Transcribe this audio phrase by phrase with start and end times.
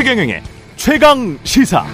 [0.00, 0.42] 최경영의
[0.76, 1.84] 최강 시사.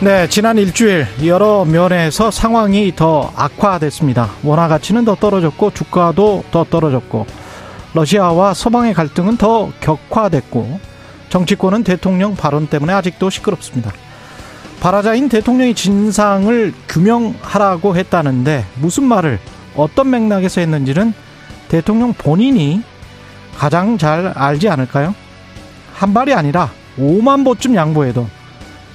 [0.00, 4.30] 네, 지난 일주일 여러 면에서 상황이 더 악화됐습니다.
[4.42, 7.26] 원화 가치는 더 떨어졌고 주가도 더 떨어졌고
[7.92, 10.80] 러시아와 서방의 갈등은 더 격화됐고
[11.28, 13.92] 정치권은 대통령 발언 때문에 아직도 시끄럽습니다.
[14.80, 19.38] 발화자인 대통령이 진상을 규명하라고 했다는데 무슨 말을
[19.76, 21.12] 어떤 맥락에서 했는지는
[21.68, 22.82] 대통령 본인이
[23.56, 25.14] 가장 잘 알지 않을까요?
[25.94, 28.26] 한 발이 아니라 5만 보쯤 양보해도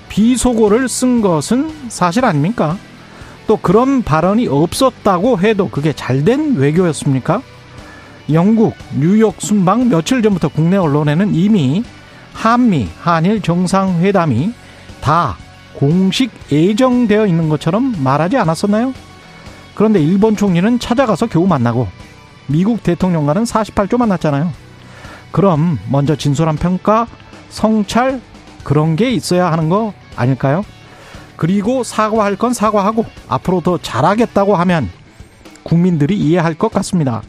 [0.09, 2.77] 비속어를 쓴 것은 사실 아닙니까?
[3.47, 7.41] 또 그런 발언이 없었다고 해도 그게 잘된 외교였습니까?
[8.31, 11.83] 영국 뉴욕 순방 며칠 전부터 국내 언론에는 이미
[12.33, 14.53] 한미 한일 정상회담이
[15.01, 15.35] 다
[15.73, 18.93] 공식 예정되어 있는 것처럼 말하지 않았었나요?
[19.75, 21.87] 그런데 일본 총리는 찾아가서 겨우 만나고
[22.47, 24.51] 미국 대통령과는 48조 만났잖아요.
[25.31, 27.07] 그럼 먼저 진솔한 평가,
[27.49, 28.21] 성찰
[28.63, 30.63] 그런 게 있어야 하는 거 아닐까요?
[31.35, 34.89] 그리고 사과할 건 사과하고 앞으로 더 잘하겠다고 하면
[35.63, 37.21] 국민들이 이해할 것 같습니다.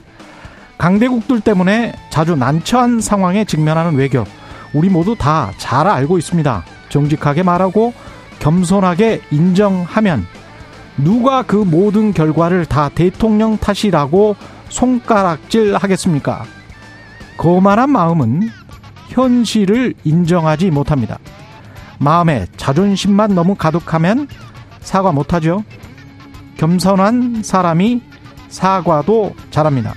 [0.79, 4.25] 강대국들 때문에 자주 난처한 상황에 직면하는 외교
[4.73, 6.65] 우리 모두 다 잘 알고 있습니다.
[6.91, 7.95] 정직하게 말하고
[8.41, 10.27] 겸손하게 인정하면
[10.97, 14.37] 누가 그 모든 결과를 다 대통령 탓이라고
[14.69, 16.45] 손가락질 하겠습니까?
[17.37, 18.49] 거만한 마음은
[19.09, 21.19] 현실을 인정하지 못합니다.
[21.99, 24.29] 마음에 자존심만 너무 가득하면
[24.81, 25.65] 사과 못하죠.
[26.57, 28.03] 겸손한 사람이
[28.49, 29.95] 사과도 잘합니다.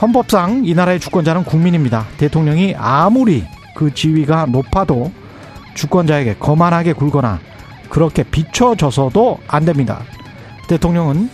[0.00, 2.06] 헌법상 이 나라의 주권자는 국민입니다.
[2.16, 3.44] 대통령이 아무리
[3.76, 5.12] 그 지위가 높아도
[5.74, 7.38] 주권자에게 거만하게 굴거나
[7.90, 10.00] 그렇게 비춰져서도 안 됩니다.
[10.68, 11.28] 대통령은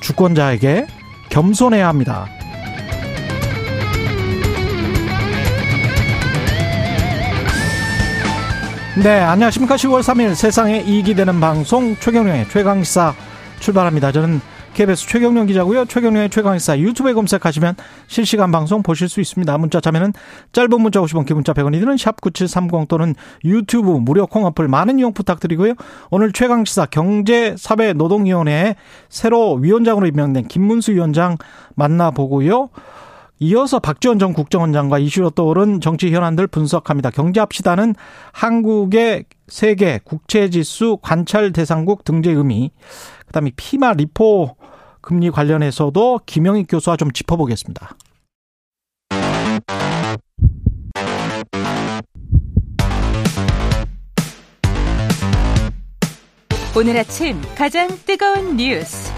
[0.00, 0.86] 주권자에게
[1.32, 2.26] 겸손해야 합니다.
[9.02, 9.76] 네, 안녕하십니까.
[9.76, 13.14] 10월 3일 세상에 이익이 되는 방송 최경령의 최강시사
[13.60, 14.12] 출발합니다.
[14.12, 14.42] 저는
[14.74, 15.84] KBS 최경령 기자고요.
[15.84, 17.74] 최경령의 최강시사 유튜브에 검색하시면
[18.06, 19.58] 실시간 방송 보실 수 있습니다.
[19.58, 20.14] 문자 참여는
[20.52, 25.74] 짧은 문자 50원, 기문자 100원이 드는 샵9730 또는 유튜브 무료 콩 어플 많은 이용 부탁드리고요.
[26.10, 28.76] 오늘 최강시사 경제사회노동위원회에
[29.10, 31.36] 새로 위원장으로 임명된 김문수 위원장
[31.74, 32.70] 만나보고요.
[33.42, 37.10] 이어서 박지원 전 국정원장과 이슈로 떠오른 정치 현안들 분석합니다.
[37.10, 37.96] 경제합시다는
[38.30, 42.70] 한국의 세계 국채지수 관찰 대상국 등재 의미,
[43.26, 44.54] 그다음에 FIMA repo
[45.00, 47.96] 금리 관련해서도 김영익 교수와 좀 짚어보겠습니다.
[56.76, 59.12] 오늘 아침 가장 뜨거운 뉴스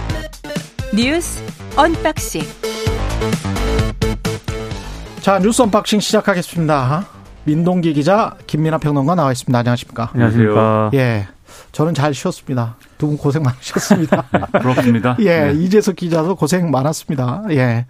[0.96, 1.42] 뉴스
[1.76, 2.42] 언박싱
[5.20, 7.06] 자 뉴스 언박싱 시작하겠습니다.
[7.44, 9.58] 민동기 기자 김민아 평론가 나와 있습니다.
[9.58, 10.10] 안녕하십니까?
[10.12, 10.90] 안녕하십니까?
[10.94, 11.28] 예.
[11.72, 12.76] 저는 잘 쉬었습니다.
[12.98, 14.22] 두 분 고생 많으셨습니다.
[14.60, 15.16] 부럽습니다.
[15.20, 15.52] 예, 네.
[15.54, 17.42] 이재석 기자도 고생 많았습니다.
[17.50, 17.86] 예.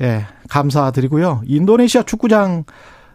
[0.00, 1.42] 예, 감사드리고요.
[1.46, 2.64] 인도네시아 축구장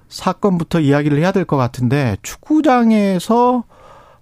[0.07, 3.63] 사건부터 이야기를 해야 될 것 같은데 축구장에서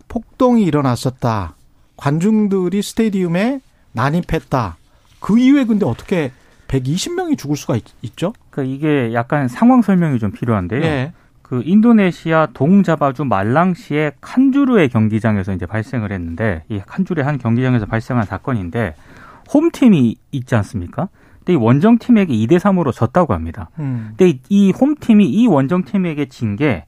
[0.08, 1.56] 폭동이 일어났었다.
[1.96, 3.62] 관중들이 스테디움에
[3.94, 4.78] 난입했다.
[5.20, 6.32] 그 이후에 근데 어떻게
[6.68, 7.84] 120명이 죽을 수가 있,
[8.18, 10.84] 죠 그러니까 이게 약간 상황 설명이 좀 필요한데요.
[10.84, 11.14] 예.
[11.42, 18.96] 그 인도네시아 동자바주 말랑시의 칸주르의 경기장에서 이제 발생을 했는데 이 칸주르의 한 경기장에서 발생한 사건인데
[19.54, 21.08] 홈팀이 있지 않습니까?
[21.40, 23.70] 근데 이 원정팀에게 2대 3으로 졌다고 합니다.
[23.80, 24.14] 음.
[24.18, 26.84] 근데 이 홈팀이 이 원정팀에게 진 게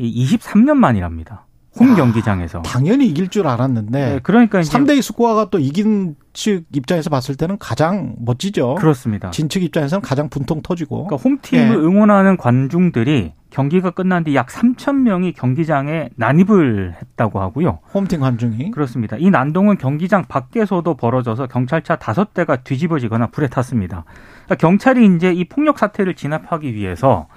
[0.00, 1.44] 23년 만이랍니다.
[1.78, 2.62] 홈 야, 경기장에서.
[2.62, 7.58] 당연히 이길 줄 알았는데 네, 그러니까 이제 3대2 스코어가 또 이긴 측 입장에서 봤을 때는
[7.58, 8.74] 가장 멋지죠.
[8.76, 9.30] 그렇습니다.
[9.30, 11.04] 진측 입장에서는 가장 분통 터지고.
[11.06, 11.74] 그러니까 홈팀을 예.
[11.74, 17.80] 응원하는 관중들이 경기가 끝난 뒤 약 3천 명이 경기장에 난입을 했다고 하고요.
[17.92, 18.70] 홈팀 관중이.
[18.70, 19.16] 그렇습니다.
[19.18, 24.04] 이 난동은 경기장 밖에서도 벌어져서 경찰차 다섯 대가 뒤집어지거나 불에 탔습니다.
[24.46, 27.28] 그러니까 경찰이 이제 이 폭력 사태를 진압하기 위해서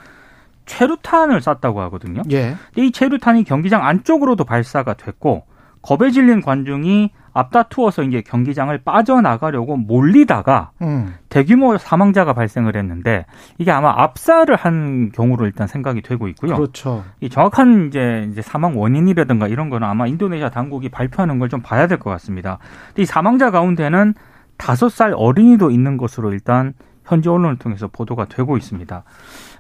[0.66, 2.22] 최루탄을 쐈다고 하거든요.
[2.32, 2.56] 예.
[2.74, 5.46] 근데 이 최루탄이 경기장 안쪽으로도 발사가 됐고
[5.82, 11.14] 겁에 질린 관중이 앞다투어서 이제 경기장을 빠져나가려고 몰리다가 음.
[11.30, 13.26] 대규모 사망자가 발생을 했는데
[13.58, 16.56] 이게 아마 압사를 한 경우로 일단 생각이 되고 있고요.
[16.56, 17.04] 그렇죠.
[17.20, 21.86] 이 정확한 이제, 이제 사망 원인이라든가 이런 거는 아마 인도네시아 당국이 발표하는 걸 좀 봐야
[21.88, 22.58] 될 것 같습니다.
[22.88, 24.14] 근데 이 사망자 가운데는
[24.58, 26.74] 다섯 살 어린이도 있는 것으로 일단
[27.04, 29.04] 현지 언론을 통해서 보도가 되고 있습니다.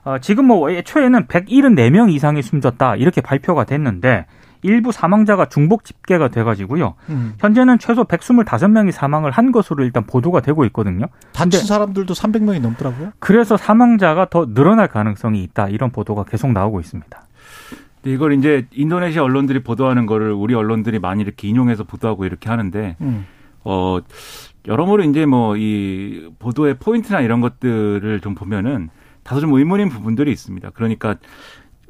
[0.06, 4.26] 어, 지금 뭐 애초에는 174명 이상이 숨졌다 이렇게 발표가 됐는데
[4.62, 6.96] 일부 사망자가 중복 집계가 돼가지고요.
[7.10, 7.34] 음.
[7.40, 11.06] 현재는 최소 125명이 사망을 한 것으로 일단 보도가 되고 있거든요.
[11.34, 13.12] 다친 사람들도 300명이 넘더라고요.
[13.20, 17.22] 그래서 사망자가 더 늘어날 가능성이 있다 이런 보도가 계속 나오고 있습니다.
[18.06, 23.26] 이걸 이제 인도네시아 언론들이 보도하는 거를 우리 언론들이 많이 이렇게 인용해서 보도하고 이렇게 하는데 음.
[23.64, 24.00] 어
[24.68, 28.90] 여러모로 이제 뭐 이 보도의 포인트나 이런 것들을 좀 보면은
[29.26, 30.70] 다소 좀 의문인 부분들이 있습니다.
[30.76, 31.16] 그러니까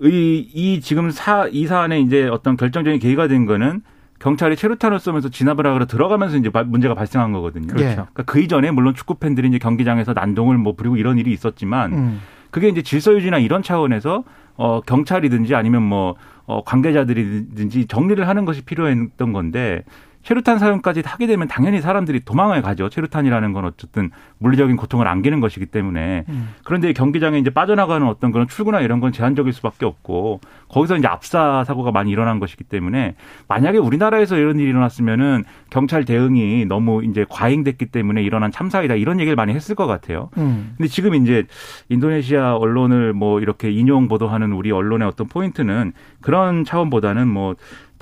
[0.01, 3.81] 이, 이 지금 사, 이 사안에 이제 어떤 결정적인 계기가 된 거는
[4.19, 7.67] 경찰이 체류탄을 쏘면서 진압을 하거나 들어가면서 이제 문제가 발생한 거거든요.
[7.67, 8.07] 그렇죠.
[8.13, 12.21] 그러니까 그 이전에 물론 축구 팬들이 이제 경기장에서 난동을 뭐 부리고 이런 일이 있었지만 음.
[12.51, 14.23] 그게 이제 질서 유지나 이런 차원에서
[14.55, 16.15] 어 경찰이든지 아니면 뭐
[16.45, 19.83] 어, 관계자들이든지 정리를 하는 것이 필요했던 건데
[20.25, 22.89] 체류탄 사용까지 하게 되면 당연히 사람들이 도망을 가죠.
[22.89, 26.25] 체류탄이라는 건 어쨌든 물리적인 고통을 안기는 것이기 때문에.
[26.27, 26.49] 음.
[26.63, 31.63] 그런데 경기장에 이제 빠져나가는 어떤 그런 출구나 이런 건 제한적일 수밖에 없고 거기서 이제 압사
[31.63, 33.13] 사고가 많이 일어난 것이기 때문에
[33.47, 39.35] 만약에 우리나라에서 이런 일이 일어났으면은 경찰 대응이 너무 이제 과잉됐기 때문에 일어난 참사이다 이런 얘기를
[39.35, 40.29] 많이 했을 것 같아요.
[40.37, 40.73] 음.
[40.75, 41.45] 근데 지금 이제
[41.89, 47.53] 인도네시아 언론을 뭐 이렇게 인용 보도하는 우리 언론의 어떤 포인트는 그런 차원보다는 뭐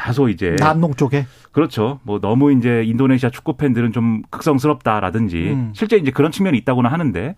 [0.04, 2.02] 다소 이제 남농 쪽에 그렇죠.
[2.04, 5.72] 뭐 너무 이제 인도네시아 축구 팬들은 좀 극성스럽다라든지 음.
[5.74, 7.36] 실제 이제 그런 측면이 있다고는 하는데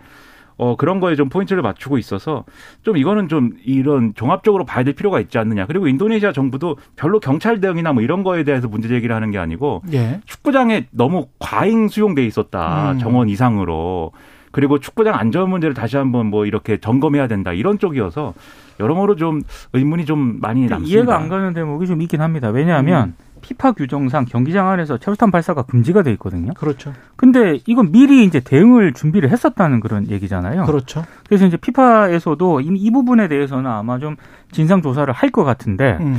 [0.58, 2.44] 어 그런 거에 좀 포인트를 맞추고 있어서
[2.82, 5.68] 좀 이거는 좀 이런 종합적으로 봐야 될 필요가 있지 않느냐.
[5.68, 9.84] 그리고 인도네시아 정부도 별로 경찰 대응이나 뭐 이런 거에 대해서 문제 제기를 하는 게 아니고
[9.94, 10.22] 예.
[10.26, 12.94] 축구장에 너무 과잉 수용돼 있었다.
[12.94, 12.98] 음.
[12.98, 14.12] 정원 이상으로.
[14.52, 17.54] 그리고 축구장 안전 문제를 다시 한번 뭐 이렇게 점검해야 된다.
[17.54, 18.34] 이런 쪽이어서
[18.80, 19.42] 여러모로 좀
[19.74, 20.94] 의문이 좀 많이 남습니다.
[20.96, 22.50] 이해가 안 가는 대목이 좀 있긴 합니다.
[22.50, 23.14] 왜냐하면 음.
[23.42, 26.54] 피파 규정상 경기장 안에서 체류탄 발사가 금지가 돼 있거든요.
[26.56, 26.94] 그렇죠.
[27.16, 30.64] 근데 이건 미리 이제 대응을 준비를 했었다는 그런 얘기잖아요.
[30.66, 31.06] 그렇죠.
[31.28, 34.16] 그래서 이제 피파에서도 이, 이 부분에 대해서는 아마 좀
[34.52, 36.18] 진상 조사를 할 것 같은데 음.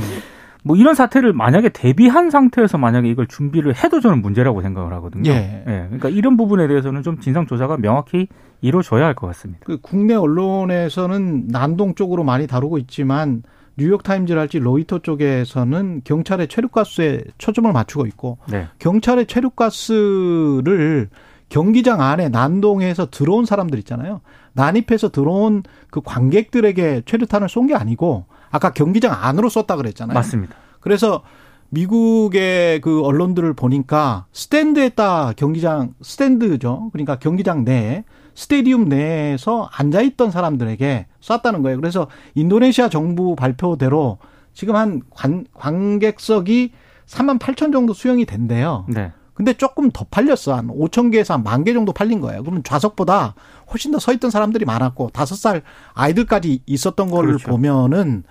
[0.63, 5.29] 뭐 이런 사태를 만약에 대비한 상태에서 만약에 이걸 준비를 해도 저는 문제라고 생각을 하거든요.
[5.31, 5.63] 예.
[5.67, 5.83] 예.
[5.85, 8.27] 그러니까 이런 부분에 대해서는 좀 진상 조사가 명확히
[8.61, 9.61] 이루어져야 할 것 같습니다.
[9.65, 13.43] 그 국내 언론에서는 난동 쪽으로 많이 다루고 있지만
[13.77, 18.67] 뉴욕 타임즈랄지 로이터 쪽에서는 경찰의 체류가스에 초점을 맞추고 있고 네.
[18.79, 21.09] 경찰의 체류가스를
[21.49, 24.21] 경기장 안에 난동에서 들어온 사람들 있잖아요.
[24.53, 30.13] 난입해서 들어온 그 관객들에게 체류탄을 쏜 게 아니고 아까 경기장 안으로 썼다 그랬잖아요.
[30.13, 30.55] 맞습니다.
[30.79, 31.23] 그래서
[31.69, 36.89] 미국의 그 언론들을 보니까 스탠드에다 경기장 스탠드죠.
[36.93, 38.03] 그러니까 경기장 내에
[38.35, 41.77] 스테디움 내에서 앉아 있던 사람들에게 쐈다는 거예요.
[41.77, 44.19] 그래서 인도네시아 정부 발표대로
[44.53, 46.71] 지금 한 관, 관객석이
[47.07, 48.85] 3만 8천 정도 수용이 된대요.
[48.87, 49.11] 네.
[49.37, 50.55] 근데 조금 더 팔렸어.
[50.55, 52.41] 한 5천 개에서 한 만 개 정도 팔린 거예요.
[52.41, 53.35] 그러면 좌석보다
[53.71, 55.61] 훨씬 더 서 있던 사람들이 많았고 다섯 살
[55.93, 57.47] 아이들까지 있었던 걸 그렇죠.
[57.47, 58.23] 보면은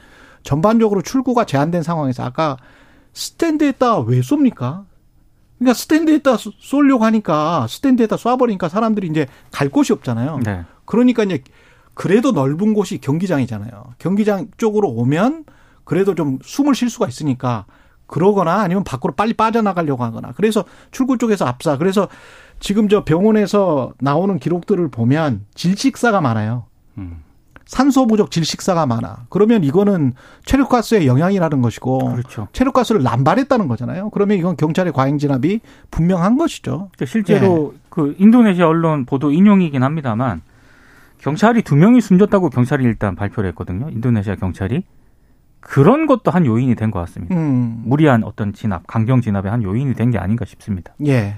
[0.42, 2.56] 전반적으로 출구가 제한된 상황에서 아까
[3.12, 4.84] 스탠드에다 왜 쏩니까?
[5.58, 10.40] 그러니까 스탠드에다 쏠려고 하니까 스탠드에다 쏴버리니까 사람들이 이제 갈 곳이 없잖아요.
[10.44, 10.64] 네.
[10.86, 11.42] 그러니까 이제
[11.94, 13.94] 그래도 넓은 곳이 경기장이잖아요.
[13.98, 15.44] 경기장 쪽으로 오면
[15.84, 17.64] 그래도 좀 숨을 쉴 수가 있으니까
[18.06, 22.08] 그러거나 아니면 밖으로 빨리 빠져나가려고 하거나 그래서 출구 쪽에서 압사 그래서
[22.60, 26.64] 지금 저 병원에서 나오는 기록들을 보면 질식사가 많아요.
[26.98, 27.22] 음.
[27.66, 29.26] 산소 부족 질식사가 많아.
[29.28, 30.12] 그러면 이거는
[30.44, 32.46] 체류가스의 영향이라는 것이고 그렇죠.
[32.52, 34.10] 체류가스를 남발했다는 거잖아요.
[34.10, 36.90] 그러면 이건 경찰의 과잉 진압이 분명한 것이죠.
[37.04, 37.78] 실제로 예.
[37.90, 40.42] 그 인도네시아 언론 보도 인용이긴 합니다만
[41.18, 43.90] 경찰이 두 명이 숨졌다고 경찰이 일단 발표를 했거든요.
[43.90, 44.84] 인도네시아 경찰이
[45.68, 47.34] 그런 것도 한 요인이 된 것 같습니다.
[47.34, 47.82] 음.
[47.84, 50.92] 무리한 어떤 진압, 강경 진압의 한 요인이 된 게 아닌가 싶습니다.
[51.06, 51.36] 예.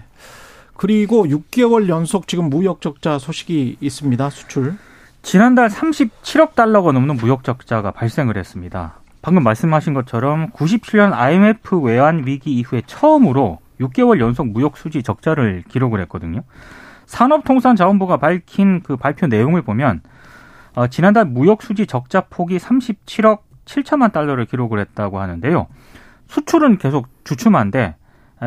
[0.76, 4.30] 그리고 6개월 연속 지금 무역 적자 소식이 있습니다.
[4.30, 4.75] 수출.
[5.23, 8.94] 지난달 37억 달러가 넘는 무역 적자가 발생을 했습니다.
[9.23, 16.00] 방금 말씀하신 것처럼 97년 IMF 외환 위기 이후에 처음으로 6개월 연속 무역 수지 적자를 기록을
[16.02, 16.42] 했거든요.
[17.06, 20.02] 산업통상자원부가 밝힌 그 발표 내용을 보면
[20.75, 25.66] 어, 지난달 무역 수지 적자 폭이 37억 7천만 달러를 기록을 했다고 하는데요.
[26.26, 27.94] 수출은 계속 주춤한데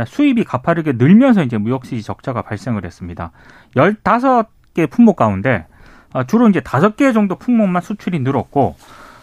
[0.07, 3.31] 수입이 가파르게 늘면서 이제 무역 수지 적자가 발생을 했습니다.
[3.75, 5.65] 15개 품목 가운데
[6.13, 8.75] 아, 주로 이제 다섯 개 정도 품목만 수출이 늘었고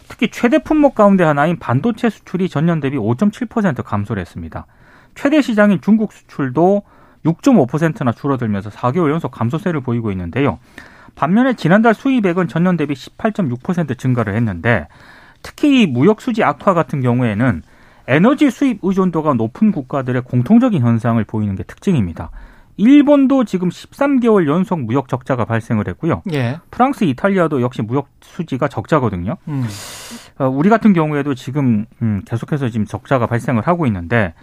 [0.07, 4.65] 특히 최대 품목 가운데 하나인 반도체 수출이 전년 대비 5.7% 감소를 했습니다.
[5.13, 6.83] 최대 시장인 중국 수출도
[7.25, 10.57] 6.5%나 줄어들면서 4개월 연속 감소세를 보이고 있는데요.
[11.15, 14.87] 반면에 지난달 수입액은 전년 대비 18.6% 증가를 했는데
[15.41, 17.61] 특히 무역 수지 악화 같은 경우에는
[18.07, 22.31] 에너지 수입 의존도가 높은 국가들의 공통적인 현상을 보이는 게 특징입니다.
[22.77, 26.23] 일본도 지금 13개월 연속 무역 적자가 발생을 했고요.
[26.31, 26.59] 예.
[26.71, 29.35] 프랑스, 이탈리아도 역시 무역 수지가 적자거든요.
[29.49, 29.67] 음.
[30.39, 34.33] 어, 우리 같은 경우에도 지금 음, 계속해서 지금 적자가 발생을 하고 있는데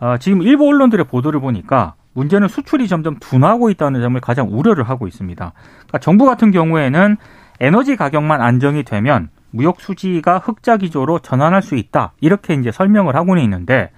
[0.00, 5.08] 어, 지금 일부 언론들의 보도를 보니까 문제는 수출이 점점 둔화하고 있다는 점을 가장 우려를 하고
[5.08, 5.52] 있습니다.
[5.54, 7.16] 그러니까 정부 같은 경우에는
[7.60, 12.12] 에너지 가격만 안정이 되면 무역 수지가 흑자 기조로 전환할 수 있다.
[12.20, 13.90] 이렇게 이제 설명을 하고는 있는데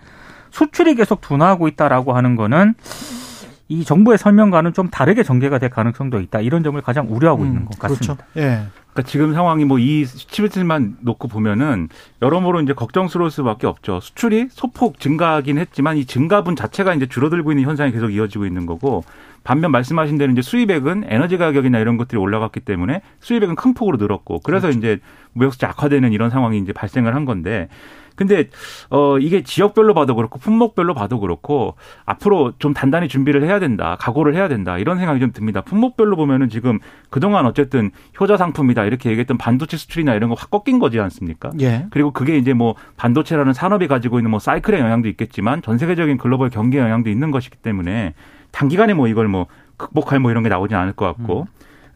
[0.50, 2.74] 수출이 계속 둔화하고 있다라고 하는 거는
[3.70, 6.40] 이 정부의 설명과는 좀 다르게 전개가 될 가능성도 있다.
[6.40, 8.16] 이런 점을 가장 우려하고 음, 있는 것 같습니다.
[8.16, 8.30] 그렇죠.
[8.36, 8.66] 예.
[8.92, 11.88] 그러니까 지금 상황이 뭐이 수치들만 놓고 보면은
[12.20, 14.00] 여러모로 이제 걱정스러울 수밖에 없죠.
[14.00, 19.04] 수출이 소폭 증가하긴 했지만 이 증가분 자체가 이제 줄어들고 있는 현상이 계속 이어지고 있는 거고
[19.44, 24.40] 반면 말씀하신 대로 이제 수입액은 에너지 가격이나 이런 것들이 올라갔기 때문에 수입액은 큰 폭으로 늘었고
[24.40, 24.78] 그래서 그렇죠.
[24.78, 24.98] 이제
[25.34, 27.68] 무역수지 악화되는 이런 상황이 이제 발생을 한 건데
[28.20, 28.50] 근데
[28.90, 33.96] 어 이게 지역별로 봐도 그렇고 품목별로 봐도 그렇고 앞으로 좀 단단히 준비를 해야 된다.
[33.98, 34.76] 각오를 해야 된다.
[34.76, 35.62] 이런 생각이 좀 듭니다.
[35.62, 40.78] 품목별로 보면은 지금 그동안 어쨌든 효자 상품이다 이렇게 얘기했던 반도체 수출이나 이런 거 확 꺾인
[40.78, 41.50] 거지 않습니까?
[41.62, 41.86] 예.
[41.90, 46.50] 그리고 그게 이제 뭐 반도체라는 산업이 가지고 있는 뭐 사이클의 영향도 있겠지만 전 세계적인 글로벌
[46.50, 48.12] 경기 영향도 있는 것이기 때문에
[48.50, 49.46] 단기간에 뭐 이걸 뭐
[49.78, 51.46] 극복할 뭐 이런 게 나오진 않을 것 같고 음.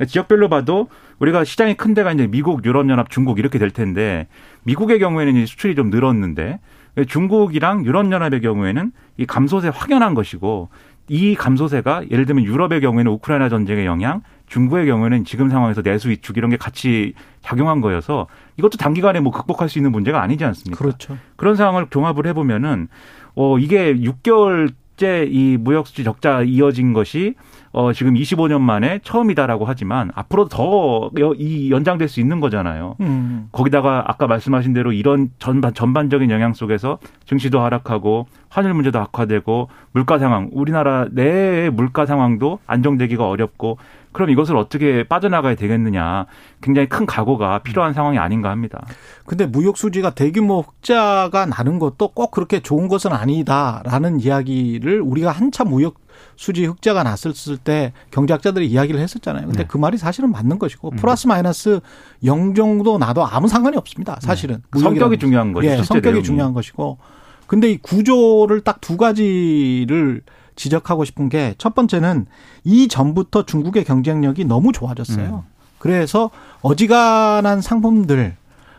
[0.06, 4.26] 지역별로 봐도 우리가 시장이 큰 데가 이제 미국, 유럽연합, 중국 이렇게 될 텐데
[4.64, 6.60] 미국의 경우에는 수출이 좀 늘었는데
[7.08, 10.68] 중국이랑 유럽연합의 경우에는 이 감소세 확연한 것이고
[11.08, 16.36] 이 감소세가 예를 들면 유럽의 경우에는 우크라이나 전쟁의 영향, 중국의 경우에는 지금 상황에서 내수 위축
[16.36, 20.78] 이런 게 같이 작용한 거여서 이것도 단기간에 뭐 극복할 수 있는 문제가 아니지 않습니까?
[20.78, 21.18] 그렇죠.
[21.36, 22.88] 그런 상황을 종합을 해보면은
[23.34, 27.34] 어 이게 6개월 실제 이 무역 수지 적자 이어진 것이
[27.72, 32.96] 어 지금 25년 만에 처음이다라고 하지만 앞으로 더 이 연장될 수 있는 거잖아요.
[33.00, 33.48] 음.
[33.50, 40.18] 거기다가 아까 말씀하신 대로 이런 전반 전반적인 영향 속에서 증시도 하락하고 환율 문제도 악화되고 물가
[40.18, 43.78] 상황 우리나라 내의 물가 상황도 안정되기가 어렵고
[44.14, 46.24] 그럼 이것을 어떻게 빠져나가야 되겠느냐.
[46.62, 47.94] 굉장히 큰 각오가 필요한 음.
[47.94, 48.86] 상황이 아닌가 합니다.
[49.26, 55.68] 근데 무역 수지가 대규모 흑자가 나는 것도 꼭 그렇게 좋은 것은 아니다라는 이야기를 우리가 한참
[55.68, 55.96] 무역
[56.36, 59.46] 수지 흑자가 났을 때 경제학자들이 이야기를 했었잖아요.
[59.46, 59.64] 근데 네.
[59.68, 60.96] 그 말이 사실은 맞는 것이고 음.
[60.96, 61.80] 플러스 마이너스
[62.24, 64.18] 0 정도 나도 아무 상관이 없습니다.
[64.20, 64.80] 사실은 네.
[64.80, 65.66] 성격이 중요한 거죠.
[65.68, 66.22] 예, 성격이 내용이.
[66.22, 66.98] 중요한 것이고.
[67.46, 70.22] 근데 이 구조를 딱 두 가지를
[70.56, 72.26] 지적하고 싶은 게 첫 번째는
[72.64, 75.44] 이 전부터 중국의 경쟁력이 너무 좋아졌어요.
[75.46, 75.54] 음.
[75.78, 76.30] 그래서
[76.62, 78.36] 어지간한 상품들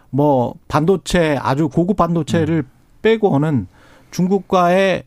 [0.10, 2.70] 뭐 반도체 아주 고급 반도체를 음.
[3.02, 3.68] 빼고는
[4.12, 5.04] 중국과의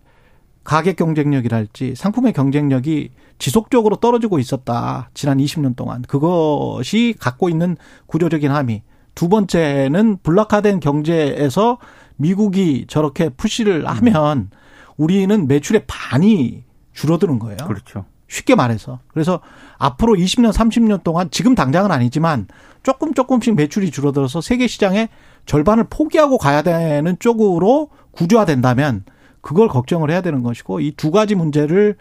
[0.64, 5.10] 가격 경쟁력이랄지 상품의 경쟁력이 지속적으로 떨어지고 있었다.
[5.14, 6.02] 지난 20년 동안.
[6.02, 8.82] 그것이 갖고 있는 구조적인 함의.
[9.14, 11.78] 두 번째는 블락화된 경제에서
[12.16, 14.50] 미국이 저렇게 푸시를 하면
[14.98, 17.56] 우리는 매출의 반이 줄어드는 거예요.
[17.66, 18.04] 그렇죠.
[18.28, 18.98] 쉽게 말해서.
[19.08, 19.40] 그래서
[19.78, 22.46] 앞으로 20년, 30년 동안 지금 당장은 아니지만
[22.82, 25.08] 조금 조금씩 매출이 줄어들어서 세계 시장의
[25.46, 29.04] 절반을 포기하고 가야 되는 쪽으로 구조화된다면
[29.40, 31.96] 그걸 걱정을 해야 되는 것이고 이 두 가지 문제를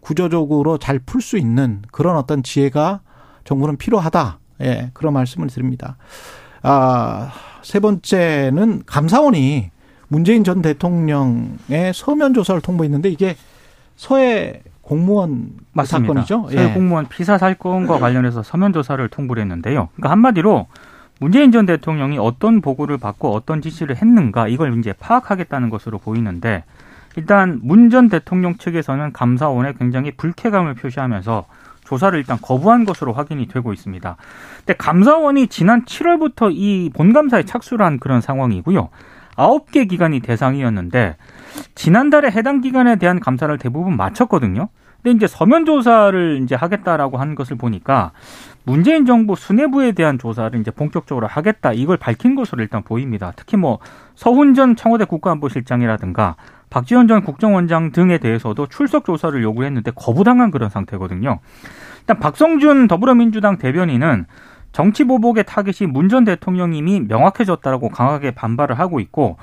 [0.00, 3.00] 구조적으로 잘 풀 수 있는 그런 어떤 지혜가
[3.44, 4.40] 정부는 필요하다.
[4.62, 5.96] 예, 그런 말씀을 드립니다.
[6.62, 7.32] 아,
[7.62, 9.70] 세 번째는 감사원이
[10.12, 13.34] 문재인 전 대통령의 서면 조사를 통보했는데 이게
[13.96, 16.22] 서해 공무원 맞습니다.
[16.22, 16.50] 사건이죠.
[16.54, 16.74] 서해 예.
[16.74, 19.88] 공무원 피사 사건과 관련해서 서면 조사를 통보를 했는데요.
[19.94, 20.66] 그러니까 한마디로
[21.18, 26.64] 문재인 전 대통령이 어떤 보고를 받고 어떤 지시를 했는가 이걸 이제 파악하겠다는 것으로 보이는데
[27.16, 31.46] 일단 문 전 대통령 측에서는 감사원에 굉장히 불쾌감을 표시하면서
[31.84, 34.16] 조사를 일단 거부한 것으로 확인이 되고 있습니다.
[34.58, 38.90] 근데 감사원이 지난 7월부터 이 본감사에 착수를 한 그런 상황이고요.
[39.36, 41.16] 아홉 개 기관이 대상이었는데
[41.74, 44.68] 지난달에 해당 기관에 대한 감사를 대부분 마쳤거든요.
[45.02, 48.12] 근데 이제 서면 조사를 이제 하겠다라고 한 것을 보니까
[48.64, 53.32] 문재인 정부 수뇌부에 대한 조사를 이제 본격적으로 하겠다 이걸 밝힌 것으로 일단 보입니다.
[53.34, 53.80] 특히 뭐
[54.14, 56.36] 서훈 전 청와대 국가안보실장이라든가
[56.70, 61.40] 박지원 전 국정원장 등에 대해서도 출석 조사를 요구했는데 거부당한 그런 상태거든요.
[62.00, 64.26] 일단 박성준 더불어민주당 대변인은
[64.72, 69.36] 정치 보복의 타겟이 문 전 대통령님이 명확해졌다라고 강하게 반발을 하고 있고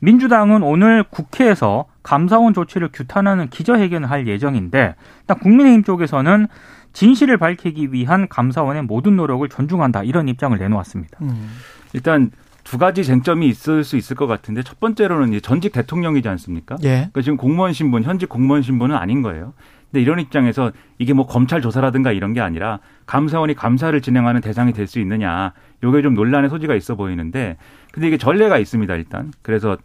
[0.00, 6.46] 민주당은 오늘 국회에서 감사원 조치를 규탄하는 기자회견을 할 예정인데 일단 국민의힘 쪽에서는
[6.92, 11.18] 진실을 밝히기 위한 감사원의 모든 노력을 존중한다 이런 입장을 내놓았습니다.
[11.22, 11.50] 음.
[11.92, 12.30] 일단
[12.64, 16.76] 두 가지 쟁점이 있을 수 있을 것 같은데 첫 번째로는 전직 대통령이지 않습니까?
[16.82, 16.88] 예.
[16.88, 19.54] 그러니까 지금 공무원 신분, 현직 공무원 신분은 아닌 거예요.
[19.90, 24.86] 근데 이런 입장에서 이게 뭐 검찰 조사라든가 이런 게 아니라 감사원이 감사를 진행하는 대상이 될
[24.86, 25.52] 수 있느냐.
[25.82, 27.56] 요게 좀 논란의 소지가 있어 보이는데
[27.92, 29.32] 근데 이게 전례가 있습니다, 일단.
[29.42, 29.76] 그래서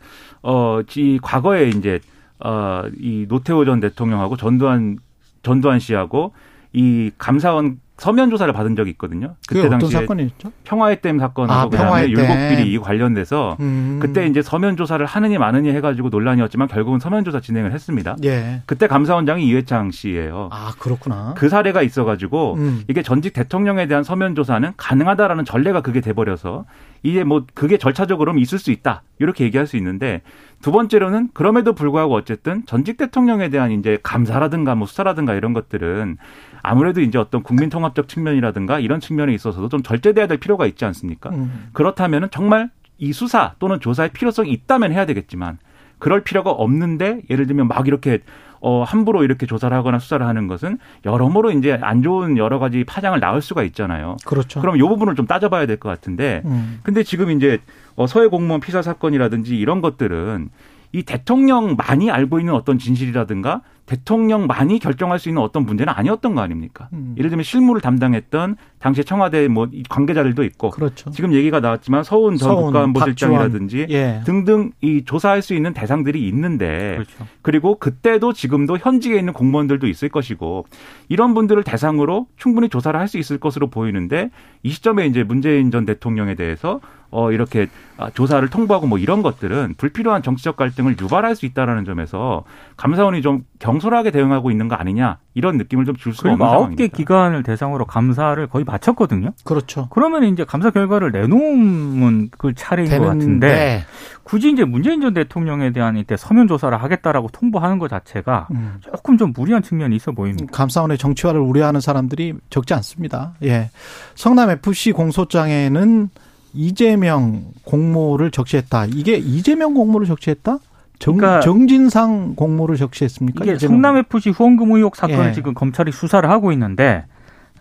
[0.43, 2.00] 어, 이 과거에 이제
[2.39, 4.97] 어, 이 노태우 전 대통령하고 전두환
[5.41, 6.33] 전두환 씨하고
[6.74, 9.35] 이 감사원 서면 조사를 받은 적이 있거든요.
[9.47, 10.51] 그때 당시에 사건이었죠?
[10.65, 13.99] 평화의 댐 사건하고 아, 그다음에 율곡 비리 관련돼서 음.
[14.01, 18.17] 그때 이제 서면 조사를 하느니 마느니 해가지고 논란이었지만 결국은 서면 조사 진행을 했습니다.
[18.25, 18.61] 예.
[18.65, 20.49] 그때 감사원장이 이회창 씨예요.
[20.51, 21.35] 아 그렇구나.
[21.37, 22.83] 그 사례가 있어가지고 음.
[22.89, 26.65] 이게 전직 대통령에 대한 서면 조사는 가능하다라는 전례가 그게 돼버려서
[27.01, 30.21] 이게 뭐 그게 절차적으로는 있을 수 있다 이렇게 얘기할 수 있는데
[30.62, 36.17] 두 번째로는 그럼에도 불구하고 어쨌든 전직 대통령에 대한 이제 감사라든가 뭐 수사라든가 이런 것들은
[36.63, 41.29] 아무래도 이제 어떤 국민 통합적 측면이라든가 이런 측면에 있어서도 좀 절제돼야 될 필요가 있지 않습니까?
[41.29, 41.69] 음.
[41.74, 45.59] 그렇다면은 정말 이 수사 또는 조사의 필요성이 있다면 해야 되겠지만
[46.00, 48.19] 그럴 필요가 없는데 예를 들면 막 이렇게
[48.67, 53.19] 어 함부로 이렇게 조사를 하거나 수사를 하는 것은 여러모로 이제 안 좋은 여러 가지 파장을
[53.19, 54.17] 낳을 수가 있잖아요.
[54.25, 54.60] 그렇죠.
[54.60, 56.79] 그럼 이 부분을 좀 따져봐야 될 것 같은데, 음.
[56.81, 57.60] 근데 지금 이제
[57.95, 60.50] 어 서해 공무원 피살 사건이라든지 이런 것들은
[60.92, 66.89] 이 대통령만이 알고 있는 어떤 진실이라든가 대통령만이 결정할 수 있는 어떤 문제는 아니었던 거 아닙니까?
[66.94, 67.13] 음.
[67.18, 71.12] 예를 들면 실무를 담당했던 당시 청와대 뭐 관계자들도 있고 그렇죠.
[71.12, 74.22] 지금 얘기가 나왔지만 서훈 전 국가안보실장이라든지 예.
[74.25, 77.27] 등등 이 조사할 수 있는 대상들이 있는데 그렇죠.
[77.44, 80.65] 그리고 그때도 지금도 현직에 있는 공무원들도 있을 것이고
[81.10, 84.32] 이런 분들을 대상으로 충분히 조사를 할 수 있을 것으로 보이는데
[84.63, 86.82] 이 시점에 이제 문재인 전 대통령에 대해서
[87.15, 87.67] 어 이렇게
[87.98, 92.43] 아, 조사를 통보하고 뭐 이런 것들은 불필요한 정치적 갈등을 유발할 수 있다라는 점에서
[92.75, 96.67] 감사원이 좀 경솔하게 대응하고 있는 거 아니냐 이런 느낌을 좀 줄 수가 없는 상황입니다.
[96.67, 99.31] 아홉 개 기관을 대상으로 감사를 거의 마쳤거든요.
[99.45, 99.88] 그렇죠.
[99.91, 103.05] 그러면 이제 감사 결과를 내놓으면 그 차례인 되는데.
[103.05, 103.86] 것 같은데
[104.24, 108.75] 굳이 이제 문재인 전 대통령에 대한 이때 서면 조사를 하겠다라고 통보하는 것 자체가 음.
[108.81, 110.48] 조금 좀 무리한 측면이 있어 보입니다.
[110.51, 113.34] 감사원의 정치화를 우려하는 사람들이 적지 않습니다.
[113.43, 113.69] 예.
[114.15, 116.10] 성남 FC 공소장에는
[116.55, 118.85] 이재명 공모를 적시했다.
[118.85, 120.57] 이게 이재명 공모를 적시했다?
[121.00, 123.43] 정, 그러니까 정진상 공모를 적시했습니까?
[123.43, 125.31] 이게 성남 FC 후원금 의혹 사건을 예.
[125.33, 127.05] 지금 검찰이 수사를 하고 있는데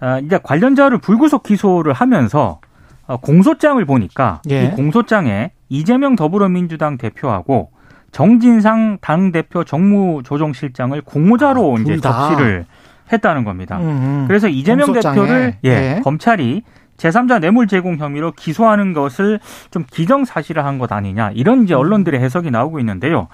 [0.01, 2.61] 아, 이제 관련자를 불구속 기소를 하면서
[3.07, 4.65] 어, 공소장을 보니까 예.
[4.65, 7.71] 이 공소장에 이재명 더불어민주당 대표하고
[8.13, 12.65] 정진상 당 대표 정무조정실장을 공모자로 아, 이제 적시를
[13.13, 13.79] 했다는 겁니다.
[13.79, 14.25] 음음.
[14.29, 15.15] 그래서 이재명 공소장에.
[15.17, 16.01] 대표를 예, 예.
[16.03, 16.63] 검찰이
[16.97, 22.79] 제3자 뇌물 제공 혐의로 기소하는 것을 좀 기정사실화한 것 아니냐 이런 이제 언론들의 해석이 나오고
[22.81, 23.29] 있는데요.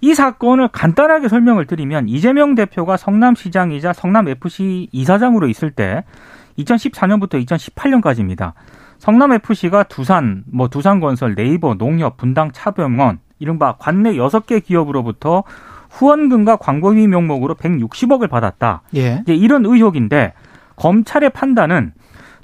[0.00, 6.04] 이 사건을 간단하게 설명을 드리면 이재명 대표가 성남시장이자 성남FC 이사장으로 있을 때
[6.58, 8.52] 2014년부터 2018년까지입니다.
[8.98, 15.44] 성남FC가 두산, 뭐 두산건설, 네이버, 농협, 분당, 차병원, 이른바 관내 6개 기업으로부터
[15.90, 18.82] 후원금과 광고비 명목으로 160억을 받았다.
[18.96, 19.20] 예.
[19.22, 20.32] 이제 이런 의혹인데
[20.76, 21.92] 검찰의 판단은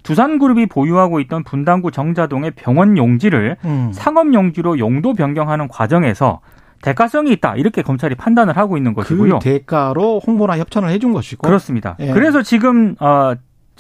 [0.03, 3.91] 두산그룹이 보유하고 있던 분당구 정자동의 병원 용지를 음.
[3.93, 6.41] 상업 용지로 용도 변경하는 과정에서
[6.83, 9.39] 대가성이 있다 이렇게 검찰이 판단을 하고 있는 것이고요.
[9.41, 11.97] 그 대가로 홍보나 협찬을 해준 것이고 그렇습니다.
[12.01, 12.13] 예.
[12.13, 13.35] 그래서 지금 어,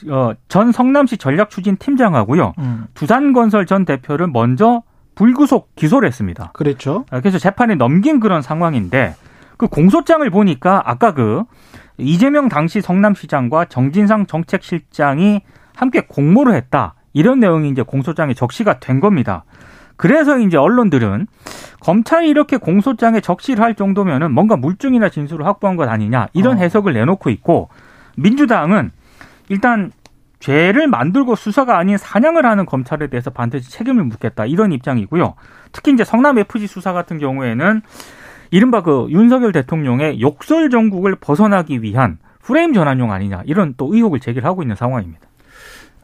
[0.09, 2.85] 어, 전 성남시 전략추진 팀장하고요, 음.
[2.95, 4.83] 두산건설 전 대표를 먼저
[5.15, 6.51] 불구속 기소를 했습니다.
[6.53, 7.05] 그렇죠.
[7.11, 9.15] 아, 그래서 재판에 넘긴 그런 상황인데
[9.57, 11.43] 그 공소장을 보니까 아까 그
[11.99, 15.43] 이재명 당시 성남시장과 정진상 정책실장이
[15.75, 16.95] 함께 공모를 했다.
[17.13, 19.45] 이런 내용이 이제 공소장에 적시가 된 겁니다.
[19.97, 21.27] 그래서 이제 언론들은
[21.81, 26.61] 검찰이 이렇게 공소장에 적시를 할 정도면은 뭔가 물증이나 진술을 확보한 것 아니냐 이런 어.
[26.61, 27.69] 해석을 내놓고 있고
[28.17, 28.93] 민주당은
[29.51, 29.93] 일단
[30.39, 35.35] 죄를 만들고 수사가 아닌 사냥을 하는 검찰에 대해서 반드시 책임을 묻겠다 이런 입장이고요.
[35.73, 37.83] 특히 이제 성남 FG 수사 같은 경우에는
[38.51, 44.63] 이른바 그 윤석열 대통령의 욕설 정국을 벗어나기 위한 프레임 전환용 아니냐 이런 또 의혹을 제기하고
[44.63, 45.30] 있는 상황입니다.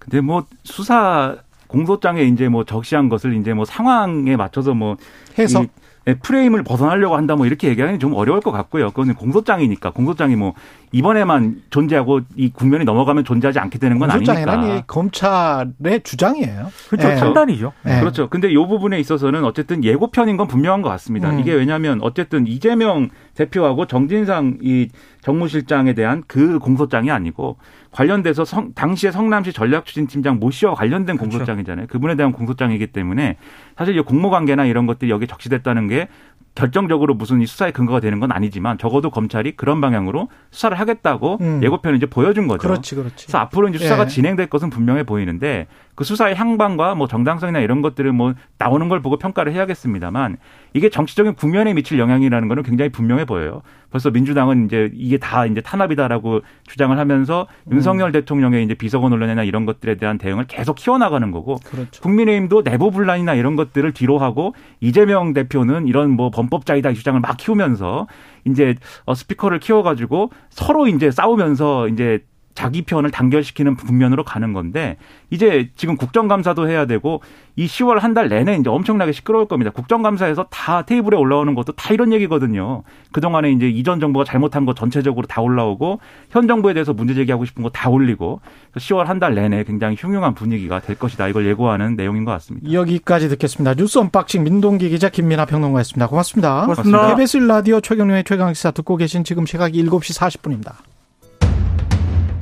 [0.06, 4.96] 근데 뭐 수사 공소장에 이제 뭐 적시한 것을 이제 뭐 상황에 맞춰서 뭐
[5.38, 5.68] 해석
[6.08, 8.90] 예, 프레임을 벗어나려고 한다 뭐 이렇게 얘기하기 좀 어려울 것 같고요.
[8.90, 10.54] 그거는 공소장이니까 공소장이 뭐
[10.96, 14.84] 이번에만 존재하고 이 국면이 넘어가면 존재하지 않게 되는 건 아니니까.
[14.86, 16.72] 검찰의 주장이에요.
[16.88, 17.08] 그렇죠.
[17.08, 17.16] 네.
[17.16, 17.72] 판단이죠.
[17.82, 18.00] 네.
[18.00, 18.30] 그렇죠.
[18.30, 21.30] 근데 이 부분에 있어서는 어쨌든 예고편인 건 분명한 것 같습니다.
[21.30, 21.40] 음.
[21.40, 24.88] 이게 왜냐하면 어쨌든 이재명 대표하고 정진상 이
[25.20, 27.58] 정무실장에 대한 그 공소장이 아니고
[27.90, 31.38] 관련돼서 성, 당시에 성남시 전략추진팀장 모 씨와 관련된 그렇죠.
[31.38, 31.88] 공소장이잖아요.
[31.88, 33.36] 그분에 대한 공소장이기 때문에
[33.76, 36.08] 사실 이 공모 관계나 이런 것들이 여기 적시됐다는 게
[36.56, 41.60] 결정적으로 무슨 이 수사의 근거가 되는 건 아니지만 적어도 검찰이 그런 방향으로 수사를 하겠다고 음.
[41.62, 42.66] 예고편을 이제 보여준 거죠.
[42.66, 43.26] 그렇지, 그렇지.
[43.26, 44.08] 그래서 앞으로 이제 수사가 예.
[44.08, 49.16] 진행될 것은 분명해 보이는데 그 수사의 향방과 뭐 정당성이나 이런 것들을 뭐 나오는 걸 보고
[49.16, 50.36] 평가를 해야겠습니다만
[50.74, 53.62] 이게 정치적인 국면에 미칠 영향이라는 거는 굉장히 분명해 보여요.
[53.90, 57.72] 벌써 민주당은 이제 이게 다 이제 탄압이다라고 주장을 하면서 음.
[57.72, 62.02] 윤석열 대통령의 이제 비서관 논란이나 이런 것들에 대한 대응을 계속 키워나가는 거고 그렇죠.
[62.02, 68.06] 국민의힘도 내부 분란이나 이런 것들을 뒤로 하고 이재명 대표는 이런 뭐 범법자이다 주장을 막 키우면서
[68.44, 68.74] 이제
[69.06, 72.20] 어, 스피커를 키워가지고 서로 이제 싸우면서 이제
[72.56, 74.96] 자기 편을 단결시키는 국면으로 가는 건데
[75.30, 77.22] 이제 지금 국정감사도 해야 되고
[77.54, 79.70] 이 10월 한 달 내내 이제 엄청나게 시끄러울 겁니다.
[79.70, 82.82] 국정감사에서 다 테이블에 올라오는 것도 다 이런 얘기거든요.
[83.12, 87.62] 그동안에 이제 이전 정부가 잘못한 거 전체적으로 다 올라오고 현 정부에 대해서 문제 제기하고 싶은
[87.62, 88.40] 거 다 올리고
[88.74, 91.28] 10월 한 달 내내 굉장히 흉흉한 분위기가 될 것이다.
[91.28, 92.72] 이걸 예고하는 내용인 것 같습니다.
[92.72, 93.74] 여기까지 듣겠습니다.
[93.74, 96.06] 뉴스 언박싱 민동기 기자 김민아 평론가였습니다.
[96.06, 96.62] 고맙습니다.
[96.62, 97.08] 고맙습니다.
[97.08, 100.72] KBS 라디오 최경영의 최강시사 듣고 계신 지금 시각이 7시 40분입니다.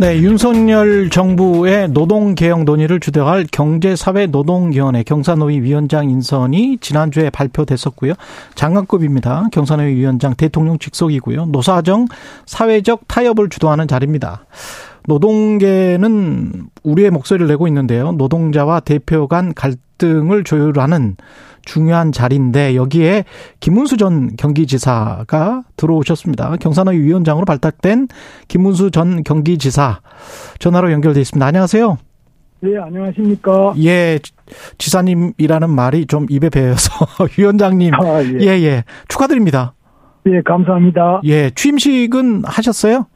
[0.00, 8.12] 네, 윤석열 정부의 노동개혁 논의를 주도할 경제사회노동위원회 경사노위 위원장 인선이 지난주에 발표됐었고요.
[8.54, 9.48] 장관급입니다.
[9.50, 11.46] 경사노위 위원장 대통령 직속이고요.
[11.46, 12.06] 노사정
[12.46, 14.46] 사회적 타협을 주도하는 자리입니다.
[15.08, 18.12] 노동계는 우리의 목소리를 내고 있는데요.
[18.12, 21.16] 노동자와 대표 간 갈등 을 조율하는
[21.64, 23.24] 중요한 자리인데 여기에
[23.60, 26.56] 김문수 전 경기지사가 들어오셨습니다.
[26.56, 28.08] 경산의 위원장으로 발탁된
[28.48, 30.00] 김문수 전 경기지사
[30.58, 31.44] 전화로 연결돼 있습니다.
[31.44, 31.98] 안녕하세요.
[32.60, 33.74] 네, 안녕하십니까.
[33.84, 34.18] 예,
[34.78, 36.90] 지사님이라는 말이 좀 입에 배어서
[37.38, 37.94] 위원장님.
[37.94, 38.38] 아, 예.
[38.40, 38.84] 예, 예.
[39.08, 39.74] 축하드립니다.
[40.26, 41.20] 예, 감사합니다.
[41.24, 43.06] 예, 취임식은 하셨어요?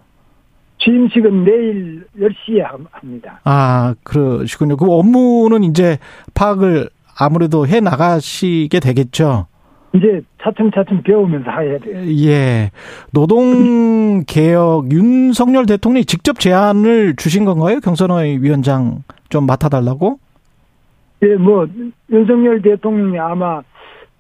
[0.83, 3.41] 취임식은 내일 10시에 합니다.
[3.45, 4.77] 아, 그러시군요.
[4.77, 5.99] 그 업무는 이제
[6.35, 9.47] 파악을 아무래도 해 나가시게 되겠죠.
[9.95, 11.99] 이제 차츰차츰 배우면서 해야 돼요.
[12.27, 12.71] 예.
[13.13, 17.79] 노동 개혁 윤석열 대통령이 직접 제안을 주신 건가요?
[17.81, 20.19] 경선의 위원장 좀 맡아 달라고?
[21.23, 21.67] 예, 뭐,
[22.11, 23.63] 윤석열 대통령이 아마,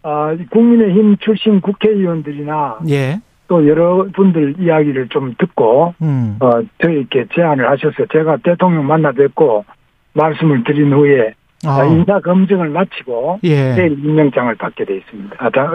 [0.03, 2.81] 아, 국민의힘 출신 국회의원들이나.
[2.91, 3.21] 예.
[3.53, 6.39] 또 여러분들 이야기를 좀 듣고, 음.
[6.41, 9.67] 어, 저에게 제안을 하셔서 제가 대통령 만나 뵙고
[10.15, 11.35] 말씀을 드린 후에
[11.67, 11.85] 아.
[11.85, 13.75] 인사 검증을 마치고 예.
[13.75, 15.37] 내일 임명장을 받게 돼 있습니다.
[15.39, 15.71] 아, 다,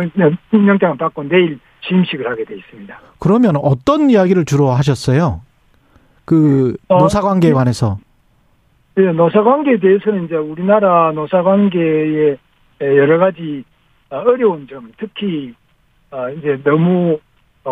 [0.52, 3.00] 임명장을 받고 내일 취임식을 하게 돼 있습니다.
[3.20, 5.42] 그러면 어떤 이야기를 주로 하셨어요?
[6.26, 8.00] 그 어, 노사관계에 관해서?
[8.96, 12.38] 네, 노사관계에 대해서는 이제 우리나라 노사관계의
[12.82, 13.64] 여러 가지
[14.10, 15.54] 어려운 점, 특히
[16.10, 17.20] 어, 이제 너무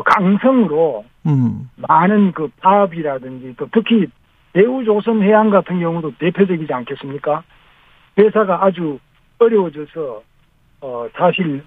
[0.04, 1.70] 강성으로 음.
[1.76, 4.08] 많은 그 파업이라든지 또 특히
[4.54, 7.44] 대우조선 해양 같은 경우도 대표적이지 않겠습니까?
[8.18, 9.00] 회사가 아주
[9.40, 10.24] 어려워져서
[10.82, 11.64] 어 사실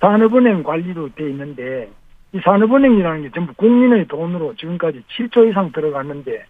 [0.00, 1.90] 산업은행 관리로 돼 있는데
[2.32, 6.44] 이 산업은행이라는 게 전부 국민의 돈으로 지금까지 7조 이상 들어갔는데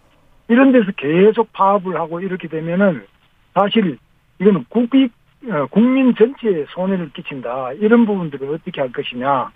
[0.49, 3.05] 이런 데서 계속 파업을 하고 이렇게 되면은
[3.53, 3.97] 사실
[4.39, 5.11] 이거는 국익
[5.49, 9.49] 어, 국민 전체에 손해를 끼친다 이런 부분들을 어떻게 할 것이냐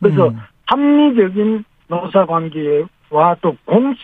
[0.00, 0.38] 그래서 음.
[0.66, 3.94] 합리적인 노사 관계와 또 공,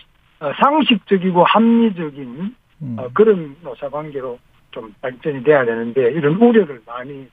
[0.40, 2.96] 어, 상식적이고 합리적인 음.
[2.98, 4.38] 어, 그런 노사 관계로
[4.70, 7.28] 좀 발전이 돼야 되는데 이런 우려를 많이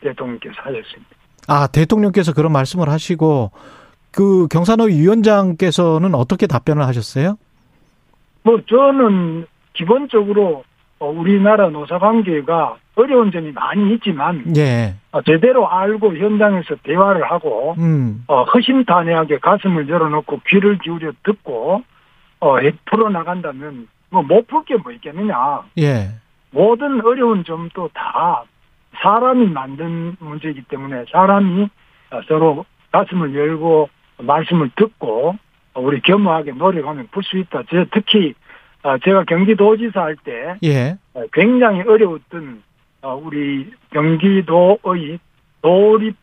[0.00, 1.10] 대통령께서 하셨습니다.
[1.48, 3.50] 아, 대통령께서 그런 말씀을 하시고
[4.12, 7.36] 그 경산호 위원장께서는 어떻게 답변을 하셨어요?
[8.42, 10.64] 뭐 저는 기본적으로
[10.98, 14.94] 어, 우리나라 노사 관계가 어려운 점이 많이 있지만 예.
[15.12, 18.24] 어, 제대로 알고 현장에서 대화를 하고 음.
[18.28, 21.82] 어, 허심탄회하게 가슴을 열어놓고 귀를 기울여 듣고
[22.40, 25.62] 어, 풀어 나간다면 뭐 못 풀 게 뭐 있겠느냐.
[25.78, 26.08] 예.
[26.50, 28.42] 모든 어려운 점도 다
[29.02, 31.68] 사람이 만든 문제이기 때문에 사람이
[32.26, 35.36] 서로 가슴을 열고 말씀을 듣고
[35.74, 37.62] 우리 겸허하게 노력하면 풀 수 있다.
[37.70, 38.34] 제 특히
[39.04, 40.96] 제가 경기도지사 할때 예.
[41.32, 42.62] 굉장히 어려웠던
[43.02, 45.18] 우리 경기도의
[45.62, 46.16] 도립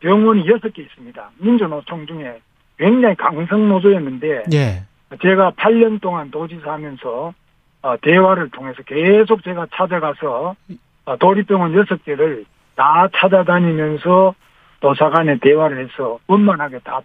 [0.00, 1.30] 병원이 여섯 개 있습니다.
[1.38, 2.40] 민주노총 중에
[2.78, 4.82] 굉장히 강성 노조였는데 예.
[5.20, 7.32] 제가 8년 동안 도지사 하면서
[7.82, 10.54] 어, 대화를 통해서 계속 제가 찾아가서
[11.04, 14.34] 어, 도립병원 여섯 개를 다 찾아다니면서
[14.80, 17.00] 도사간에 대화를 해서 원만하게 다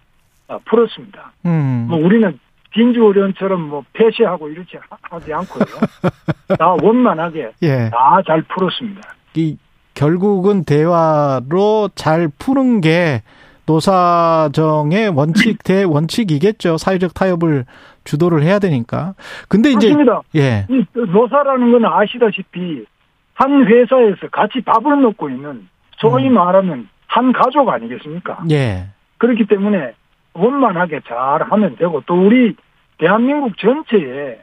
[0.48, 1.32] 어, 풀었습니다.
[1.46, 1.86] 음.
[1.88, 2.38] 뭐 우리는
[2.74, 5.64] 진주 의료원처럼 뭐 폐쇄하고 이렇지 하지 않고요.
[6.58, 7.90] 다 원만하게 예.
[7.90, 9.17] 다잘 풀었습니다.
[9.34, 9.56] 이
[9.94, 13.22] 결국은 대화로 잘 푸는 게
[13.66, 16.78] 노사정의 원칙 대 원칙이겠죠.
[16.78, 17.66] 사회적 타협을
[18.04, 19.14] 주도를 해야 되니까.
[19.48, 20.22] 근데 이제 맞습니다.
[20.36, 20.66] 예.
[20.70, 22.86] 이 노사라는 건 아시다시피
[23.34, 26.34] 한 회사에서 같이 밥을 먹고 있는 소위 음.
[26.34, 28.44] 말하면 한 가족 아니겠습니까?
[28.50, 28.86] 예.
[29.18, 29.92] 그렇기 때문에
[30.32, 32.54] 원만하게 잘 하면 되고 또 우리
[32.98, 34.40] 대한민국 전체에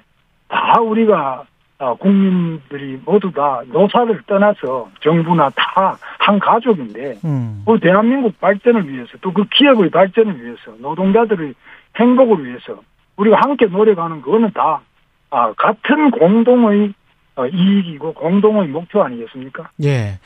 [0.48, 1.44] 다 우리가 아,
[2.00, 7.62] 국민들이 모두 다 노사를 떠나서 정부나 다 한 가족인데 음.
[7.66, 11.54] 그 대한민국 발전을 위해서 또 그 기업의 발전을 위해서 노동자들의
[12.00, 12.82] 행복을 위해서
[13.18, 14.82] 우리가 함께 노력하는 그거는 다
[15.30, 16.94] 아, 같은 공동의
[17.36, 19.70] 어, 이익이고 공동의 목표 아니겠습니까?
[19.84, 20.18] 예.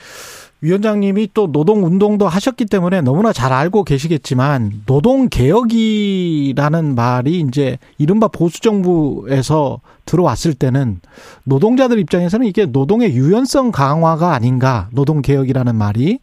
[0.61, 8.27] 위원장님이 또 노동 운동도 하셨기 때문에 너무나 잘 알고 계시겠지만 노동 개혁이라는 말이 이제 이른바
[8.27, 10.99] 보수 정부에서 들어왔을 때는
[11.45, 16.19] 노동자들 입장에서는 이게 노동의 유연성 강화가 아닌가 노동 개혁이라는 말이.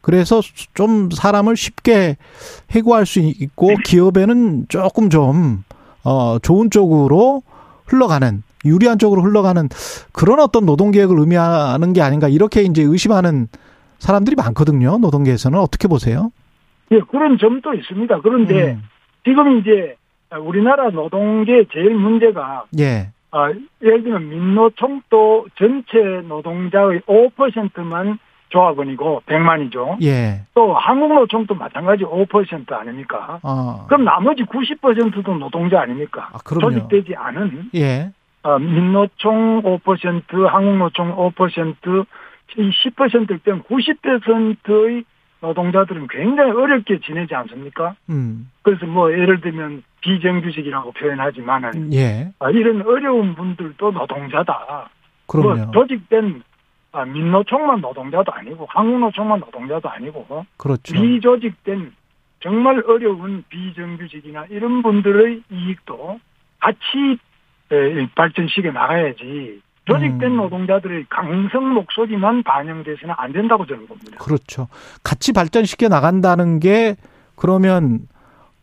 [0.00, 0.40] 그래서
[0.74, 2.16] 좀 사람을 쉽게
[2.72, 5.62] 해고할 수 있고 기업에는 조금 좀
[6.02, 7.42] 어, 좋은 쪽으로
[7.86, 9.68] 흘러가는 유리한 쪽으로 흘러가는
[10.12, 13.48] 그런 어떤 노동개혁을 의미하는 게 아닌가 이렇게 이제 의심하는
[13.98, 14.98] 사람들이 많거든요.
[14.98, 16.30] 노동계에서는 어떻게 보세요?
[16.90, 18.20] 예, 그런 점도 있습니다.
[18.20, 18.82] 그런데 음.
[19.24, 19.96] 지금 이제
[20.40, 23.10] 우리나라 노동계 제일 문제가 예.
[23.30, 23.48] 아,
[23.82, 28.18] 예를 들면 민노총도 전체 노동자의 5%만
[28.50, 30.02] 조합원이고 100만이죠.
[30.02, 30.42] 예.
[30.52, 33.40] 또 한국노총도 마찬가지 5% 아닙니까?
[33.42, 33.86] 어.
[33.86, 36.28] 그럼 나머지 90%도 노동자 아닙니까?
[36.32, 38.12] 아, 조직되지 않은 예.
[38.42, 42.06] 어, 민노총 5%, 한국노총 5%,
[42.58, 45.04] 이 10%일 땐 90%의
[45.40, 47.94] 노동자들은 굉장히 어렵게 지내지 않습니까?
[48.10, 48.50] 음.
[48.62, 52.32] 그래서 뭐 예를 들면 비정규직이라고 표현하지만은 예.
[52.38, 54.88] 아, 이런 어려운 분들도 노동자다.
[55.26, 55.56] 그럼요.
[55.56, 56.42] 뭐 조직된
[56.92, 60.94] 아, 민노총만 노동자도 아니고 한국노총만 노동자도 아니고 그렇죠.
[60.94, 61.92] 비조직된
[62.40, 66.20] 정말 어려운 비정규직이나 이런 분들의 이익도
[66.60, 67.18] 같이
[68.14, 70.36] 발전시켜 나가야지 조직된 음.
[70.36, 74.18] 노동자들의 강성 목소리만 반영돼서는 안 된다고 저는 봅니다.
[74.18, 74.68] 그렇죠.
[75.02, 76.96] 같이 발전시켜 나간다는 게
[77.34, 78.06] 그러면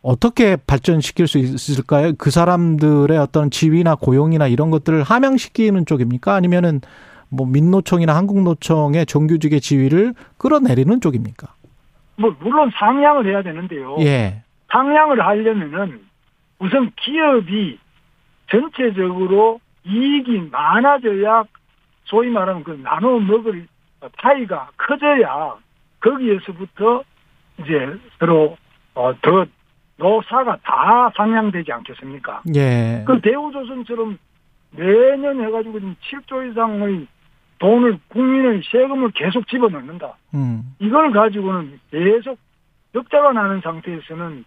[0.02, 2.13] 어떻게 발전시킬 수 있을까요?
[2.17, 6.34] 그 사람들의 어떤 지위나 고용이나 이런 것들을 함양시키는 쪽입니까?
[6.36, 6.80] 아니면은
[7.28, 11.48] 뭐 민노총이나 한국노총의 정규직의 지위를 끌어내리는 쪽입니까?
[12.15, 13.98] 뭐 물론 상향을 해야 되는데요.
[14.00, 14.41] 예.
[14.72, 16.02] 상향을 하려면은
[16.60, 17.78] 우선 기업이
[18.49, 21.43] 전체적으로 이익이 많아져야
[22.05, 23.67] 소위 말하는 그 나눠 먹을
[24.17, 25.55] 파이가 커져야
[25.99, 27.03] 거기에서부터
[27.59, 28.57] 이제 서로
[28.95, 29.45] 어, 더
[29.97, 32.41] 노사가 다 상향되지 않겠습니까?
[32.55, 33.03] 예.
[33.05, 34.17] 그 대우조선처럼
[34.71, 37.07] 매년 해가지고 지금 7조 이상의
[37.59, 40.15] 돈을 국민의 세금을 계속 집어넣는다.
[40.33, 40.73] 음.
[40.79, 42.39] 이걸 가지고는 계속
[42.93, 44.45] 적자가 나는 상태에서는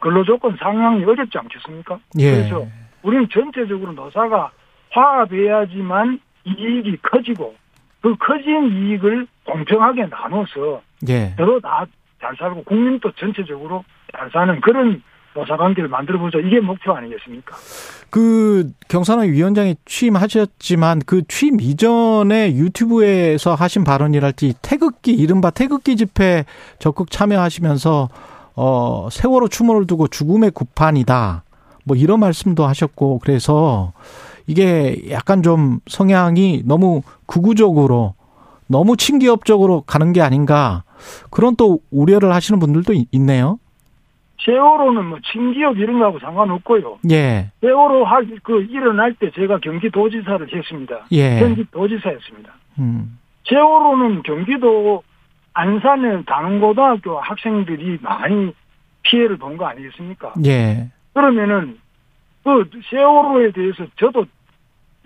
[0.00, 1.98] 근로조건 상향이 어렵지 않겠습니까?
[2.18, 2.30] 예.
[2.30, 2.66] 그래서
[3.06, 4.50] 우리는 전체적으로 노사가
[4.90, 7.54] 화합해야지만 이익이 커지고
[8.00, 11.34] 그 커진 이익을 공평하게 나눠서 예.
[11.36, 11.86] 서로 다
[12.20, 13.84] 잘 살고 국민도 전체적으로
[14.16, 15.02] 잘 사는 그런
[15.34, 17.54] 노사관계를 만들어보자 이게 목표 아니겠습니까?
[18.08, 26.44] 그 경산의 위원장이 취임하셨지만 그 취임 이전에 유튜브에서 하신 발언이랄지 태극기 이른바 태극기 집회
[26.78, 28.08] 적극 참여하시면서
[28.56, 31.44] 어 세월호 추모를 두고 죽음의 구판이다.
[31.86, 33.92] 뭐 이런 말씀도 하셨고 그래서
[34.48, 38.14] 이게 약간 좀 성향이 너무 극우적으로
[38.66, 40.82] 너무 친기업적으로 가는 게 아닌가
[41.30, 43.58] 그런 또 우려를 하시는 분들도 있네요.
[44.44, 46.98] 세월호는 뭐 친기업 이런 거하고 상관없고요.
[47.10, 47.50] 예.
[47.60, 51.06] 세월호 할, 그 일어날 때 제가 경기도지사를 했습니다.
[51.12, 51.38] 예.
[51.40, 52.52] 경기도지사였습니다.
[52.78, 53.18] 음.
[53.48, 55.02] 세월호는 경기도
[55.54, 58.52] 안산의 단원고등학교 학생들이 많이
[59.02, 60.34] 피해를 본 거 아니겠습니까?
[60.44, 60.90] 예.
[61.16, 61.78] 그러면은
[62.44, 64.26] 그 세월호에 대해서 저도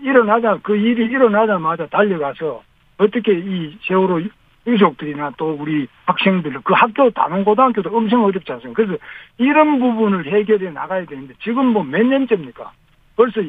[0.01, 2.61] 일어나자 그 일이 일어나자마자 달려가서
[2.97, 4.19] 어떻게 이 세월호
[4.67, 8.83] 유족들이나 또 우리 학생들 그 학교 단원고등학교도 엄청 어렵지 않습니까?
[8.83, 9.01] 그래서
[9.37, 12.73] 이런 부분을 해결해 나가야 되는데 지금 뭐 몇 년째입니까?
[13.15, 13.41] 벌써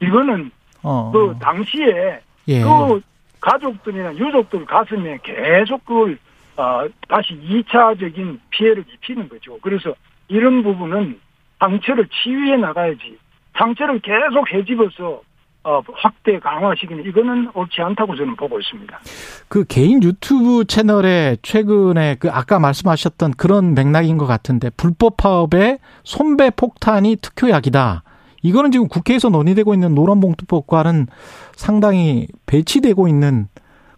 [0.00, 0.50] 이거는
[0.82, 1.10] 어.
[1.12, 2.62] 그 당시에 예.
[2.62, 3.00] 그
[3.40, 6.18] 가족들이나 유족들 가슴에 계속 그걸
[6.56, 9.58] 어, 다시 2차적인 피해를 입히는 거죠.
[9.60, 9.94] 그래서
[10.28, 11.18] 이런 부분은
[11.58, 13.18] 상처를 치유해 나가야지.
[13.56, 15.22] 상처를 계속 해집어서
[15.66, 19.00] 어, 확대 강화시키는 이거는 옳지 않다고 저는 보고 있습니다.
[19.48, 26.50] 그 개인 유튜브 채널에 최근에 그 아까 말씀하셨던 그런 맥락인 것 같은데 불법 파업에 손배
[26.50, 28.02] 폭탄이 특효약이다.
[28.44, 31.06] 이거는 지금 국회에서 논의되고 있는 노란봉투법과는
[31.52, 33.46] 상당히 배치되고 있는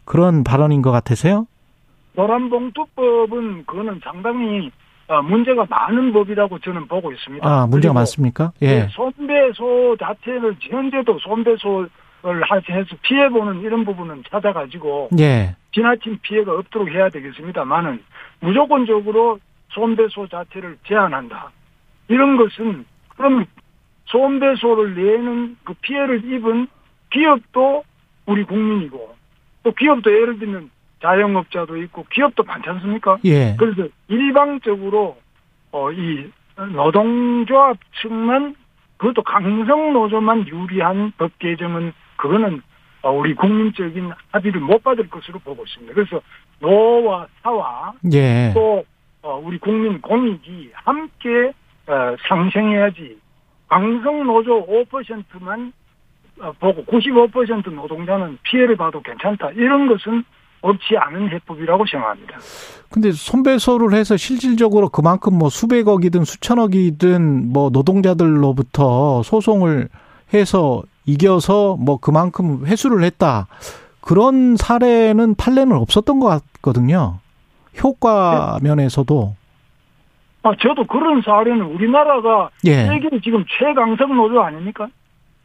[0.05, 1.47] 그런 발언인 것 같으세요?
[2.15, 4.71] 노란봉투법은 그거는 상당히
[5.09, 7.47] 어, 문제가 많은 법이라고 저는 보고 있습니다.
[7.47, 8.53] 아, 문제가 많습니까?
[8.63, 8.67] 예.
[8.67, 11.91] 네, 손배소 자체를 현재도 손배소를
[12.71, 15.57] 해서 피해보는 이런 부분은 찾아가지고 예.
[15.73, 18.03] 지나친 피해가 없도록 해야 되겠습니다만은
[18.41, 19.39] 무조건적으로
[19.71, 21.51] 손배소 자체를 제한한다.
[22.09, 22.85] 이런 것은
[23.17, 23.45] 그럼
[24.07, 26.69] 손배소를 내는 그 피해를 입은
[27.11, 27.85] 기업도
[28.27, 29.15] 우리 국민이고
[29.63, 30.71] 또 기업도 예를 들면
[31.03, 33.19] 자영업자도 있고 기업도 많지 않습니까?
[33.25, 33.55] 예.
[33.59, 35.17] 그래서 일방적으로
[35.73, 36.31] 어, 이
[36.73, 38.55] 노동조합 측만
[38.97, 42.63] 그것도 강성 노조만 유리한 법 개정은 그거는
[43.03, 45.95] 어, 우리 국민적인 합의를 못 받을 것으로 보고 있습니다.
[45.95, 46.21] 그래서
[46.61, 48.53] 노와 사와 예.
[48.55, 48.85] 또
[49.23, 51.53] 어, 우리 국민 공익이 함께
[51.87, 53.19] 어, 상생해야지
[53.69, 55.73] 강성 노조 5%만
[56.61, 59.51] 보고 95% 노동자는 피해를 봐도 괜찮다.
[59.53, 60.25] 이런 것은
[60.63, 62.39] 옳지 않은 해법이라고 생각합니다.
[62.91, 69.89] 근데 손배소를 해서 실질적으로 그만큼 뭐 수백억이든 수천억이든 뭐 노동자들로부터 소송을
[70.35, 73.47] 해서 이겨서 뭐 그만큼 회수를 했다.
[74.01, 77.19] 그런 사례는 판례는 없었던 것 같거든요.
[77.83, 78.69] 효과 네.
[78.69, 79.35] 면에서도.
[80.47, 82.87] 아, 저도 그런 사례는 우리나라가 예.
[82.87, 84.87] 세계 지금 최강성 노조 아닙니까?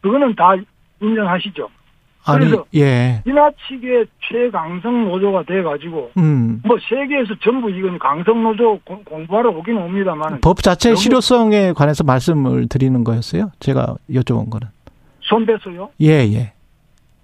[0.02, 0.54] 그거는 다
[1.02, 1.68] 인정하시죠.
[2.24, 3.24] 아니, 그래서 예.
[3.26, 6.62] 지나치게 최강성 노조가 돼가지고 음.
[6.64, 13.04] 뭐 세계에서 전부 이건 강성 노조 공부하러 오긴 옵니다만 법 자체의 실효성에 관해서 말씀을 드리는
[13.04, 13.50] 거였어요.
[13.60, 14.68] 제가 여쭤본 거는
[15.22, 15.90] 손배소요?
[16.02, 16.54] 예 예.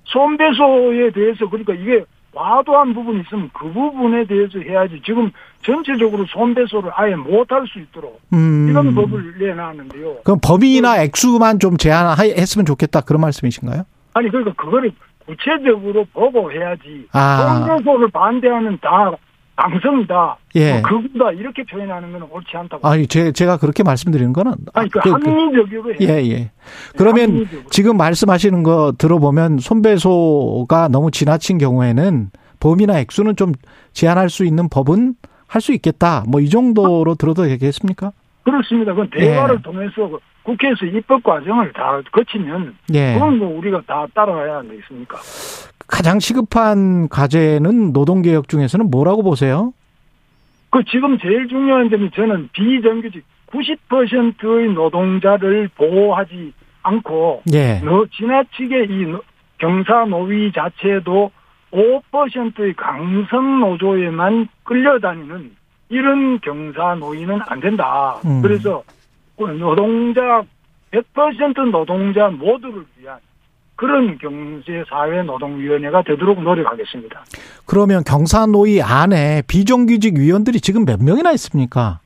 [0.06, 5.32] 손배소에 대해서 그러니까 이게 과도한 부분이 있으면 그 부분에 대해서 해야지 지금
[5.68, 8.70] 전체적으로 손배소를 아예 못할 수 있도록 음.
[8.70, 10.20] 이런 법을 내놨는데요.
[10.24, 13.84] 그럼 범위나 액수만 좀 제한했으면 좋겠다 그런 말씀이신가요?
[14.14, 14.92] 아니 그러니까 그거를
[15.26, 17.06] 구체적으로 보고 해야지.
[17.12, 17.66] 아.
[17.68, 19.12] 성교소를 반대하는 다
[19.58, 20.38] 방송이다.
[20.56, 20.80] 예.
[20.80, 22.88] 뭐 그거다 이렇게 표현하는 건 옳지 않다고.
[22.88, 26.52] 아니 제 제가 그렇게 말씀드리는 거는 아니 그, 그, 그 합리적으로 그, 예 예.
[26.96, 27.70] 그러면 합리적으로.
[27.70, 32.30] 지금 말씀하시는 거 들어보면 손배소가 너무 지나친 경우에는
[32.62, 33.52] 범위나 액수는 좀
[33.92, 35.16] 제한할 수 있는 법은
[35.48, 36.24] 할 수 있겠다.
[36.28, 38.12] 뭐 이 정도로 들어도 되겠습니까?
[38.44, 38.94] 그렇습니다.
[38.94, 39.62] 그건 대화를 예.
[39.62, 43.14] 통해서 국회에서 입법 과정을 다 거치면 예.
[43.14, 45.18] 그건 뭐 우리가 다 따라가야 되겠습니까?
[45.88, 49.74] 가장 시급한 과제는 노동개혁 중에서는 뭐라고 보세요?
[50.70, 57.82] 그 지금 제일 중요한 점이 저는 비정규직 90%의 노동자를 보호하지 않고 예.
[58.18, 59.16] 지나치게 이
[59.58, 61.32] 경사 노위 자체도
[61.78, 65.52] 5%의 강성 노조에만 끌려다니는
[65.90, 68.18] 이런 경사 노위는 안 된다.
[68.26, 68.42] 음.
[68.42, 68.84] 그래서
[69.38, 70.44] 노동자
[70.92, 73.20] 100% 노동자 모두를 위한
[73.76, 77.24] 그런 경제사회 노동위원회가 되도록 노력하겠습니다.
[77.66, 82.00] 그러면 경사노위 안에 비정규직 위원들이 지금 몇 명이나 있습니까?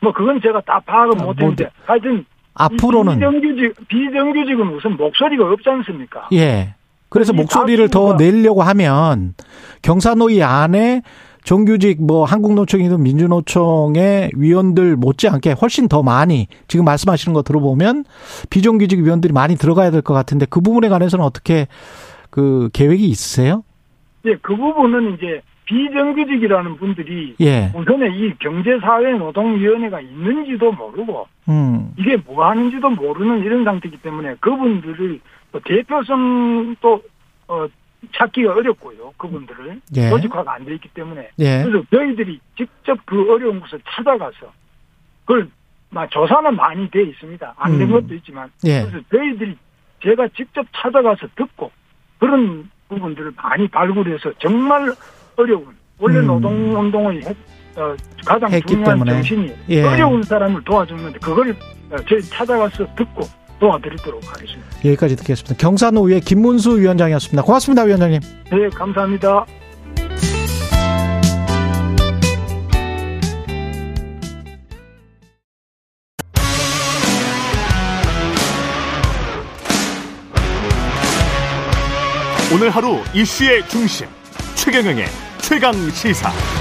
[0.00, 5.68] 뭐 그건 제가 다 파악은 아, 못했는데 뭐, 하여튼 앞으로는 비정규직 비정규직은 무슨 목소리가 없지
[5.68, 6.28] 않습니까?
[6.32, 6.74] 예.
[7.10, 9.34] 그래서 목소리를 더 내려고 하면
[9.82, 11.02] 경사노위 안에
[11.42, 18.04] 정규직 뭐 한국노총이든 민주노총의 위원들 못지않게 훨씬 더 많이 지금 말씀하시는 거 들어보면
[18.50, 21.66] 비정규직 위원들이 많이 들어가야 될 것 같은데 그 부분에 관해서는 어떻게
[22.30, 23.64] 그 계획이 있으세요?
[24.26, 27.72] 예, 그 부분은 이제 비정규직이라는 분들이 예.
[27.74, 31.92] 우선에 이 경제사회노동위원회가 있는지도 모르고 음.
[31.96, 35.20] 이게 뭐 하는지도 모르는 이런 상태이기 때문에 그분들을
[35.58, 37.02] 대표성도
[37.48, 37.66] 어,
[38.14, 39.12] 찾기가 어렵고요.
[39.18, 40.08] 그분들을 예.
[40.10, 41.62] 조직화가 안 돼 있기 때문에 예.
[41.64, 44.52] 그래서 저희들이 직접 그 어려운 곳을 찾아가서
[45.24, 45.48] 그걸
[45.90, 47.54] 막 조사는 많이 돼 있습니다.
[47.56, 47.92] 안된 음.
[47.92, 48.82] 것도 있지만 예.
[48.82, 49.56] 그래서 저희들이
[50.02, 51.70] 제가 직접 찾아가서 듣고
[52.18, 54.92] 그런 부분들을 많이 발굴해서 정말
[55.36, 55.66] 어려운
[55.98, 56.26] 원래 음.
[56.28, 57.22] 노동운동의
[57.76, 59.12] 어, 가장 중요한 때문에.
[59.12, 59.82] 정신이 예.
[59.84, 61.50] 어려운 사람을 도와주는데 그걸
[61.90, 63.20] 어, 저희 찾아가서 듣고
[63.60, 64.68] 도와드리도록 하겠습니다.
[64.84, 65.54] 여기까지 듣겠습니다.
[65.56, 67.42] 경산노위의 김문수 위원장이었습니다.
[67.42, 68.20] 고맙습니다, 위원장님.
[68.50, 69.46] 네, 감사합니다.
[82.52, 84.08] 오늘 하루 이슈의 중심
[84.56, 85.06] 최경영의
[85.38, 86.59] 최강 시사.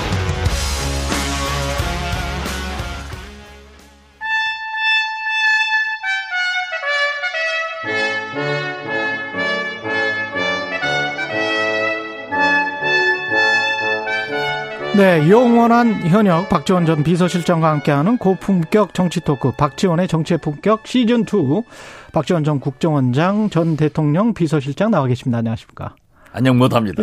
[14.99, 21.63] 네, 영원한 현역 박지원 전 비서실장과 함께하는 고품격 정치 토크 박지원의 정치의 품격 시즌 2
[22.11, 25.37] 박지원 전 국정원장 전 대통령 비서실장 나와 계십니다.
[25.37, 25.95] 안녕하십니까?
[26.33, 27.01] 안녕 못합니다.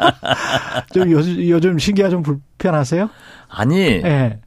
[0.94, 3.10] 좀 요즘, 요즘 신기가 좀 불편하세요?
[3.50, 4.40] 아니, 네.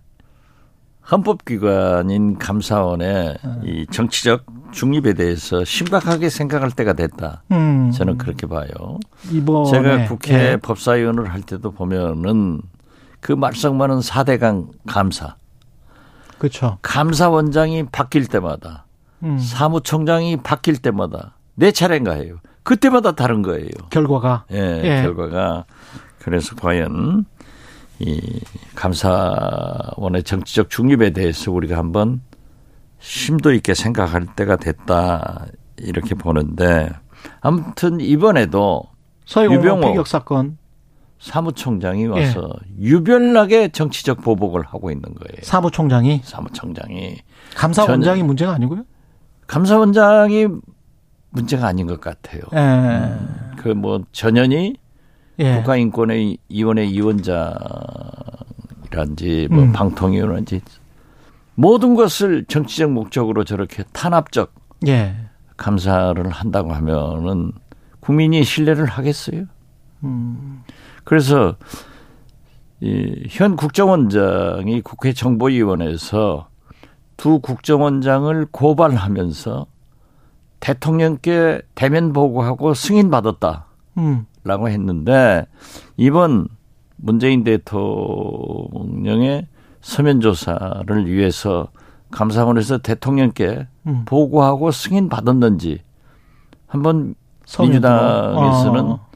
[1.11, 3.61] 헌법기관인 감사원의 음.
[3.63, 7.43] 이 정치적 중립에 대해서 심각하게 생각할 때가 됐다.
[7.51, 7.91] 음.
[7.91, 8.70] 저는 그렇게 봐요.
[9.32, 10.57] 이번에 제가 국회 예.
[10.57, 12.61] 법사위원을 할 때도 보면은
[13.20, 15.36] 그 말썽 많은 4대강 감사.
[16.38, 16.78] 그렇죠.
[16.82, 18.86] 감사원장이 바뀔 때마다
[19.24, 19.39] 음.
[19.39, 22.38] 사무총장이 바뀔 때마다 내 차례인가 해요.
[22.63, 23.70] 그때마다 다른 거예요.
[23.89, 24.45] 결과가.
[24.51, 25.01] 예, 예.
[25.03, 25.66] 결과가.
[26.20, 27.26] 그래서 과연
[27.99, 28.41] 이
[28.76, 32.22] 감사원의 정치적 중립에 대해서 우리가 한번
[33.06, 35.45] 심도 있게 생각할 때가 됐다
[35.78, 36.89] 이렇게 보는데
[37.39, 38.82] 아무튼 이번에도
[39.38, 40.58] 유병호 피격 사건
[41.20, 42.49] 사무총장이 와서
[42.80, 42.84] 예.
[42.84, 45.43] 유별나게 정치적 보복을 하고 있는 거예요.
[45.43, 47.18] 사무총장이 사무총장이
[47.56, 48.86] 감사원장이 전, 문제가 아니고요?
[49.45, 50.47] 감사원장이
[51.30, 52.41] 문제가 아닌 것 같아요.
[52.53, 52.58] 예.
[52.58, 54.78] 음, 그뭐 전현희
[55.39, 55.58] 예.
[55.58, 57.60] 국가인권의 위원회 위원장이란지
[59.51, 59.72] 뭐 음.
[59.74, 60.62] 방통위원회인지
[61.56, 64.53] 모든 것을 정치적 목적으로 저렇게 탄압적
[64.88, 65.16] 예.
[65.58, 67.51] 감사를 한다고 하면은
[68.01, 69.45] 국민이 신뢰를 하겠어요?
[70.03, 70.64] 음.
[71.03, 71.56] 그래서
[72.82, 76.49] 이현 국정원장이 국회 정보위원회에서
[77.18, 79.66] 두 국정원장을 고발하면서
[80.60, 83.68] 대통령께 대면 보고하고 승인 받았다.
[83.97, 84.26] 음.
[84.43, 85.45] 라고 했는데
[85.97, 86.47] 이번
[86.97, 89.47] 문재인 대통령의
[89.86, 91.68] 서면 조사를 위해서
[92.10, 94.02] 감사원에서 대통령께 음.
[94.06, 95.84] 보고하고 승인 받았는지
[96.66, 97.14] 한번
[97.60, 99.08] 민주당에서는 어.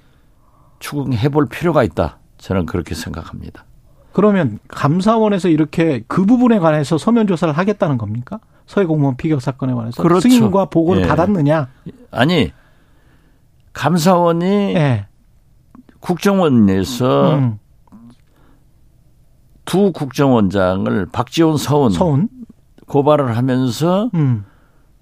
[0.78, 2.20] 추궁해 볼 필요가 있다.
[2.38, 3.66] 저는 그렇게 생각합니다.
[4.14, 8.40] 그러면 감사원에서 이렇게 그 부분에 관해서 서면 조사를 하겠다는 겁니까?
[8.68, 10.30] 서해 공무원 피격 사건에 관해서 그렇죠.
[10.30, 11.08] 승인과 보고를 예.
[11.08, 11.68] 받았느냐?
[12.12, 12.54] 아니
[13.74, 14.46] 감사원이
[14.76, 15.08] 예.
[16.00, 17.60] 국정원에서 음.
[19.70, 22.28] 두 국정원장을 박지원 서훈, 서훈?
[22.88, 24.44] 고발을 하면서 음.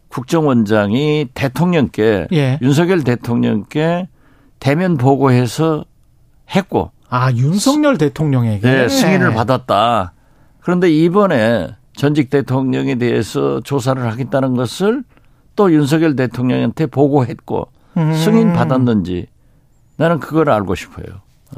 [0.10, 2.60] 국정원장이 대통령께 예.
[2.62, 4.10] 윤석열 대통령께
[4.60, 5.86] 대면 보고해서
[6.54, 10.12] 했고 아 윤석열 대통령에게 네, 승인을 받았다.
[10.60, 15.06] 그런데 이번에 전직 대통령에 대해서 조사를 하겠다는 것을
[15.56, 18.14] 또 윤석열 대통령한테 보고했고 음.
[18.14, 19.28] 승인 받았는지
[19.96, 21.06] 나는 그걸 알고 싶어요.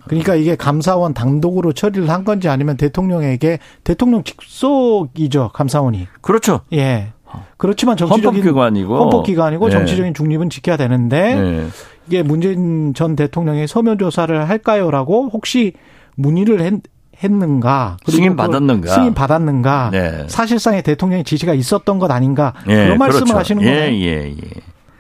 [0.05, 6.07] 그러니까 이게 감사원 단독으로 처리를 한 건지 아니면 대통령에게 대통령 직속이죠 감사원이.
[6.21, 6.61] 그렇죠.
[6.73, 7.13] 예.
[7.57, 9.71] 그렇지만 정치적인 헌법기관이고 헌법기관이고 네.
[9.71, 11.67] 정치적인 중립은 지켜야 되는데 네.
[12.07, 15.73] 이게 문재인 전 대통령이 서면 조사를 할까요라고 혹시
[16.15, 16.73] 문의를 했,
[17.21, 20.25] 했는가 승인 받았는가 승인 받았는가 네.
[20.27, 22.85] 사실상의 대통령의 지시가 있었던 것 아닌가 네.
[22.85, 23.39] 그런 말씀을 그렇죠.
[23.39, 23.93] 하시는 거예요.
[23.93, 24.49] 예, 예, 예.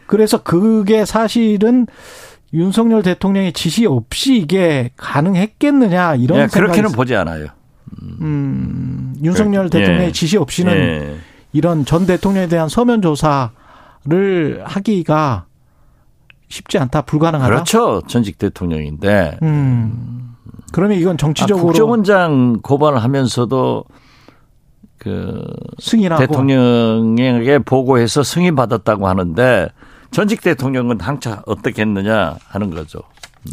[0.05, 1.87] 그래서 그게 사실은
[2.53, 7.47] 윤석열 대통령의 지시 없이 이게 가능했겠느냐 이런 예, 그렇게는 보지 않아요.
[8.01, 10.11] 음, 음 윤석열 그, 대통령의 예.
[10.11, 11.15] 지시 없이는 예.
[11.53, 13.51] 이런 전 대통령에 대한 서면 조사를
[14.63, 15.45] 하기가
[16.47, 17.49] 쉽지 않다, 불가능하다.
[17.49, 18.01] 그렇죠.
[18.07, 19.37] 전직 대통령인데.
[19.43, 20.35] 음.
[20.71, 23.85] 그러면 이건 정치적으로 아, 국정원장 고발을 하면서도
[24.97, 25.45] 그
[25.79, 29.69] 승인하고 대통령에게 보고해서 승인 받았다고 하는데
[30.11, 32.99] 전직 대통령은 항차 어떻게 했느냐 하는 거죠.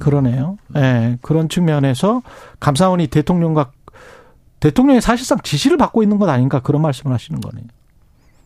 [0.00, 0.58] 그러네요.
[0.74, 0.80] 예.
[0.80, 2.22] 네, 그런 측면에서
[2.60, 3.70] 감사원이 대통령과
[4.60, 7.64] 대통령이 사실상 지시를 받고 있는 것 아닌가 그런 말씀을 하시는 거네요.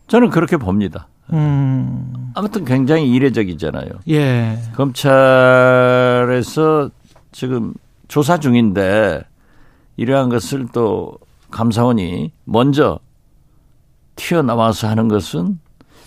[0.07, 1.07] 저는 그렇게 봅니다.
[1.31, 2.31] 음.
[2.35, 3.89] 아무튼 굉장히 이례적이잖아요.
[4.09, 4.59] 예.
[4.75, 5.69] 검찰에서
[7.31, 7.73] 지금
[8.07, 9.23] 조사 중인데
[9.95, 11.17] 이러한 것을 또
[11.49, 12.99] 감사원이 먼저
[14.15, 15.59] 튀어나와서 하는 것은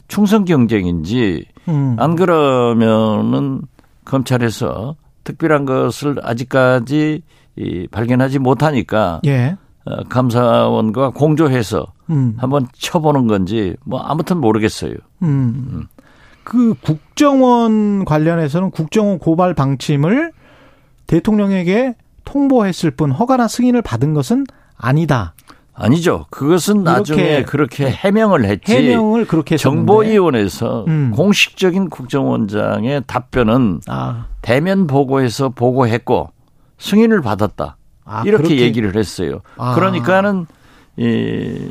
[0.09, 1.97] 충성 경쟁인지 음.
[1.99, 3.63] 안 그러면은
[4.05, 7.23] 검찰에서 특별한 것을 아직까지
[7.57, 9.57] 이 발견하지 못하니까 예.
[9.85, 12.35] 어, 감사원과 공조해서 음.
[12.39, 14.95] 한번 쳐보는 건지 뭐 아무튼 모르겠어요.
[15.23, 15.29] 음.
[15.29, 15.87] 음.
[16.43, 20.33] 그 국정원 관련해서는 국정원 고발 방침을
[21.07, 24.47] 대통령에게 통보했을 뿐 허가나 승인을 받은 것은
[24.77, 25.35] 아니다.
[25.75, 26.27] 아니죠.
[26.31, 28.73] 그것은 나중에 그렇게 해명을 했지.
[28.73, 31.11] 해명을 그렇게 정보위원회에서 음.
[31.15, 34.27] 공식적인 국정원장의 답변은 아.
[34.41, 36.31] 대면 보고해서 보고했고
[36.79, 37.77] 승인을 받았다.
[38.05, 38.61] 아, 이렇게 그렇게.
[38.61, 39.41] 얘기를 했어요.
[39.57, 39.75] 아.
[39.75, 40.47] 그러니까는
[40.97, 41.69] 이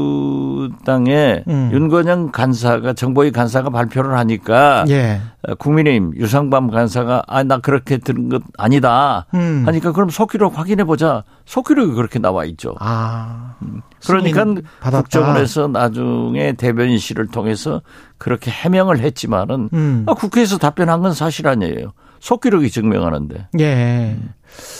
[0.00, 1.70] 민주당의 음.
[1.72, 5.20] 윤건영 간사가 정보위 간사가 발표를 하니까 예.
[5.58, 9.64] 국민의힘 유상범 간사가 아 나 그렇게 들은 것 아니다 음.
[9.66, 12.74] 하니까 그럼 속기록 확인해 보자 속기록이 그렇게 나와 있죠.
[12.78, 13.54] 아.
[13.62, 13.82] 음.
[14.06, 14.44] 그러니까
[14.82, 17.82] 국정원에서 나중에 대변인실을 통해서
[18.18, 20.04] 그렇게 해명을 했지만은 음.
[20.06, 21.92] 아, 국회에서 답변한 건 사실 아니에요.
[22.20, 23.48] 속기록이 증명하는데.
[23.58, 24.16] 예.
[24.16, 24.32] 음.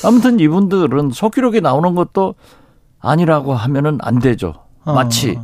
[0.04, 2.34] 아무튼 이분들은 속기록이 나오는 것도
[3.00, 4.54] 아니라고 하면은 안 되죠.
[4.84, 4.94] 어.
[4.94, 5.38] 마치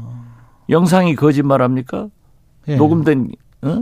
[0.69, 2.09] 영상이 거짓말합니까?
[2.69, 2.77] 예.
[2.77, 3.33] 녹음된
[3.63, 3.81] 어?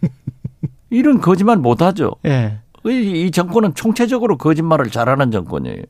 [0.90, 2.12] 이런 거짓말 못 하죠.
[2.26, 2.58] 예.
[2.84, 5.82] 이 정권은 총체적으로 거짓말을 잘하는 정권이에요.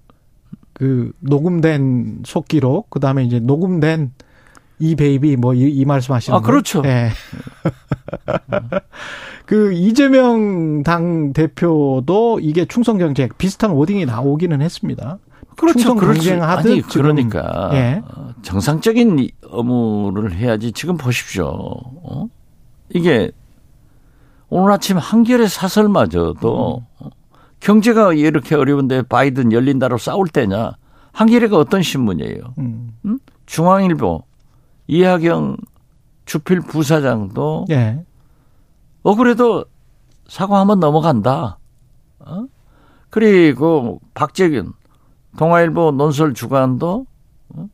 [0.72, 4.12] 그 녹음된 속기록 그다음에 이제 녹음된
[4.80, 6.82] 이 베이비 뭐이 이 말씀하시는 아 그렇죠.
[6.86, 7.10] 예.
[9.46, 15.18] 그 이재명 당 대표도 이게 충성 정책 비슷한 워딩이 나오기는 했습니다.
[15.60, 15.94] 그렇죠.
[15.94, 18.02] 경쟁하듯 아니 그러니까 예.
[18.40, 20.72] 정상적인 업무를 해야지.
[20.72, 21.44] 지금 보십시오.
[21.46, 22.28] 어?
[22.88, 23.30] 이게
[24.48, 27.10] 오늘 아침 한겨레 사설마저도 음.
[27.60, 30.72] 경제가 이렇게 어려운데 바이든 열린다로 싸울 때냐?
[31.12, 32.54] 한겨레가 어떤 신문이에요?
[32.58, 32.96] 음.
[33.04, 33.18] 음?
[33.44, 34.22] 중앙일보
[34.86, 35.58] 이하경
[36.24, 38.02] 주필 부사장도 예.
[39.02, 39.66] 어 그래도
[40.26, 41.58] 사과하면 넘어간다.
[42.20, 42.46] 어?
[43.10, 44.72] 그리고 박재균
[45.36, 47.06] 동아일보 논설 주간도
[47.50, 47.68] 어?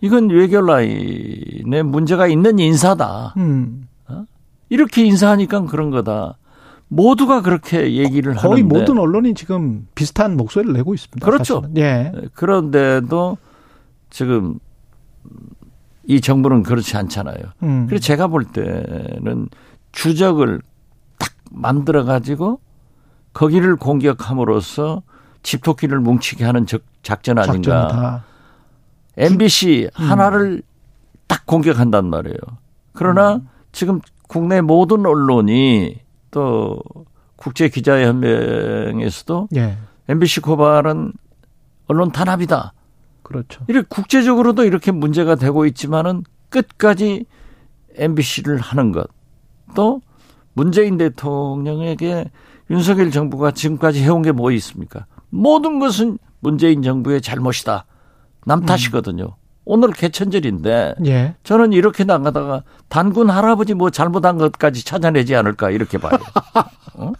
[0.00, 3.34] 이건 외교 라인에 문제가 있는 인사다.
[3.36, 3.88] 음.
[4.08, 4.24] 어?
[4.68, 6.38] 이렇게 인사하니까 그런 거다.
[6.88, 11.24] 모두가 그렇게 얘기를 거의 하는데 모든 언론이 지금 비슷한 목소리를 내고 있습니다.
[11.24, 11.62] 그렇죠.
[11.62, 11.76] 사실은.
[11.78, 12.12] 예.
[12.34, 13.38] 그런데도
[14.10, 14.58] 지금
[16.06, 17.38] 이 정부는 그렇지 않잖아요.
[17.62, 17.86] 음.
[17.86, 19.48] 그래서 제가 볼 때는
[19.92, 20.60] 주적을
[21.18, 22.60] 딱 만들어 가지고
[23.32, 25.02] 거기를 공격함으로써
[25.42, 26.66] 집토끼를 뭉치게 하는
[27.02, 27.88] 작전 아닌가.
[27.88, 28.24] 작전이다.
[29.16, 30.04] MBC 음.
[30.10, 30.62] 하나를
[31.26, 32.36] 딱 공격한단 말이에요.
[32.92, 33.48] 그러나 음.
[33.72, 35.98] 지금 국내 모든 언론이
[36.30, 36.80] 또
[37.36, 39.76] 국제 기자연맹에서도 예.
[40.08, 41.12] MBC 고발은
[41.86, 42.72] 언론 탄압이다.
[43.22, 43.64] 그렇죠.
[43.68, 47.24] 이렇게 국제적으로도 이렇게 문제가 되고 있지만은 끝까지
[47.96, 49.08] MBC를 하는 것.
[49.74, 50.00] 또
[50.54, 52.30] 문재인 대통령에게
[52.70, 55.06] 윤석열 정부가 지금까지 해온 게 뭐 있습니까?
[55.30, 57.86] 모든 것은 문재인 정부의 잘못이다.
[58.44, 59.24] 남 탓이거든요.
[59.24, 59.42] 음.
[59.64, 61.36] 오늘 개천절인데 예.
[61.44, 66.18] 저는 이렇게 나가다가 단군 할아버지 뭐 잘못한 것까지 찾아내지 않을까 이렇게 봐요.
[66.94, 67.12] 어?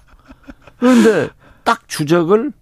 [0.77, 1.31] 그런데
[1.63, 2.53] 딱 주적을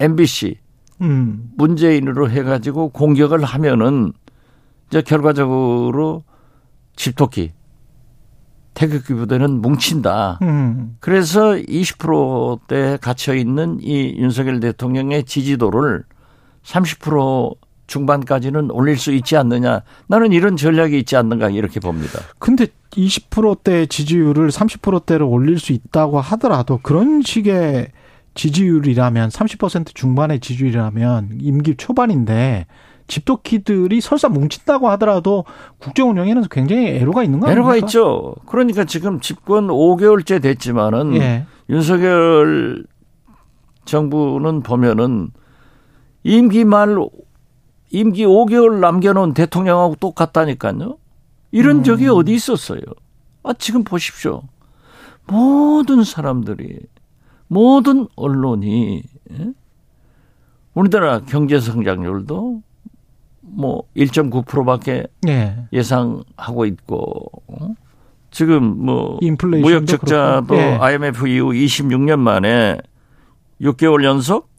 [0.00, 0.58] MBC
[1.00, 1.52] 음.
[1.56, 4.12] 문재인으로 해가지고 공격을 하면은
[4.88, 6.24] 이제 결과적으로
[6.96, 7.52] 집토끼
[8.78, 10.38] 태극기 부대는 뭉친다.
[10.42, 10.96] 음.
[11.00, 16.04] 그래서 20%대 갇혀 있는 이 윤석열 대통령의 지지도를
[16.62, 17.56] 30%
[17.88, 19.82] 중반까지는 올릴 수 있지 않느냐.
[20.06, 22.20] 나는 이런 전략이 있지 않는가 이렇게 봅니다.
[22.38, 27.88] 근데 20%대 지지율을 30%대로 올릴 수 있다고 하더라도 그런 식의
[28.34, 32.66] 지지율이라면 30% 중반의 지지율이라면 임기 초반인데
[33.08, 35.44] 집도키들이 설사 뭉친다고 하더라도
[35.78, 38.34] 국정 운영에는 굉장히 애로가 있는 거아요 애로가 있죠.
[38.46, 41.46] 그러니까 지금 집권 5개월째 됐지만은 예.
[41.68, 42.84] 윤석열
[43.84, 45.30] 정부는 보면은
[46.22, 46.96] 임기 말
[47.90, 50.98] 임기 5개월 남겨놓은 대통령하고 똑같다니까요.
[51.50, 51.82] 이런 음.
[51.82, 52.80] 적이 어디 있었어요.
[53.42, 54.42] 아, 지금 보십시오.
[55.26, 56.80] 모든 사람들이,
[57.46, 59.02] 모든 언론이,
[59.32, 59.52] 예?
[60.74, 62.62] 우리나라 경제 성장률도
[63.50, 65.66] 뭐 1.9%밖에 네.
[65.72, 67.68] 예상하고 있고 어?
[68.30, 70.78] 지금 뭐 무역 적자도 네.
[70.80, 72.78] IMF 이후 26년 만에
[73.60, 74.50] 6개월 연속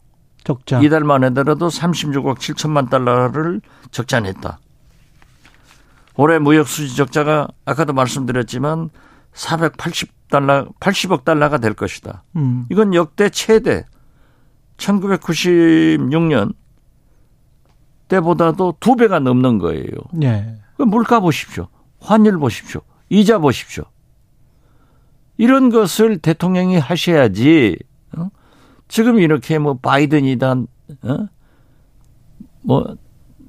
[0.44, 0.80] 적자.
[0.80, 3.60] 이달 만에 들어도 36억 7천만 달러를
[3.90, 4.58] 적자 냈다.
[6.16, 8.90] 올해 무역 수지 적자가 아까도 말씀드렸지만
[9.32, 12.24] 480달러 80억 달러가 될 것이다.
[12.36, 12.66] 음.
[12.70, 13.84] 이건 역대 최대
[14.76, 16.54] 1996년
[18.10, 19.86] 때보다도 두 배가 넘는 거예요.
[20.12, 20.56] 네.
[20.76, 21.68] 물가 보십시오.
[22.00, 22.80] 환율 보십시오.
[23.08, 23.84] 이자 보십시오.
[25.38, 27.78] 이런 것을 대통령이 하셔야지.
[28.16, 28.28] 어?
[28.88, 31.26] 지금 이렇게 뭐 바이든이다, 어?
[32.62, 32.96] 뭐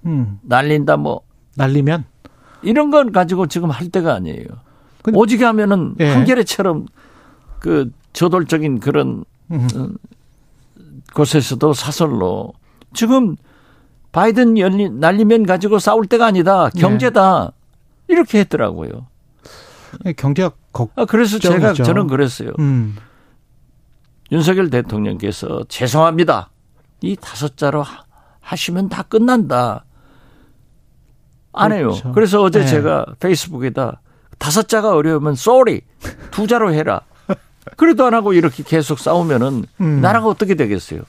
[0.06, 0.40] 음.
[0.44, 1.22] 날린다, 뭐
[1.56, 2.06] 날리면
[2.62, 4.46] 이런 건 가지고 지금 할 때가 아니에요.
[5.02, 6.12] 근데, 오지게 하면은 예.
[6.12, 6.86] 한겨레처럼
[7.60, 9.68] 그 저돌적인 그런 음.
[9.76, 9.90] 어,
[11.14, 12.54] 곳에서도 사설로
[12.94, 13.36] 지금
[14.12, 16.70] 바이든 열리, 날리면 가지고 싸울 때가 아니다.
[16.70, 17.54] 경제다.
[18.08, 18.14] 네.
[18.14, 19.08] 이렇게 했더라고요.
[20.18, 22.52] 경제가 걱 아, 그래서 제가 저는 그랬어요.
[22.60, 22.96] 음.
[24.32, 26.50] 윤석열 대통령께서 죄송합니다.
[27.02, 27.84] 이 다섯 자로
[28.40, 29.86] 하시면 다 끝난다.
[31.54, 31.90] 안 해요.
[31.90, 32.12] 그렇죠.
[32.14, 32.66] 그래서 어제 네.
[32.66, 34.02] 제가 페이스북에다
[34.38, 35.82] 다섯 자가 어려우면 sorry
[36.32, 37.02] 두 자로 해라.
[37.78, 40.02] 그래도 안 하고 이렇게 계속 싸우면은 음.
[40.02, 41.02] 나라가 어떻게 되겠어요?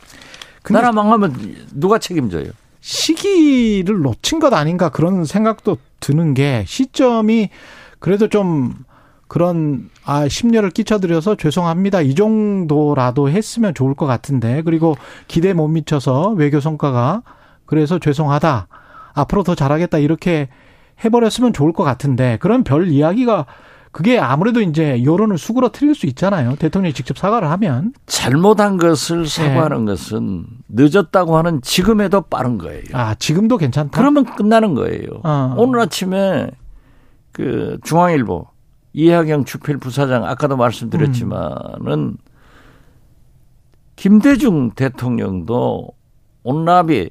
[0.70, 2.50] 나라 망하면 누가 책임져요?
[2.82, 7.48] 시기를 놓친 것 아닌가 그런 생각도 드는 게 시점이
[8.00, 8.74] 그래도 좀
[9.28, 12.02] 그런 아 심려를 끼쳐드려서 죄송합니다.
[12.02, 14.60] 이 정도라도 했으면 좋을 것 같은데.
[14.62, 17.22] 그리고 기대 못 미쳐서 외교 성과가
[17.64, 18.66] 그래서 죄송하다.
[19.14, 19.98] 앞으로 더 잘하겠다.
[19.98, 20.48] 이렇게
[21.02, 22.36] 해버렸으면 좋을 것 같은데.
[22.40, 23.46] 그런 별 이야기가
[23.92, 26.56] 그게 아무래도 이제 여론을 수그러뜨릴 수 있잖아요.
[26.56, 29.92] 대통령이 직접 사과를 하면 잘못한 것을 사과하는 네.
[29.92, 32.84] 것은 늦었다고 하는 지금에도 빠른 거예요.
[32.94, 33.98] 아 지금도 괜찮다.
[33.98, 35.20] 그러면 끝나는 거예요.
[35.24, 35.54] 어.
[35.58, 36.50] 오늘 아침에
[37.32, 38.46] 그 중앙일보
[38.94, 42.16] 이하경 주필 부사장 아까도 말씀드렸지만은 음.
[43.96, 45.90] 김대중 대통령도
[46.44, 47.10] 온라비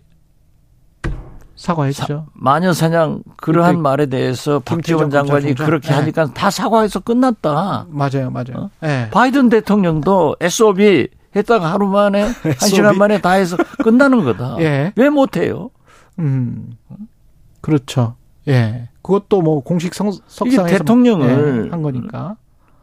[1.62, 2.26] 사과했죠.
[2.34, 5.94] 마녀 사냥 그러한 말에 대해서 박지원 장관이 그렇게 네.
[5.94, 7.86] 하니까 다 사과해서 끝났다.
[7.88, 8.56] 맞아요, 맞아요.
[8.56, 8.70] 어?
[8.82, 9.10] 네.
[9.12, 14.58] 바이든 대통령도 SOB 했다가 하루 만에 한 시간 만에 다 해서 끝나는 거다.
[14.60, 14.92] 예.
[14.96, 15.70] 왜 못해요?
[16.18, 16.78] 음,
[17.62, 18.16] 그렇죠.
[18.48, 18.90] 예.
[19.04, 22.38] 그것도 뭐 공식 성, 석상에서 대통령을 예, 한 거니까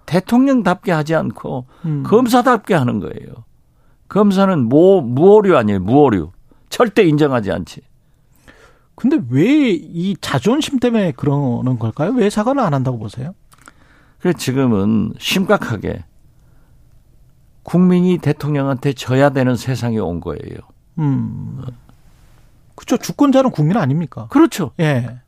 [0.07, 2.05] 대통령답게 하지 않고 음.
[2.07, 3.45] 검사답게 하는 거예요.
[4.09, 6.31] 검사는 모 무오류 아니에요, 무오류.
[6.71, 7.88] 절대 인정하지 않지.
[8.99, 12.11] 근데 왜 이 자존심 때문에 그러는 걸까요?
[12.13, 13.35] 왜 사과를 안 한다고 보세요?
[14.21, 16.05] 그래 지금은 심각하게
[17.63, 20.59] 국민이 대통령한테 져야 되는 세상이 온 거예요.
[20.99, 21.63] 음.
[22.75, 22.97] 그렇죠.
[22.97, 24.27] 주권자는 국민 아닙니까?
[24.31, 24.73] 그렇죠.
[24.81, 25.19] 예.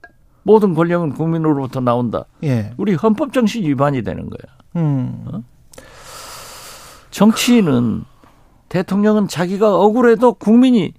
[0.42, 2.24] 모든 권력은 국민으로부터 나온다.
[2.42, 2.72] 예.
[2.76, 4.56] 우리 헌법 정신 위반이 되는 거야.
[4.76, 5.24] 음.
[5.26, 5.42] 어?
[7.10, 8.04] 정치인은
[8.68, 10.94] 대통령은 자기가 억울해도 국민이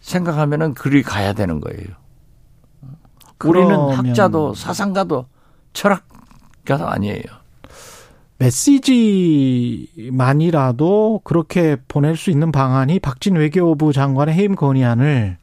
[0.00, 1.86] 생각하면은 그리 가야 되는 거예요.
[3.44, 5.26] 우리는 학자도 사상가도
[5.72, 7.22] 철학가도 아니에요.
[10.00, 15.36] 메시지만이라도 그렇게 보낼 수 있는 방안이 박진 외교부 장관의 해임 건의안을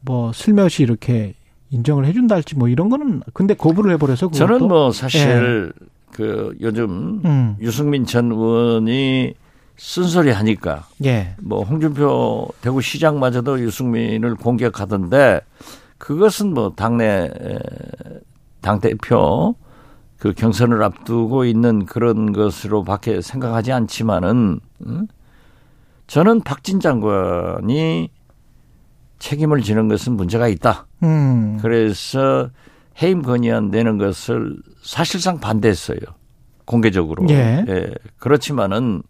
[0.00, 1.34] 뭐 슬며시 이렇게
[1.70, 5.84] 인정을 해준다 할지 뭐 이런 거는 근데 거부를 해버려서 저는 뭐 사실 예.
[6.10, 7.56] 그 요즘 음.
[7.60, 9.34] 유승민 전 의원이
[9.76, 11.34] 쓴소리 하니까 예.
[11.40, 15.40] 뭐 홍준표 대구시장마저도 유승민을 공격하던데
[15.98, 17.30] 그것은 뭐 당내
[18.60, 19.54] 당 대표
[20.18, 25.06] 그 경선을 앞두고 있는 그런 것으로밖에 생각하지 않지만은 음?
[26.06, 28.08] 저는 박진 장관이
[29.18, 30.86] 책임을 지는 것은 문제가 있다.
[31.02, 31.58] 음.
[31.60, 32.50] 그래서
[33.02, 35.98] 해임 건의안 내는 것을 사실상 반대했어요.
[36.64, 37.26] 공개적으로.
[37.30, 37.64] 예.
[37.68, 37.94] 예.
[38.18, 39.02] 그렇지만은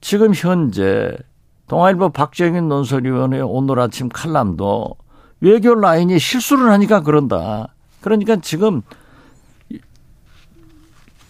[0.00, 1.16] 지금 현재
[1.68, 4.96] 동아일보 박정인 논설위원회 오늘 아침 칼럼도
[5.40, 7.74] 외교 라인이 실수를 하니까 그런다.
[8.00, 8.82] 그러니까 지금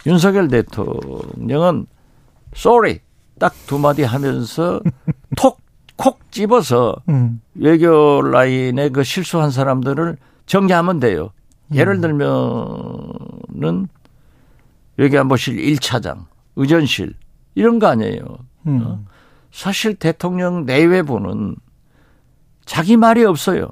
[0.07, 1.87] 윤석열 대통령은
[2.55, 3.01] sorry
[3.39, 4.81] 딱 두 마디 하면서
[5.37, 5.59] 톡
[5.99, 7.41] 콕 집어서 음.
[7.57, 10.17] 외교 라인에 그 실수한 사람들을
[10.47, 11.31] 정리하면 돼요.
[11.75, 12.01] 예를 음.
[13.61, 13.89] 들면은
[14.97, 17.15] 외교안보실 1차장, 의전실
[17.57, 18.23] 이런 거 아니에요.
[18.69, 18.83] 음.
[18.85, 19.05] 어?
[19.51, 21.57] 사실 대통령 내외부는
[22.65, 23.69] 자기 말이 없어요.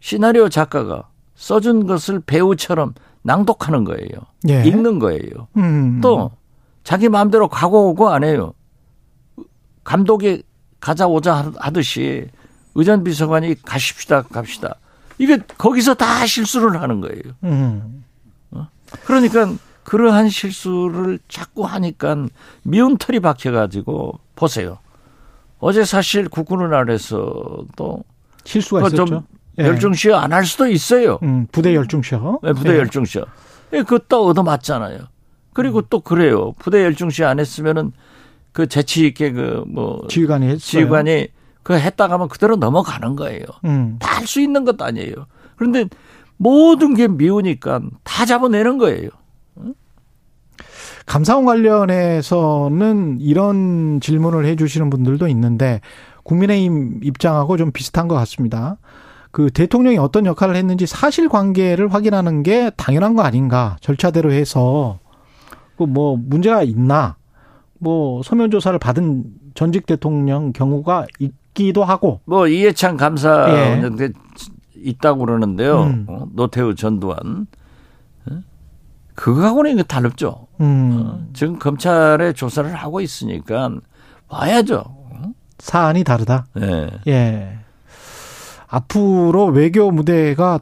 [0.00, 4.10] 시나리오 작가가 써준 것을 배우처럼 낭독하는 거예요.
[4.48, 4.62] 예.
[4.64, 5.48] 읽는 거예요.
[5.56, 6.00] 음.
[6.02, 6.30] 또
[6.84, 8.52] 자기 마음대로 가고 오고 안 해요.
[9.84, 10.42] 감독이
[10.80, 12.28] 가자 오자 하듯이
[12.74, 14.76] 의전 비서관이 가십시다 갑시다.
[15.18, 17.22] 이게 거기서 다 실수를 하는 거예요.
[17.44, 18.04] 음.
[18.52, 18.68] 어?
[19.04, 19.52] 그러니까
[19.90, 22.26] 그러한 실수를 자꾸 하니까
[22.62, 24.78] 미운 털이 박혀가지고 보세요.
[25.58, 28.04] 어제 사실 국군을 아래서도
[28.44, 29.04] 실수가 있었죠.
[29.04, 29.22] 좀
[29.58, 29.64] 예.
[29.64, 31.18] 열중시어 안 할 수도 있어요.
[31.24, 32.38] 음, 부대 열중시어.
[32.40, 32.78] 네, 부대 예.
[32.78, 33.24] 열중시어.
[33.72, 35.00] 예, 그것도 얻어 맞잖아요.
[35.54, 35.82] 그리고 음.
[35.90, 36.52] 또 그래요.
[36.60, 37.90] 부대 열중시어 안 했으면은
[38.52, 40.58] 그 재치 있게 그 뭐 지휘관이 했어요.
[40.58, 41.26] 지휘관이
[41.64, 43.42] 그 했다 가면 그대로 넘어가는 거예요.
[43.64, 43.96] 음.
[43.98, 45.26] 다할 수 있는 것도 아니에요.
[45.56, 45.86] 그런데
[46.36, 49.10] 모든 게 미우니까 다 잡아내는 거예요.
[51.10, 55.80] 감사원 관련해서는 이런 질문을 해 주시는 분들도 있는데
[56.22, 58.76] 국민의힘 입장하고 좀 비슷한 것 같습니다.
[59.32, 65.00] 그 대통령이 어떤 역할을 했는지 사실 관계를 확인하는 게 당연한 거 아닌가 절차대로 해서
[65.78, 67.16] 그뭐 문제가 있나
[67.80, 73.82] 뭐 서면 조사를 받은 전직 대통령 경우가 있기도 하고 뭐 이해찬 감사 예.
[74.76, 75.82] 있다고 그러는데요.
[75.82, 76.06] 음.
[76.08, 77.48] 어, 노태우 전두환
[79.14, 80.46] 그거하고는 이게 다릅죠.
[80.60, 80.92] 음.
[80.92, 83.70] 어, 지금 검찰에 조사를 하고 있으니까
[84.28, 84.84] 봐야죠.
[85.58, 86.46] 사안이 다르다.
[86.54, 86.88] 네.
[87.06, 87.58] 예.
[88.66, 90.60] 앞으로 외교 무대가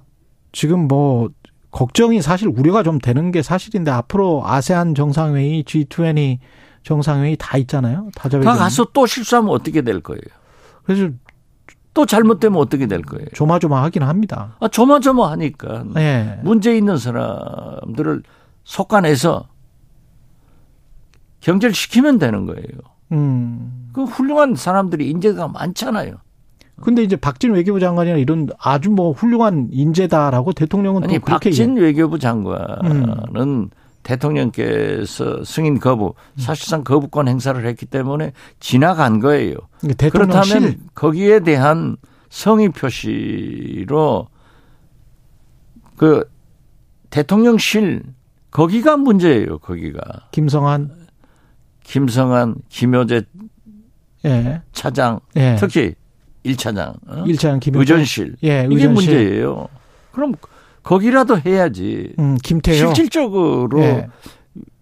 [0.52, 1.28] 지금 뭐
[1.70, 6.38] 걱정이 사실 우려가 좀 되는 게 사실인데 앞으로 아세안 정상회의, G20
[6.82, 8.08] 정상회의 다 있잖아요.
[8.14, 10.20] 다자다 가서 또 실수하면 어떻게 될 거예요?
[10.84, 11.10] 그래서
[11.92, 13.26] 또 잘못되면 어떻게 될 거예요?
[13.34, 14.56] 조마조마하긴 합니다.
[14.60, 16.40] 아, 조마조마하니까 네.
[16.42, 18.22] 문제 있는 사람들을
[18.68, 19.48] 속아내서
[21.40, 22.68] 경제를 시키면 되는 거예요.
[23.12, 23.88] 음.
[23.94, 26.16] 그 훌륭한 사람들이 인재가 많잖아요.
[26.82, 31.76] 근데 이제 박진 외교부 장관이나 이런 아주 뭐 훌륭한 인재다라고 대통령은 아니, 또 그렇게 박진
[31.76, 33.70] 외교부 장관은 음.
[34.02, 39.56] 대통령께서 승인 거부, 사실상 거부권 행사를 했기 때문에 지나간 거예요.
[40.12, 41.96] 그렇다면 거기에 대한
[42.28, 44.28] 성의 표시로
[45.96, 46.30] 그
[47.10, 48.17] 대통령실
[48.50, 49.58] 거기가 문제예요.
[49.58, 50.00] 거기가
[50.32, 50.90] 김성한,
[51.84, 53.22] 김성한, 김효재
[54.24, 54.62] 예.
[54.72, 55.56] 차장, 예.
[55.58, 55.94] 특히
[56.44, 57.24] 1차장, 어?
[57.24, 58.90] 1차장 김효재 의전실 예, 이게 의전실.
[59.14, 59.68] 문제예요.
[60.12, 60.34] 그럼
[60.82, 62.14] 거기라도 해야지.
[62.18, 62.76] 음, 김태효.
[62.76, 64.08] 실질적으로 예.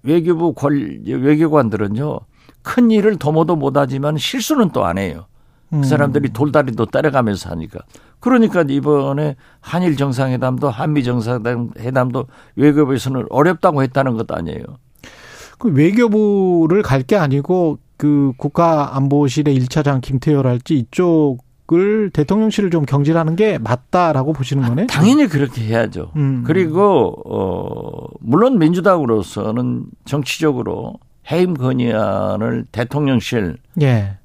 [0.02, 2.20] 외교부 관 외교관들은요
[2.62, 5.26] 큰 일을 도모도 못하지만 실수는 또 안 해요.
[5.70, 5.82] 그 음.
[5.82, 7.80] 사람들이 돌다리도 따라가면서 하니까.
[8.20, 14.62] 그러니까 이번에 한일 정상회담도 한미 정상회담도 외교부에서는 어렵다고 했다는 것도 아니에요.
[15.58, 21.38] 그 외교부를 갈 게 아니고 그 국가안보실의 1차장 김태효랄지 이쪽
[21.72, 24.82] 을 대통령실을 좀 경질하는 게 맞다라고 보시는 거네?
[24.82, 26.12] 요 당연히 그렇게 해야죠.
[26.14, 26.44] 음.
[26.46, 30.94] 그리고 어 물론 민주당으로서는 정치적으로
[31.28, 34.16] 해임 건의안을 대통령실 예.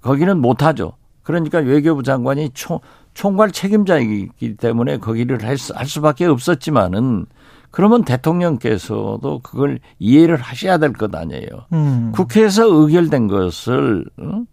[0.00, 0.92] 거기는 못 하죠.
[1.22, 2.78] 그러니까 외교부 장관이 총
[3.14, 7.26] 총괄 책임자이기 때문에 거기를 할, 수, 할 수밖에 없었지만은
[7.70, 11.48] 그러면 대통령께서도 그걸 이해를 하셔야 될 것 아니에요.
[11.72, 12.12] 음.
[12.14, 14.44] 국회에서 의결된 것을 어?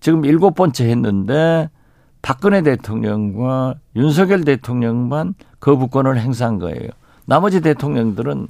[0.00, 1.68] 지금 일곱 번째 했는데
[2.22, 6.88] 박근혜 대통령과 윤석열 대통령만 거부권을 행사한 거예요.
[7.26, 8.48] 나머지 대통령들은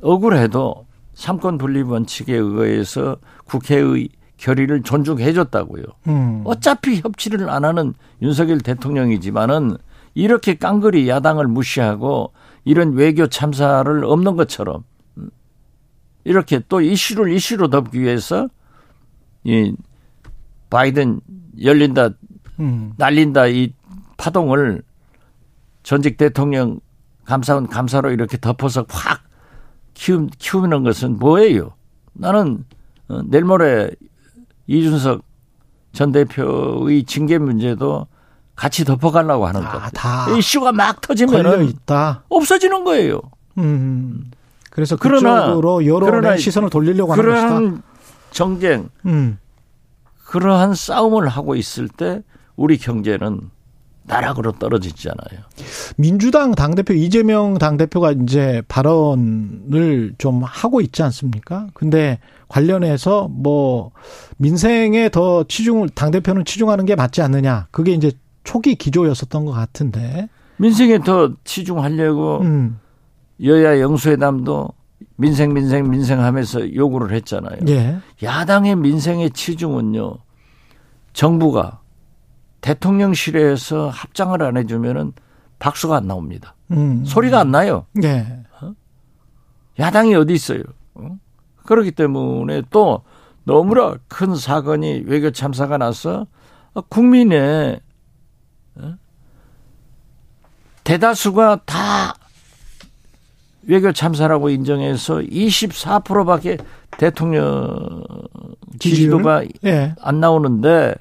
[0.00, 5.84] 억울해도 삼권 분립 원칙에 의해서 국회의 결의를 존중해 줬다고요.
[6.08, 6.42] 음.
[6.44, 9.76] 어차피 협치를 안 하는 윤석열 대통령이지만은
[10.14, 12.32] 이렇게 깡그리 야당을 무시하고
[12.64, 14.84] 이런 외교 참사를 없는 것처럼
[16.24, 18.48] 이렇게 또 이슈를 이슈로 덮기 위해서
[19.44, 19.74] 이
[20.70, 21.20] 바이든
[21.62, 22.10] 열린다,
[22.60, 22.92] 음.
[22.96, 23.72] 날린다 이
[24.16, 24.82] 파동을
[25.82, 26.80] 전직 대통령
[27.24, 29.22] 감사원 감사로 이렇게 덮어서 확
[29.94, 31.74] 키우, 키우는 것은 뭐예요?
[32.12, 32.64] 나는
[33.08, 33.90] 어, 내일 모레
[34.72, 35.22] 이준석
[35.92, 38.06] 전 대표의 징계 문제도
[38.56, 40.36] 같이 덮어가려고 하는 아, 거.
[40.36, 42.24] 이슈가 막 터지면 있다.
[42.28, 43.20] 없어지는 거예요.
[43.58, 44.30] 음.
[44.70, 47.82] 그래서 그쪽으로 여론의 시선을 돌리려고 하는 것이다.
[48.30, 49.38] 정쟁, 음.
[50.24, 52.22] 그러한 싸움을 하고 있을 때
[52.56, 53.50] 우리 경제는
[54.04, 55.40] 나락으로 떨어지잖아요.
[55.96, 61.68] 민주당 당대표 이재명 당대표가 이제 발언을 좀 하고 있지 않습니까?
[61.74, 62.18] 근데
[62.52, 63.92] 관련해서 뭐
[64.36, 67.68] 민생에 더 치중을 당 대표는 치중하는 게 맞지 않느냐.
[67.70, 68.12] 그게 이제
[68.44, 70.28] 초기 기조였었던 것 같은데.
[70.58, 72.78] 민생에 더 치중하려고 음.
[73.42, 74.68] 여야 영수회담도
[75.16, 77.56] 민생 민생 민생 하면서 요구를 했잖아요.
[77.68, 77.96] 예.
[78.22, 80.18] 야당의 민생의 치중은요.
[81.14, 81.80] 정부가
[82.60, 85.14] 대통령실에서 합장을 안 해주면은
[85.58, 86.54] 박수가 안 나옵니다.
[86.70, 87.02] 음.
[87.06, 87.86] 소리가 안 나요.
[88.02, 88.44] 예.
[88.60, 88.74] 어?
[89.78, 90.62] 야당이 어디 있어요?
[91.62, 91.66] 어?
[91.66, 93.02] 그렇기 때문에 또
[93.44, 96.26] 너무나 큰 사건이 외교 참사가 나서
[96.88, 97.80] 국민의
[98.76, 98.94] 어?
[100.84, 102.14] 대다수가 다
[103.64, 106.58] 외교 참사라고 인정해서 24%밖에
[106.98, 108.02] 대통령
[108.78, 109.94] 지지도가 예.
[110.00, 110.94] 안 나오는데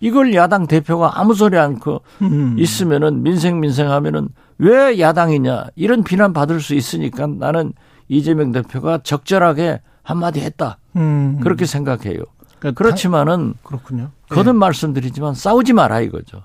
[0.00, 2.56] 이걸 야당 대표가 아무 소리 않고 음.
[2.58, 7.72] 있으면은 민생 민생 하면은 왜 야당이냐 이런 비난 받을 수 있으니까 나는
[8.08, 10.78] 이재명 대표가 적절하게 한마디 했다.
[10.94, 11.40] 음.
[11.42, 12.22] 그렇게 생각해요.
[12.58, 14.10] 그러니까 그렇지만은 그렇군요.
[14.28, 14.58] 거듭 예.
[14.58, 16.42] 말씀드리지만 싸우지 마라 이거죠.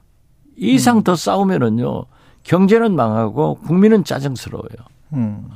[0.57, 1.03] 이상 음.
[1.03, 2.05] 더 싸우면은요
[2.43, 4.68] 경제는 망하고 국민은 짜증스러워요.
[5.14, 5.47] 음.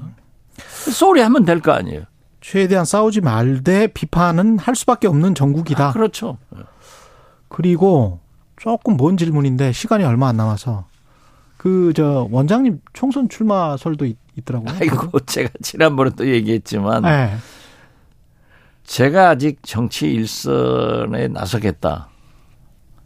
[0.58, 2.04] 소리 하면 될 거 아니에요.
[2.42, 5.90] 최대한 싸우지 말되 비판은 할 수밖에 없는 정국이다.
[5.90, 6.38] 아, 그렇죠.
[7.48, 8.20] 그리고
[8.58, 10.86] 조금 먼 질문인데 시간이 얼마 안 남아서
[11.58, 17.36] 그 저 원장님 총선 출마설도 있, 더라고요 아이고 제가 지난번에 또 얘기했지만 네.
[18.86, 22.10] 제가 아직 정치 일선에 나서겠다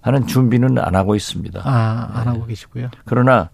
[0.02, 1.62] 하는 준비는 안 하고 있습니다.
[1.64, 2.30] 아, 안 네.
[2.32, 2.90] 하고 계시고요.
[3.06, 3.50] 그러나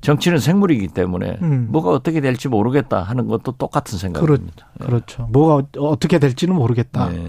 [0.00, 1.68] 정치는 생물이기 때문에 음.
[1.70, 4.68] 뭐가 어떻게 될지 모르겠다 하는 것도 똑같은 생각입니다.
[4.78, 7.08] 그렇, 죠 뭐가 어떻게 될지는 모르겠다.
[7.10, 7.28] 네.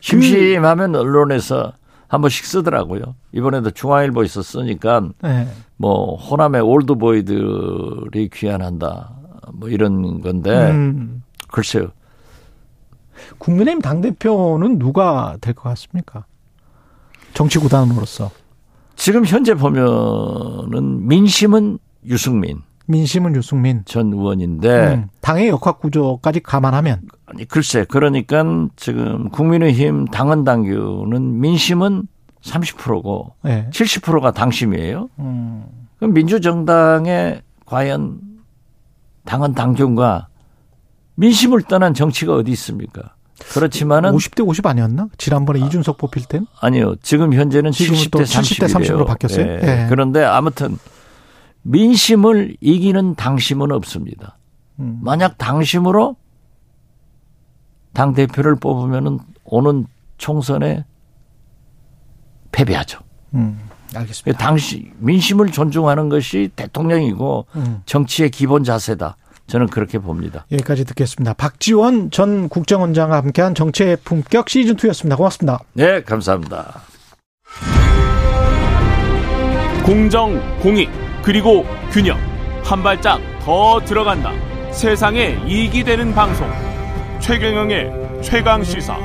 [0.00, 1.72] 심심하면 언론에서
[2.08, 3.14] 한 번씩 쓰더라고요.
[3.32, 5.48] 이번에도 중앙일보에서 쓰니까 네.
[5.76, 9.12] 뭐 호남의 올드보이들이 귀환한다.
[9.54, 11.22] 뭐 이런 건데 음.
[11.48, 11.88] 글쎄요.
[13.38, 16.24] 국민의힘 당대표는 누가 될 것 같습니까?
[17.34, 18.30] 정치 구단으로서.
[18.96, 22.62] 지금 현재 보면은 민심은 유승민.
[22.86, 28.44] 민심은 유승민 전 의원인데 음, 당의 역학 구조까지 감안하면 아니 글쎄 그러니까
[28.74, 32.08] 지금 국민의힘 당헌 당규는 민심은
[32.42, 33.68] 30%고 네.
[33.70, 35.08] 70%가 당심이에요.
[35.20, 35.64] 음.
[35.98, 38.18] 그럼 민주정당의 과연
[39.24, 40.26] 당헌 당규과
[41.20, 43.14] 민심을 떠난 정치가 어디 있습니까?
[43.52, 45.08] 그렇지만은 50대 50 아니었나?
[45.18, 46.46] 지난번에 아, 이준석 뽑힐 땐?
[46.60, 46.94] 아니요.
[47.02, 49.44] 지금 현재는 70대 30대 30으로 바뀌었어요.
[49.44, 49.60] 네.
[49.60, 49.86] 네.
[49.90, 50.78] 그런데 아무튼
[51.62, 54.38] 민심을 이기는 당심은 없습니다.
[54.78, 54.98] 음.
[55.02, 56.16] 만약 당심으로
[57.92, 60.84] 당 대표를 뽑으면은 오는 총선에
[62.52, 63.00] 패배하죠.
[63.34, 63.60] 음.
[63.94, 64.38] 알겠습니다.
[64.38, 67.82] 당시 민심을 존중하는 것이 대통령이고 음.
[67.84, 69.16] 정치의 기본 자세다.
[69.50, 70.46] 저는 그렇게 봅니다.
[70.52, 71.34] 여기까지 듣겠습니다.
[71.34, 75.16] 박지원 전 국정원장과 함께한 정치의 품격 시즌 2였습니다.
[75.16, 75.58] 고맙습니다.
[75.72, 76.82] 네, 감사합니다.
[79.84, 80.88] 공정, 공익,
[81.22, 82.16] 그리고 균형.
[82.62, 84.30] 한 발짝 더 들어간다.
[84.70, 86.48] 세상에 이익이 되는 방송.
[87.20, 88.96] 최경영의 최강 시사.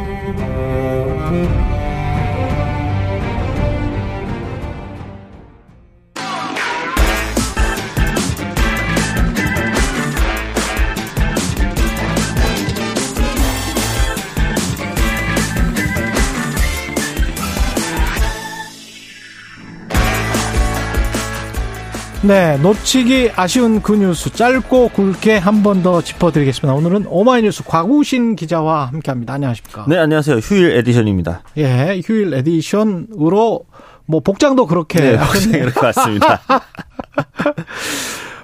[22.27, 26.73] 네, 놓치기 아쉬운 그 뉴스 짧고 굵게 한 번 더 짚어드리겠습니다.
[26.73, 29.33] 오늘은 오마이뉴스 과구신 기자와 함께합니다.
[29.33, 29.85] 안녕하십니까?
[29.87, 30.37] 네, 안녕하세요.
[30.37, 31.43] 휴일 edition입니다.
[31.57, 33.65] 예, 휴일 edition으로
[34.07, 36.41] 뭐 복장도 그렇게 네, 복장이 그렇게 왔습니다.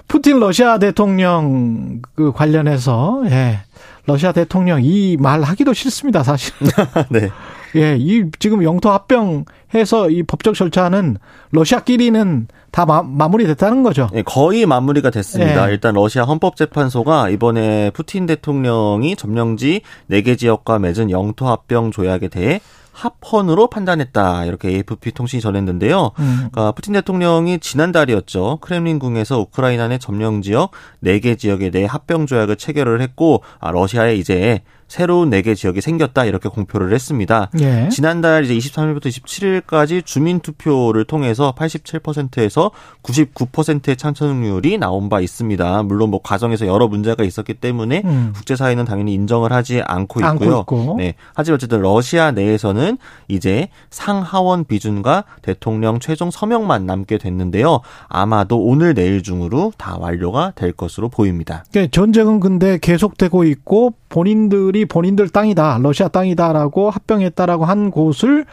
[0.06, 3.60] 푸틴 러시아 대통령 그 관련해서 예.
[4.06, 6.52] 러시아 대통령 이 말 하기도 싫습니다, 사실.
[7.10, 7.30] 네.
[7.76, 11.16] 예, 이 지금 영토 합병해서 이 법적 절차는
[11.50, 14.08] 러시아끼리는 다 마, 무리됐다는 거죠.
[14.12, 15.68] 네, 거의 마무리가 됐습니다.
[15.68, 15.72] 예.
[15.72, 22.60] 일단 러시아 헌법재판소가 이번에 푸틴 대통령이 점령지 4개 지역과 맺은 영토 합병 조약에 대해
[22.92, 26.12] 합헌으로 판단했다 이렇게 AFP 통신이 전했는데요.
[26.18, 26.48] 음.
[26.52, 28.58] 그러니까 푸틴 대통령이 지난달이었죠.
[28.60, 30.70] 크렘린궁에서 우크라이나 내 점령 지역
[31.02, 34.62] 4개 지역에 대해 합병 조약을 체결을 했고 아, 러시아에 이제
[34.92, 37.48] 새로운 4개 지역이 생겼다 이렇게 공표를 했습니다.
[37.60, 37.88] 예.
[37.88, 42.70] 지난달 이제 23일부터 27일까지 주민 투표를 통해서 87%에서
[43.02, 45.82] 99%의 찬성률이 나온 바 있습니다.
[45.84, 48.32] 물론 뭐 과정에서 여러 문제가 있었기 때문에 음.
[48.34, 50.58] 국제사회는 당연히 인정을 하지 않고 있고요.
[50.58, 51.14] 않고 네.
[51.32, 57.80] 하지만 어쨌든 러시아 내에서는 이제 상하원 비준과 대통령 최종 서명만 남게 됐는데요.
[58.08, 61.64] 아마도 오늘 내일 중으로 다 완료가 될 것으로 보입니다.
[61.72, 68.44] 네, 전쟁은 근데 계속되고 있고 본인들이 본인들 땅이다, 러시아 땅이다라고 합병했다라고 한 곳을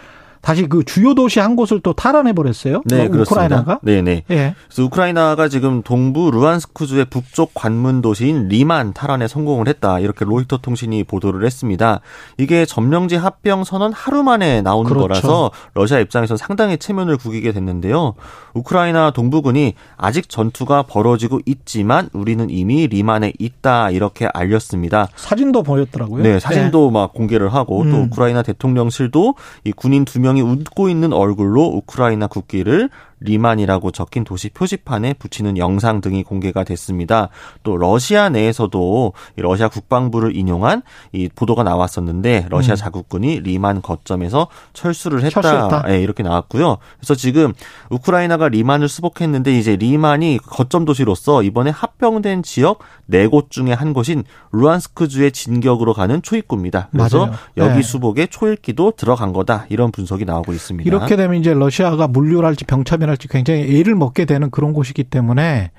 [0.42, 2.82] 다시 그 주요 도시 한 곳을 또 탈환해 버렸어요.
[2.86, 3.80] 네, 어, 우크라이나가.
[3.82, 4.24] 네, 네.
[4.30, 4.56] 예.
[4.68, 10.00] 그래서 우크라이나가 지금 동부 루안스크주의 북쪽 관문 도시인 리만 탈환에 성공을 했다.
[10.00, 12.00] 이렇게 로이터 통신이 보도를 했습니다.
[12.38, 15.08] 이게 점령지 합병 선언 하루 만에 나오는 그렇죠.
[15.08, 18.14] 거라서 러시아 입장에서 상당히 체면을 구기게 됐는데요.
[18.54, 25.10] 우크라이나 동부군이 아직 전투가 벌어지고 있지만 우리는 이미 리만에 있다 이렇게 알렸습니다.
[25.16, 26.24] 사진도 보였더라고요.
[26.24, 26.94] 네, 사진도 네.
[26.94, 27.92] 막 공개를 하고 음.
[27.92, 29.36] 또 우크라이나 대통령실도
[29.66, 30.29] 이 군인 두 명.
[30.30, 32.90] 명이 웃고 있는 얼굴로 우크라이나 국기를
[33.22, 37.30] 리만이라고 적힌 도시 표지판에 붙이는 영상 등이 공개가 됐습니다.
[37.64, 42.78] 또 러시아 내에서도 러시아 국방부를 인용한 이 보도가 나왔었는데 러시아 음.
[42.78, 45.84] 자국군이 리만 거점에서 철수를 했다.
[45.88, 46.78] 네, 이렇게 나왔고요.
[46.98, 47.54] 그래서 지금
[47.90, 54.24] 우크라이나가 리만을 수복했는데 이제 리만이 거점 도시로서 이번에 합병된 지역 네 곳 중에 한 곳인
[54.52, 56.90] 루안스크주의 진격으로 가는 초입구입니다.
[56.92, 57.34] 그래서 맞아요.
[57.58, 57.82] 여기 네.
[57.82, 59.66] 수복에 초읽기도 들어간 거다.
[59.70, 60.88] 이런 분석이 나오고 있습니다.
[60.88, 65.72] 이렇게 되면 이제 러시아가 물류랄지 병참이 할지 굉장히 애를 먹게 되는 그런 곳이기 때문에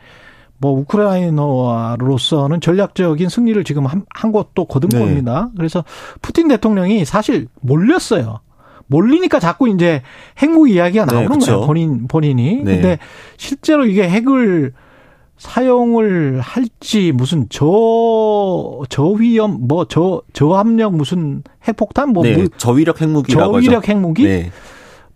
[0.59, 4.99] 뭐 우크라이나로서는 전략적인 승리를 지금 한, 한 것도 거둔 네.
[4.99, 5.51] 겁니다.
[5.57, 5.85] 그래서
[6.21, 8.41] 푸틴 대통령이 사실 몰렸어요.
[8.89, 10.03] 몰리니까 자꾸 이제
[10.39, 11.67] 핵무 이야기가 네, 나오는 네, 거예요.
[11.67, 12.57] 본인 본인이.
[12.57, 12.75] 네.
[12.75, 12.99] 근데
[13.37, 14.73] 실제로 이게 핵을
[15.41, 23.89] 사용을 할지 무슨 저 저위험 뭐 저 저압력 무슨 핵폭탄 뭐 네, 저위력 핵무기라고 저위력
[23.89, 24.51] 핵무기 네.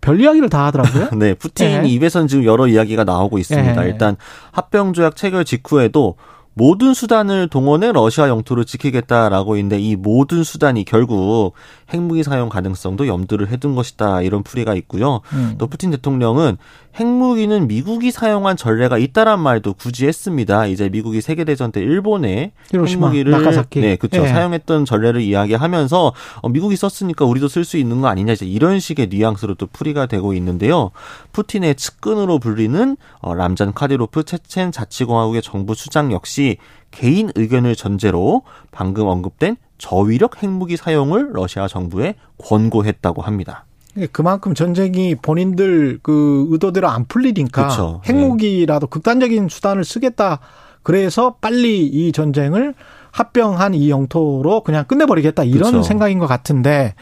[0.01, 1.09] 별 이야기를 다 하더라고요.
[1.17, 1.89] 네, 푸틴 네.
[1.89, 3.81] 입에서는 지금 여러 이야기가 나오고 있습니다.
[3.81, 3.87] 네.
[3.87, 4.17] 일단
[4.51, 6.15] 합병 조약 체결 직후에도
[6.55, 11.53] 모든 수단을 동원해 러시아 영토를 지키겠다라고 있는데 이 모든 수단이 결국
[11.93, 15.19] 핵무기 사용 가능성도 염두를 해둔 것이다 이런 풀이가 있고요.
[15.33, 15.55] 음.
[15.57, 16.57] 또 푸틴 대통령은
[16.97, 20.65] 핵무기는 미국이 사용한 전례가 있다란 말도 굳이 했습니다.
[20.65, 23.81] 이제 미국이 세계 대전 때 일본에 핵무기를 나카사키.
[23.81, 24.23] 네, 그렇죠.
[24.23, 24.27] 예.
[24.29, 29.07] 사용했던 전례를 이야기하면서 어, 미국이 썼으니까 우리도 쓸 수 있는 거 아니냐 이제 이런 식의
[29.07, 30.91] 뉘앙스로 또 풀이가 되고 있는데요.
[31.33, 36.44] 푸틴의 측근으로 불리는 어, 람잔 카디로프 체첸 자치공화국의 정부 수장 역시
[36.91, 43.65] 개인 의견을 전제로 방금 언급된 저위력 핵무기 사용을 러시아 정부에 권고했다고 합니다.
[43.97, 48.01] 예, 그만큼 전쟁이 본인들 그 의도대로 안 풀리니까 그렇죠.
[48.05, 48.89] 핵무기라도 네.
[48.89, 50.39] 극단적인 수단을 쓰겠다.
[50.83, 52.75] 그래서 빨리 이 전쟁을
[53.11, 55.83] 합병한 이 영토로 그냥 끝내버리겠다 이런 그렇죠.
[55.83, 56.93] 생각인 것 같은데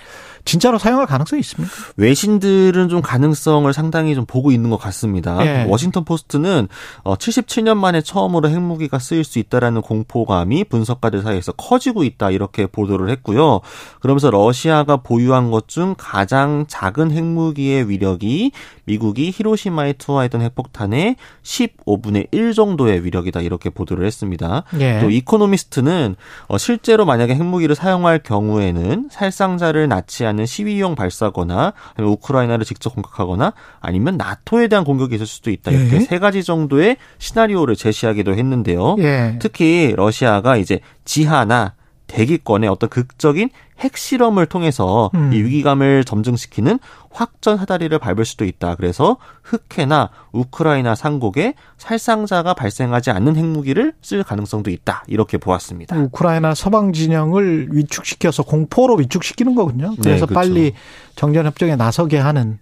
[0.46, 1.74] 진짜로 사용할 가능성이 있습니까?
[1.98, 5.46] 외신들은 좀 가능성을 상당히 좀 보고 있는 것 같습니다.
[5.46, 5.66] 예.
[5.68, 6.68] 워싱턴 포스트는
[7.04, 13.10] 77년 어, 만에 처음으로 핵무기가 쓰일 수 있다라는 공포감이 분석가들 사이에서 커지고 있다 이렇게 보도를
[13.10, 13.62] 했고요.
[14.00, 18.52] 그러면서 러시아가 보유한 것 중 가장 작은 핵무기의 위력이
[18.86, 24.64] 미국이 히로시마에 투하했던 핵폭탄의 15분의 1 정도의 위력이다 이렇게 보도를 했습니다.
[24.80, 25.00] 예.
[25.00, 26.16] 또 이코노미스트는
[26.48, 34.18] 어, 실제로 만약에 핵무기를 사용할 경우에는 살상자를 낳지 않는 시위용 발사거나 우크라이나를 직접 공격하거나 아니면
[34.18, 36.00] 나토에 대한 공격이 있을 수도 있다 이렇게 예.
[36.00, 38.96] 세 가지 정도의 시나리오를 제시하기도 했는데요.
[39.00, 39.38] 예.
[39.40, 41.76] 특히 러시아가 이제 지하나
[42.08, 43.50] 대기권의 어떤 극적인
[43.80, 45.32] 핵실험을 통해서 음.
[45.34, 46.80] 이 위기감을 점증시키는
[47.12, 48.76] 확전 사다리를 밟을 수도 있다.
[48.76, 55.04] 그래서 흑해나 우크라이나 상국에 살상자가 발생하지 않는 핵무기를 쓸 가능성도 있다.
[55.08, 55.96] 이렇게 보았습니다.
[55.96, 59.92] 우크라이나 서방 진영을 위축시켜서 공포로 위축시키는 거군요.
[59.92, 60.34] 네, 그래서 네, 그렇죠.
[60.34, 60.74] 빨리
[61.16, 62.60] 정전 협정에 나서게 하는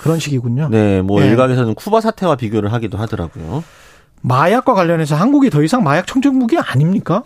[0.00, 0.68] 그런 식이군요.
[0.68, 1.28] 네, 뭐 네.
[1.28, 3.62] 일각에서는 쿠바 사태와 비교를 하기도 하더라고요.
[4.22, 7.22] 마약과 관련해서 한국이 더 이상 마약 청정무기 아닙니까?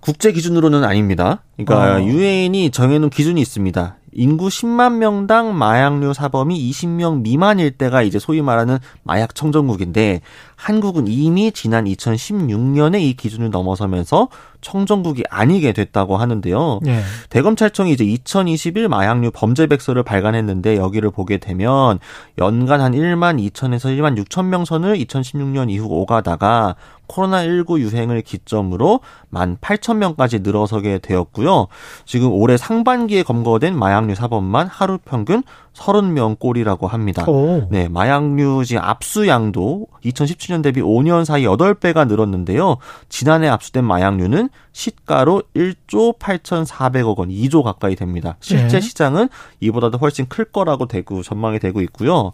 [0.00, 1.42] 국제 기준으로는 아닙니다.
[1.56, 2.02] 그러니까 어.
[2.02, 3.96] 유엔이 정해놓은 기준이 있습니다.
[4.12, 10.20] 인구 10만 명당 마약류 사범이 20명 미만일 때가 이제 소위 말하는 마약 청정국인데
[10.56, 14.28] 한국은 이미 지난 2016년에 이 기준을 넘어서면서
[14.60, 16.80] 청정국이 아니게 됐다고 하는데요.
[16.82, 17.00] 네.
[17.30, 22.00] 대검찰청이 이제 2021 마약류 범죄백서를 발간했는데 여기를 보게 되면
[22.38, 26.74] 연간 한 1만 2천에서 1만 6천 명 선을 2016년 이후 오가다가
[27.08, 29.00] 코로나19 유행을 기점으로
[29.30, 31.68] 만 8천 명까지 늘어서게 되었고요.
[32.04, 35.42] 지금 올해 상반기에 검거된 마약 류 사범만 하루 평균
[35.74, 37.24] 30명 꼴이라고 합니다.
[37.26, 37.68] 오.
[37.70, 42.76] 네, 마약류 지 압수량도 2017년 대비 5년 사이 8배가 늘었는데요.
[43.08, 48.36] 지난해 압수된 마약류는 시가로 1조 8,400억 원, 2조 가까이 됩니다.
[48.40, 48.80] 실제 네.
[48.80, 49.28] 시장은
[49.60, 52.32] 이보다도 훨씬 클 거라고 되고 전망이 되고 있고요.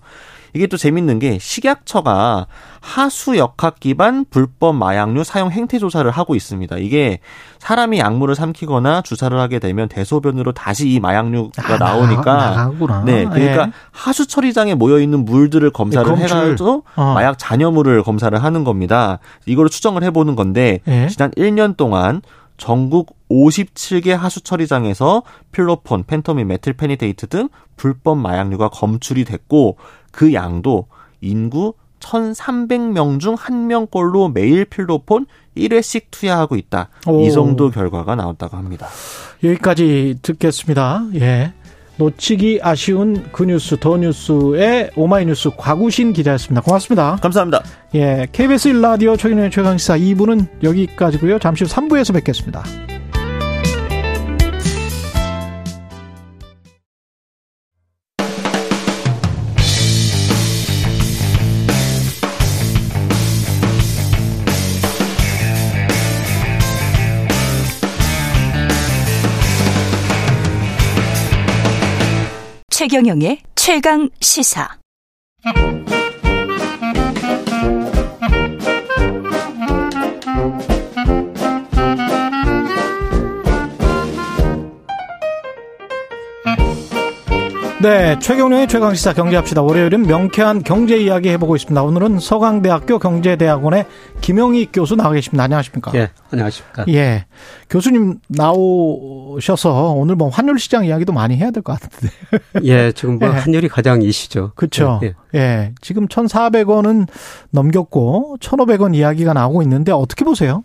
[0.55, 2.47] 이게 또 재밌는 게 식약처가
[2.81, 6.79] 하수 역학 기반 불법 마약류 사용 행태 조사를 하고 있습니다.
[6.79, 7.19] 이게
[7.59, 13.67] 사람이 약물을 삼키거나 주사를 하게 되면 대소변으로 다시 이 마약류가 아, 나오니까 나, 네, 그러니까
[13.67, 13.73] 예.
[13.91, 17.15] 하수 처리장에 모여 있는 물들을 검사를 네, 해가지고 어.
[17.15, 19.19] 마약 잔여물을 검사를 하는 겁니다.
[19.47, 21.09] 이걸 추정을 해보는 건데 예.
[21.09, 22.23] 지난 1년 동안
[22.57, 25.23] 전국 57개 하수 처리장에서
[25.53, 29.77] 필로폰, 펜토민, 메틸페니데이트 등 불법 마약류가 검출이 됐고
[30.13, 30.87] 그 양도
[31.21, 35.27] 인구 1,300명 중 한 명꼴로 매일 필로폰
[35.57, 36.91] 1회씩 투여하고 있다.
[37.07, 37.25] 오.
[37.25, 38.87] 이 정도 결과가 나왔다고 합니다.
[39.43, 41.07] 여기까지 듣겠습니다.
[41.15, 41.53] 예.
[41.97, 46.61] 놓치기 아쉬운 그 뉴스 더 뉴스의 오마이뉴스 과구신 기자였습니다.
[46.61, 47.17] 고맙습니다.
[47.23, 47.63] 감사합니다.
[47.95, 51.39] 예, KBS 1라디오 최근의 최강시사 2부는 여기까지고요.
[51.39, 52.65] 잠시 후 3부에서 뵙겠습니다.
[72.85, 74.69] 최경영의 최강 시사.
[87.85, 89.61] 네, 최경영의 최강시사 경제합시다.
[89.61, 91.83] 월요일은 명쾌한 경제 이야기 해보고 있습니다.
[91.83, 93.85] 오늘은 서강대학교 경제대학원의
[94.23, 95.45] 김영희 교수 나와 계십니다.
[95.45, 95.93] 안녕하십니까?
[95.95, 96.87] 예, 안녕하십니까?
[96.89, 97.27] 예,
[97.69, 102.15] 교수님 나오셔서 오늘 뭐 환율 시장 이야기도 많이 해야 될 것 같은데.
[102.65, 103.33] 예, 지금 뭐 예.
[103.33, 104.53] 환율이 가장 이시죠.
[104.55, 105.01] 그렇죠.
[105.03, 105.39] 예, 예.
[105.39, 107.07] 예, 지금 1,400원은
[107.51, 110.65] 넘겼고 1,500원 이야기가 나오고 있는데 어떻게 보세요?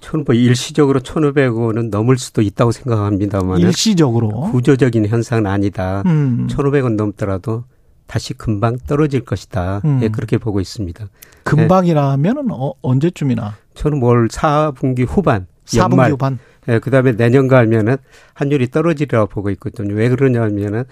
[0.00, 6.02] 저는 뭐 일시적으로 1,500원은 넘을 수도 있다고 생각합니다만 일시적으로 구조적인 현상은 아니다.
[6.06, 6.46] 음.
[6.50, 7.64] 1,500원 넘더라도
[8.06, 9.82] 다시 금방 떨어질 것이다.
[9.84, 10.00] 음.
[10.02, 11.06] 예, 그렇게 보고 있습니다.
[11.44, 12.52] 금방이라면은 예.
[12.52, 13.54] 어, 언제쯤이나?
[13.74, 16.38] 저는 뭘 4분기 후반, 4분기 연말, 후반.
[16.68, 17.98] 예, 그다음에 내년 가면은
[18.34, 19.94] 환율이 떨어지리라고 보고 있거든요.
[19.94, 20.84] 왜 그러냐면은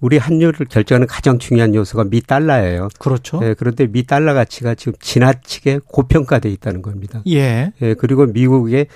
[0.00, 2.88] 우리 환율을 결정하는 가장 중요한 요소가 미 달러예요.
[2.98, 3.40] 그렇죠.
[3.42, 7.22] 예, 그런데 미 달러 가치가 지금 지나치게 고평가돼 있다는 겁니다.
[7.26, 7.72] 예.
[7.80, 8.86] 예, 그리고 미국의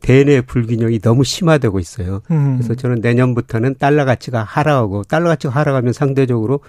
[0.00, 2.20] 대내 불균형이 너무 심화되고 있어요.
[2.30, 2.56] 음.
[2.56, 6.60] 그래서 저는 내년부터는 달러 가치가 하락하고 달러 가치가 하락하면 상대적으로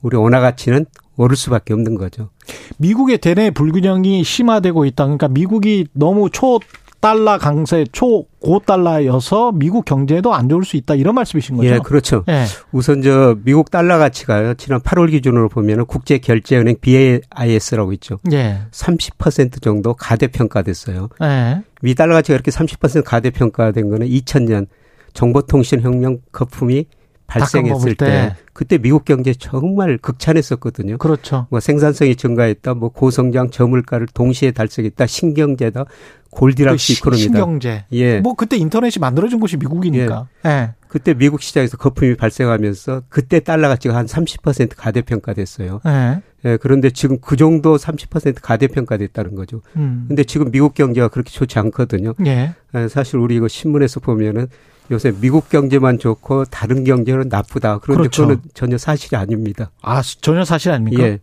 [0.00, 0.86] 우리 원화 가치는
[1.16, 2.30] 오를 수밖에 없는 거죠.
[2.78, 5.04] 미국의 대내 불균형이 심화되고 있다.
[5.04, 6.60] 그러니까 미국이 너무 초
[7.00, 11.68] 달러 강세 초고 달러여서 미국 경제도 안 좋을 수 있다 이런 말씀이신 거죠?
[11.68, 12.24] 예, 그렇죠.
[12.28, 12.44] 예.
[12.72, 18.18] 우선 저 미국 달러 가치가 지난 8월 기준으로 보면 국제 결제 은행 BAIS라고 있죠.
[18.32, 18.58] 예.
[18.70, 21.08] 30% 정도 가대평가됐어요.
[21.22, 21.62] 예.
[21.82, 24.66] 미 달러 가치가 이렇게 30% 가대평가된 거는 2000년
[25.12, 26.86] 정보통신 혁명 거품이
[27.28, 28.06] 발생했을 때.
[28.06, 28.36] 때.
[28.52, 30.98] 그때 미국 경제 정말 극찬했었거든요.
[30.98, 31.46] 그렇죠.
[31.50, 35.84] 뭐 생산성이 증가했다, 뭐 고성장 저물가를 동시에 달성했다, 신경제다,
[36.30, 37.22] 골디락스 그 이코노미다.
[37.22, 37.84] 신경제.
[37.92, 38.20] 예.
[38.20, 40.28] 뭐 그때 인터넷이 만들어진 곳이 미국이니까.
[40.46, 40.48] 예.
[40.48, 40.70] 예.
[40.88, 45.80] 그때 미국 시장에서 거품이 발생하면서 그때 달러 가치가 한 30% 가대평가됐어요.
[45.86, 46.22] 예.
[46.46, 46.56] 예.
[46.56, 49.60] 그런데 지금 그 정도 30% 가대평가됐다는 거죠.
[49.76, 50.06] 음.
[50.08, 52.14] 근데 지금 미국 경제가 그렇게 좋지 않거든요.
[52.26, 52.54] 예.
[52.74, 52.88] 예.
[52.88, 54.48] 사실 우리 이거 신문에서 보면은
[54.90, 57.78] 요새 미국 경제만 좋고 다른 경제는 나쁘다.
[57.78, 58.22] 그런데 그렇죠.
[58.22, 59.70] 그거는 전혀 사실이 아닙니다.
[59.82, 61.02] 아, 전혀 사실 아닙니까?
[61.02, 61.20] 예.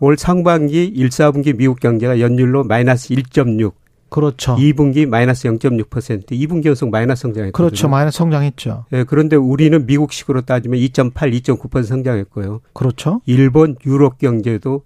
[0.00, 3.72] 올 상반기 1, 4분기 미국 경제가 연율로 마이너스 1.6.
[4.08, 4.56] 그렇죠.
[4.56, 7.52] 2분기 마이너스 0.6%, 2분기 연속 마이너스 성장했거든요.
[7.52, 7.88] 그렇죠.
[7.88, 8.84] 마이너스 성장했죠.
[8.92, 12.60] 예, 그런데 우리는 미국식으로 따지면 2.8, 2.9% 성장했고요.
[12.74, 13.22] 그렇죠.
[13.24, 14.82] 일본, 유럽 경제도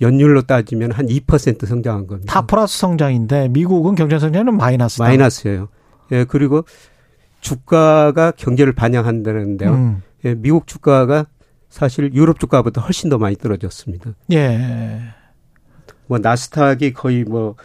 [0.00, 2.32] 연율로 따지면 한 2% 성장한 겁니다.
[2.32, 5.04] 다 플러스 성장인데 미국은 경제 성장은 마이너스다.
[5.04, 5.68] 마이너스예요.
[6.12, 6.64] 예, 그리고
[7.44, 9.70] 주가가 경제를 반영한다는데요.
[9.72, 10.02] 음.
[10.24, 11.26] 예, 미국 주가가
[11.68, 14.12] 사실 유럽 주가보다 훨씬 더 많이 떨어졌습니다.
[14.32, 15.00] 예.
[16.06, 17.56] 뭐 나스닥이 거의 뭐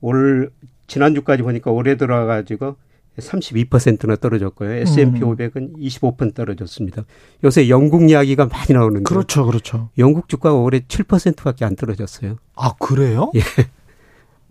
[0.00, 0.50] 올
[0.86, 2.76] 지난주까지 보니까 올해 들어가지고
[3.18, 4.70] 32%나 떨어졌고요.
[4.72, 5.36] S&P 음.
[5.36, 7.04] 500은 25% 떨어졌습니다.
[7.44, 9.04] 요새 영국 이야기가 많이 나오는데.
[9.04, 9.88] 그렇죠, 그렇죠.
[9.98, 12.36] 영국 주가가 올해 7%밖에 안 떨어졌어요.
[12.54, 13.32] 아 그래요?
[13.34, 13.40] 예.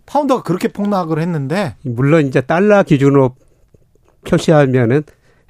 [0.04, 1.76] 파운드가 그렇게 폭락을 했는데.
[1.82, 3.36] 물론 이제 달러 기준으로
[4.26, 5.02] 표시하면은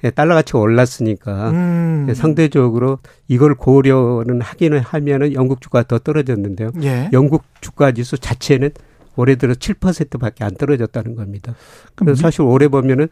[0.03, 2.05] 예, 달러 가치가 올랐으니까 음.
[2.09, 6.71] 예, 상대적으로 이걸 고려는 하기는 하면은 영국 주가가 더 떨어졌는데요.
[6.83, 7.09] 예.
[7.13, 8.71] 영국 주가 지수 자체는
[9.15, 11.55] 올해 들어 7%밖에 안 떨어졌다는 겁니다.
[11.95, 13.07] 그래서 사실 올해 보면은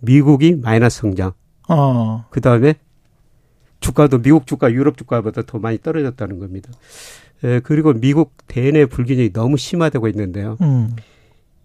[0.00, 1.32] 미국이 마이너스 성장.
[1.68, 2.26] 어.
[2.30, 2.74] 그 다음에
[3.78, 6.70] 주가도 미국 주가, 유럽 주가보다 더 많이 떨어졌다는 겁니다.
[7.44, 10.56] 예, 그리고 미국 대내 불균형이 너무 심화되고 있는데요.
[10.62, 10.96] 음.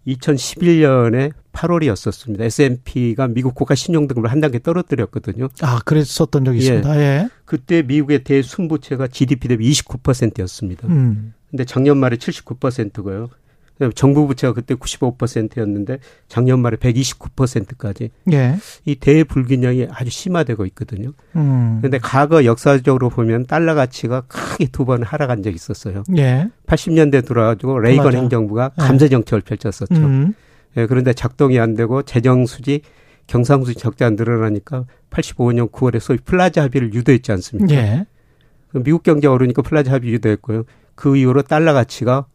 [0.07, 2.41] 2011년에 8월이었었습니다.
[2.41, 5.49] S&P가 미국 국가 신용 등급을 한 단계 떨어뜨렸거든요.
[5.61, 6.97] 아, 그랬었던 적이 있습니다.
[6.97, 7.01] 예.
[7.01, 7.29] 예.
[7.45, 10.87] 그때 미국의 대순부채가 GDP 대비 29%였습니다.
[10.87, 11.33] 음.
[11.49, 13.29] 근데 작년 말에 79%고요.
[13.95, 18.57] 정부 부채가 그때 95%였는데 작년 말에 129%까지 예.
[18.85, 21.13] 이 대불균형이 아주 심화되고 있거든요.
[21.31, 21.99] 그런데 음.
[22.01, 26.03] 과거 역사적으로 보면 달러 가치가 크게 두 번 하락한 적이 있었어요.
[26.17, 26.49] 예.
[26.67, 28.17] 80년대 들어가지고 레이건 맞아.
[28.17, 28.81] 행정부가 예.
[28.81, 29.95] 감세 정책을 펼쳤었죠.
[29.95, 30.33] 음.
[30.77, 32.81] 예, 그런데 작동이 안 되고 재정 수지
[33.27, 37.73] 경상수지 적자가 늘어나니까 85년 9월에 소위 플라자 합의를 유도했지 않습니까?
[37.75, 38.05] 예.
[38.73, 40.63] 미국 경제가 어려우니까 플라자 합의 유도했고요.
[40.95, 42.25] 그 이후로 달러 가치가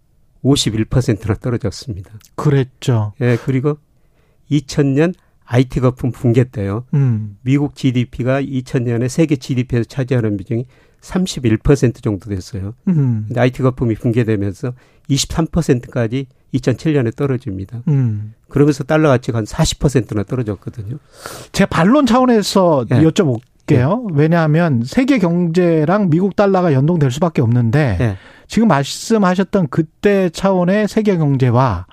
[0.44, 2.10] 51%나 떨어졌습니다.
[2.34, 3.12] 그랬죠.
[3.20, 3.78] 예, 그리고
[4.50, 5.14] 2000년
[5.46, 6.86] IT 거품 붕괴 때요.
[6.94, 7.36] 음.
[7.42, 10.66] 미국 GDP가 2000년에 세계 GDP에서 차지하는 비중이
[11.04, 12.74] 31% 정도 됐어요.
[12.88, 13.24] 음.
[13.28, 14.72] 근데 IT 거품이 붕괴되면서
[15.10, 17.82] 23%까지 2007년에 떨어집니다.
[17.88, 18.34] 음.
[18.48, 20.96] 그러면서 달러 가치가 한 40%나 떨어졌거든요.
[21.52, 23.02] 제 반론 차원에서 네.
[23.02, 24.06] 여쭤볼게요.
[24.06, 24.12] 네.
[24.14, 28.16] 왜냐하면 세계 경제랑 미국 달러가 연동될 수밖에 없는데 네.
[28.46, 31.86] 지금 말씀하셨던 그때 차원의 세계 경제와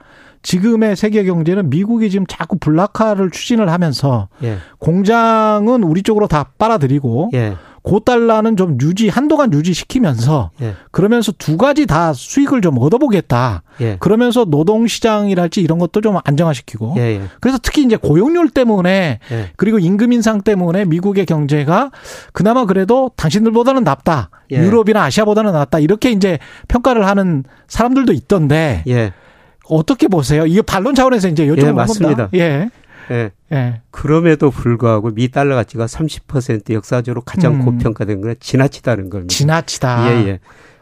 [0.43, 4.57] 지금의 세계 경제는 미국이 지금 자꾸 블락화를 추진을 하면서 예.
[4.79, 7.55] 공장은 우리 쪽으로 다 빨아들이고 예.
[7.83, 10.75] 고 달러는 좀 유지 한동안 유지시키면서 예.
[10.91, 13.63] 그러면서 두 가지 다 수익을 좀 얻어보겠다.
[13.81, 13.97] 예.
[13.99, 16.95] 그러면서 노동 시장이랄지 이런 것도 좀 안정화시키고.
[16.97, 17.21] 예, 예.
[17.39, 19.51] 그래서 특히 이제 고용률 때문에 예.
[19.55, 21.89] 그리고 임금 인상 때문에 미국의 경제가
[22.33, 24.29] 그나마 그래도 당신들보다는 낫다.
[24.51, 24.57] 예.
[24.57, 25.79] 유럽이나 아시아보다는 낫다.
[25.79, 28.83] 이렇게 이제 평가를 하는 사람들도 있던데.
[29.65, 30.45] 어떻게 보세요?
[30.45, 32.27] 이게 반론 차원에서 이제 여쭤보는 예, 맞습니다.
[32.27, 32.29] 겁니다.
[32.37, 32.69] 예.
[33.09, 33.31] 예.
[33.51, 33.81] 예.
[33.91, 37.65] 그럼에도 불구하고 미 달러 가치가 30% 역사적으로 가장 음.
[37.65, 39.33] 고평가된 건 지나치다는 겁니다.
[39.33, 40.11] 지나치다.
[40.11, 40.39] 예, 예.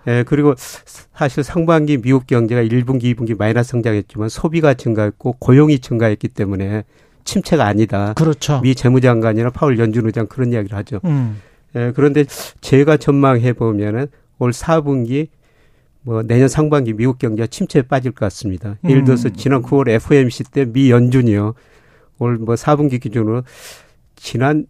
[0.07, 6.84] 예, 그리고 사실 상반기 미국 경제가 1분기, 2분기 마이너스 성장했지만 소비가 증가했고 고용이 증가했기 때문에
[7.26, 8.14] 침체가 아니다.
[8.14, 8.60] 그렇죠.
[8.61, 10.99] 미 재무장관이나 파월 연준 의장 그런 이야기를 하죠.
[11.06, 11.41] 음.
[11.76, 12.26] 예, 그런데
[12.61, 14.07] 제가 전망해 보면은
[14.39, 15.27] 올 4분기
[16.02, 18.77] 뭐 내년 상반기 미국 경제가 침체에 빠질 것 같습니다.
[18.85, 18.89] 음.
[18.89, 21.53] 예를 들어서 지난 9월 FOMC 때 미 연준이요.
[22.19, 23.43] 올 뭐 4분기 기준으로
[24.15, 24.65] 지난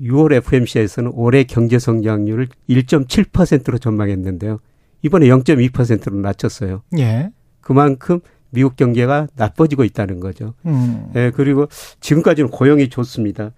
[0.00, 4.60] 6월 FMC에서는 올해 경제 성장률을 1.7%로 전망했는데요.
[5.02, 6.82] 이번에 0.2%로 낮췄어요.
[6.98, 7.30] 예.
[7.60, 10.54] 그만큼 미국 경제가 나빠지고 있다는 거죠.
[10.66, 11.10] 음.
[11.16, 11.66] 예, 그리고
[12.00, 13.52] 지금까지는 고용이 좋습니다.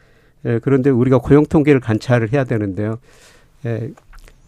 [0.47, 2.99] 예, 그런데 우리가 고용 통계를 관찰을 해야 되는데요.
[3.67, 3.91] 예,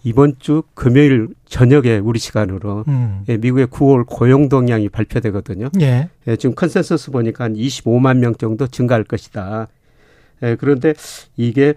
[0.04, 3.22] 이번 주 금요일 저녁에 우리 시간으로 음.
[3.28, 5.70] 예, 미국의 9월 고용 동향이 발표되거든요.
[5.80, 6.08] 예.
[6.26, 9.68] 예, 지금 컨센서스 보니까 한 25만 명 정도 증가할 것이다.
[10.42, 10.94] 예, 그런데
[11.36, 11.74] 이게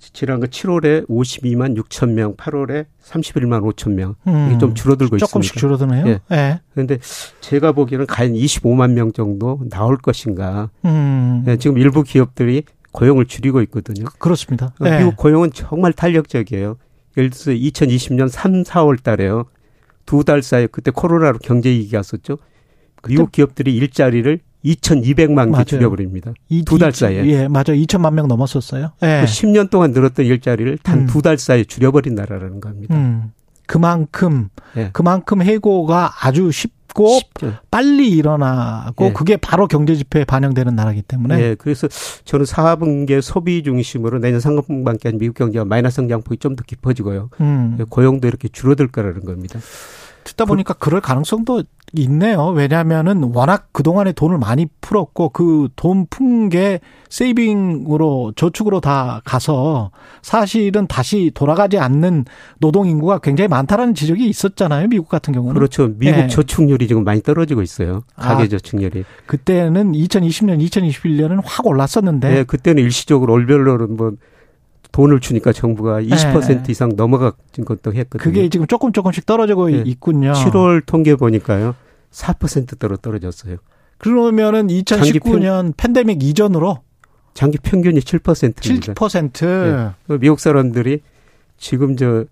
[0.00, 4.14] 지난 그 7월에 52만 6천 명, 8월에 31만 5천 명.
[4.26, 5.86] 음, 이게 좀 줄어들고 조금씩 있습니다.
[5.86, 6.06] 조금씩 줄어드네요.
[6.32, 6.36] 예.
[6.36, 6.60] 예.
[6.72, 6.98] 그런데
[7.40, 10.70] 제가 보기에는 과연 25만 명 정도 나올 것인가.
[10.86, 11.44] 음.
[11.46, 14.06] 예, 지금 일부 기업들이 고용을 줄이고 있거든요.
[14.18, 14.72] 그렇습니다.
[14.80, 15.14] 어, 미국 예.
[15.16, 16.76] 고용은 정말 탄력적이에요.
[17.16, 19.46] 예를 들어서 2020년 3, 4월 달에요.
[20.06, 22.38] 두 달 사이에 그때 코로나로 경제 위기가 왔었죠.
[23.08, 26.32] 미국 기업들이 일자리를 2,200만 개 줄여버립니다.
[26.66, 27.24] 두 달 사이에.
[27.26, 27.72] 예, 맞아.
[27.72, 28.92] 2천만 명 넘었었어요.
[29.02, 29.24] 예.
[29.26, 31.36] 10년 그 동안 늘었던 일자리를 단 두달 음.
[31.36, 32.94] 사이에 줄여버린 나라라는 겁니다.
[32.94, 33.32] 음.
[33.66, 34.90] 그만큼, 예.
[34.92, 37.54] 그만큼 해고가 아주 쉽 고 쉽죠.
[37.70, 39.12] 빨리 일어나고 예.
[39.12, 41.40] 그게 바로 경제 지표에 반영되는 나라기 때문에.
[41.40, 41.88] 예, 그래서
[42.24, 47.30] 저는 4분기 소비 중심으로 내년 상반기한 미국 경제가 마이너스 성장폭이 좀 더 깊어지고요.
[47.40, 47.78] 음.
[47.88, 49.60] 고용도 이렇게 줄어들 거라는 겁니다.
[50.24, 52.46] 듣다 보니까 그, 럴 가능성도 있네요.
[52.50, 56.78] 왜냐하면은 워낙 그동안에 돈을 많이 풀었고 그 돈 푼 게
[57.08, 59.90] 세이빙으로 저축으로 다 가서
[60.22, 62.24] 사실은 다시 돌아가지 않는
[62.58, 64.88] 노동 인구가 굉장히 많다라는 지적이 있었잖아요.
[64.88, 65.54] 미국 같은 경우는.
[65.54, 65.88] 그렇죠.
[65.96, 66.26] 미국 네.
[66.28, 68.02] 저축률이 지금 많이 떨어지고 있어요.
[68.16, 69.04] 가계 아, 저축률이.
[69.26, 72.30] 그때는 2020년, 2021년은 확 올랐었는데.
[72.30, 74.12] 네, 그때는 일시적으로 월별로는 뭐
[74.92, 76.62] 돈을 주니까 정부가 20% 네.
[76.68, 77.32] 이상 넘어간
[77.64, 78.22] 것도 했거든요.
[78.22, 79.82] 그게 지금 조금 조금씩 떨어지고 네.
[79.86, 80.32] 있군요.
[80.32, 81.74] 7월 통계 보니까요.
[82.10, 83.56] 4%대로 떨어졌어요.
[83.98, 86.78] 그러면은 2019년 팬데믹 이전으로
[87.34, 88.94] 장기 평균이 7%입니다.
[88.94, 89.94] 7%.
[90.08, 90.18] 네.
[90.18, 91.02] 미국 사람들이
[91.56, 92.24] 지금 저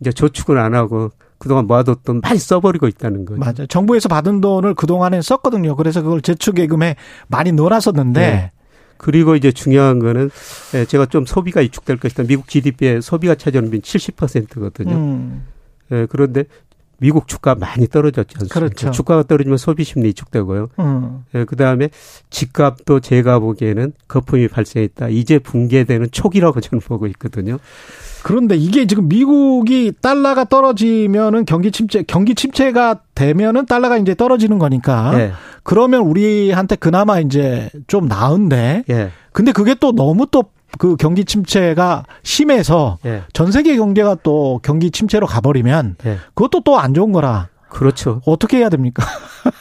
[0.00, 3.38] 이제 저축을 안 하고 그동안 모아뒀던 많이 써버리고 있다는 거죠.
[3.38, 3.66] 맞아요.
[3.68, 5.76] 정부에서 받은 돈을 그동안에 썼거든요.
[5.76, 6.96] 그래서 그걸 저축예금에
[7.28, 8.52] 많이 넣어놨었는데 네.
[9.00, 10.30] 그리고 이제 중요한 거는
[10.74, 12.24] 예, 제가 좀 소비가 위축될 것이다.
[12.24, 14.94] 미국 GDP의 소비가 차지하는 비 70%거든요.
[14.94, 15.46] 음.
[15.90, 16.44] 예, 그런데
[16.98, 18.60] 미국 주가 많이 떨어졌지 않습니까?
[18.60, 18.90] 그렇죠.
[18.90, 20.68] 주가가 떨어지면 소비 심리 위축되고요.
[20.80, 21.24] 음.
[21.34, 21.88] 예, 그다음에
[22.28, 25.08] 집값도 제가 보기에는 거품이 발생했다.
[25.08, 27.56] 이제 붕괴되는 초기라고 저는 보고 있거든요.
[28.22, 35.18] 그런데 이게 지금 미국이 달러가 떨어지면은 경기 침체 경기 침체가 되면은 달러가 이제 떨어지는 거니까
[35.18, 35.32] 예.
[35.62, 39.10] 그러면 우리한테 그나마 이제 좀 나은데 예.
[39.32, 40.44] 근데 그게 또 너무 또
[40.78, 43.22] 그 경기 침체가 심해서 예.
[43.32, 46.18] 전 세계 경제가 또 경기 침체로 가버리면 예.
[46.34, 47.48] 그것도 또 안 좋은 거라.
[47.68, 48.20] 그렇죠.
[48.24, 49.04] 어떻게 해야 됩니까?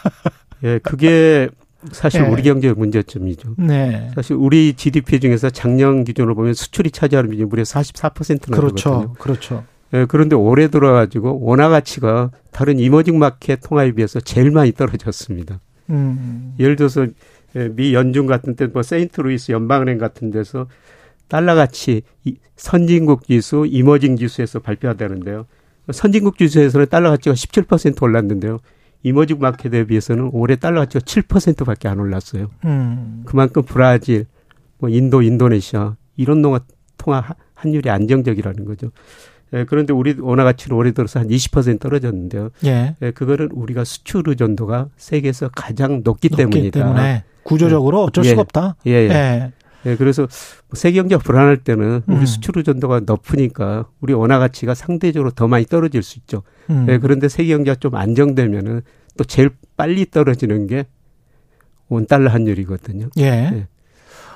[0.63, 1.49] 예, 그게
[1.91, 2.29] 사실 네.
[2.29, 3.55] 우리 경제의 문제점이죠.
[3.57, 4.11] 네.
[4.15, 8.89] 사실 우리 GDP 중에서 작년 기준으로 보면 수출이 차지하는 비중이 무려 44%나 그렇죠.
[8.89, 9.13] 되거든요.
[9.13, 9.63] 그렇죠.
[9.93, 15.59] 예, 그런데 올해 들어가지고 원화 가치가 다른 emerging market 통화에 비해서 제일 많이 떨어졌습니다.
[15.89, 16.53] 음.
[16.59, 17.07] 예를 들어서
[17.55, 20.67] 예, 미 연준 같은 데 뭐 세인트루이스 연방은행 같은 데서
[21.27, 22.01] 달러 가치
[22.57, 25.45] 선진국 지수, emerging 지수에서 발표하는데요.
[25.91, 28.59] 선진국 지수에서는 달러 가치가 17% 올랐는데요.
[29.03, 32.49] 이머징 마켓에 비해서는 올해 달러 가치가 7%밖에 안 올랐어요.
[32.65, 33.23] 음.
[33.25, 34.25] 그만큼 브라질,
[34.77, 36.59] 뭐 인도, 인도네시아 이런 동화
[36.97, 37.23] 통화
[37.55, 38.91] 환율이 안정적이라는 거죠.
[39.53, 42.49] 예, 그런데 우리 원화 가치는 올해 들어서 한 20% 떨어졌는데요.
[42.65, 42.95] 예.
[43.01, 46.79] 예, 그거는 우리가 수출 의존도가 세계에서 가장 높기, 높기 때문이다.
[46.79, 48.29] 때문에 구조적으로 어쩔 예.
[48.29, 48.75] 수가 없다.
[48.85, 48.91] 예.
[48.91, 49.51] 예.
[49.85, 49.91] 예.
[49.91, 50.27] 예, 그래서
[50.73, 52.25] 세계 경제가 불안할 때는 우리 음.
[52.25, 56.43] 수출 의존도가 높으니까 우리 원화 가치가 상대적으로 더 많이 떨어질 수 있죠.
[56.69, 56.85] 음.
[56.89, 58.81] 예, 그런데 세계 경제가 좀 안정되면은
[59.17, 60.85] 또 제일 빨리 떨어지는 게
[61.87, 63.09] 원달러 환율이거든요.
[63.17, 63.23] 예.
[63.23, 63.67] 예.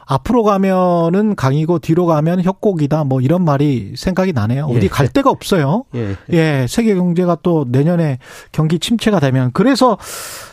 [0.06, 4.65] 앞으로 가면은 강이고 뒤로 가면 협곡이다 뭐 이런 말이 생각이 나네요.
[4.65, 4.90] 어디 예.
[4.90, 5.86] 갈 데가 없어요.
[5.95, 6.15] 예.
[6.32, 6.65] 예.
[6.68, 8.20] 세계 경제가 또 내년에
[8.52, 10.53] 경기 침체가 되면 그래서 그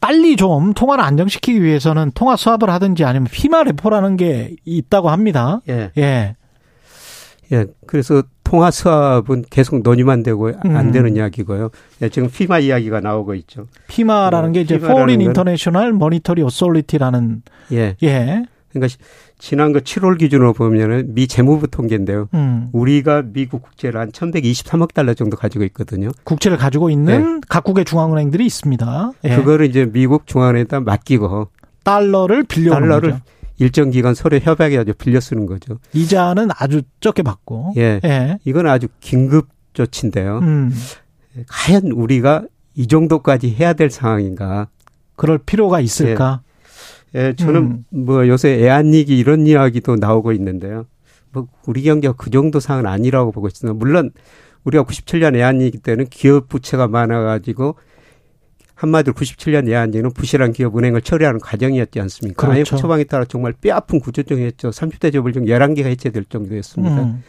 [0.00, 5.60] 빨리 좀 통화를 안정시키기 위해서는 통화 수합을 하든지 아니면 피마 레포라는 게 있다고 합니다.
[5.68, 5.90] 예.
[5.98, 6.36] 예.
[7.52, 7.66] 예.
[7.86, 10.92] 그래서 통화 수합은 계속 논의만 되고 안 음.
[10.92, 11.70] 되는 이야기고요.
[12.00, 13.66] 예, 지금 피마 이야기가 나오고 있죠.
[13.88, 17.42] 피마라는 어, 게 이제 Foreign International Monetary Authority라는
[17.72, 17.96] 예.
[18.02, 18.44] 예.
[18.70, 18.96] 그러니까
[19.38, 22.28] 지난 그 7월 기준으로 보면은 미 재무부 통계인데요.
[22.34, 22.68] 음.
[22.72, 26.10] 우리가 미국 국채를 한 1,123억 달러 정도 가지고 있거든요.
[26.24, 27.40] 국채를 가지고 있는 네.
[27.48, 29.12] 각국의 중앙은행들이 있습니다.
[29.24, 29.36] 예.
[29.36, 31.48] 그거를 이제 미국 중앙은행에다 맡기고
[31.84, 33.22] 달러를 빌려 달러를 거죠.
[33.58, 35.78] 일정 기간 서로 협약해 가지고 빌려 쓰는 거죠.
[35.92, 37.74] 이자는 아주 적게 받고.
[37.76, 38.00] 예.
[38.04, 38.38] 예.
[38.44, 40.40] 이건 아주 긴급 조치인데요.
[40.42, 40.72] 음.
[41.48, 42.44] 과연 우리가
[42.74, 44.68] 이 정도까지 해야 될 상황인가?
[45.16, 46.40] 그럴 필요가 있을까?
[46.42, 46.47] 예,
[47.14, 48.04] 예 저는 음.
[48.04, 50.86] 뭐 요새 애한이기 이런 이야기도 나오고 있는데요.
[51.32, 53.78] 뭐 우리 경제가 그 정도 상은 아니라고 보고 있습니다.
[53.78, 54.10] 물론
[54.64, 57.76] 우리가 97년 애한이기 때는 기업 부채가 많아가지고
[58.74, 62.46] 한마디로 97년 예안지는 부실한 기업 은행을 처리하는 과정이었지 않습니까?
[62.46, 62.52] 그렇죠.
[62.52, 64.70] IMF 처방에 따라 정말 뼈아픈 구조조정이었죠.
[64.70, 67.02] 30대 재벌 중 11개가 해체될 정도였습니다.
[67.02, 67.22] 음.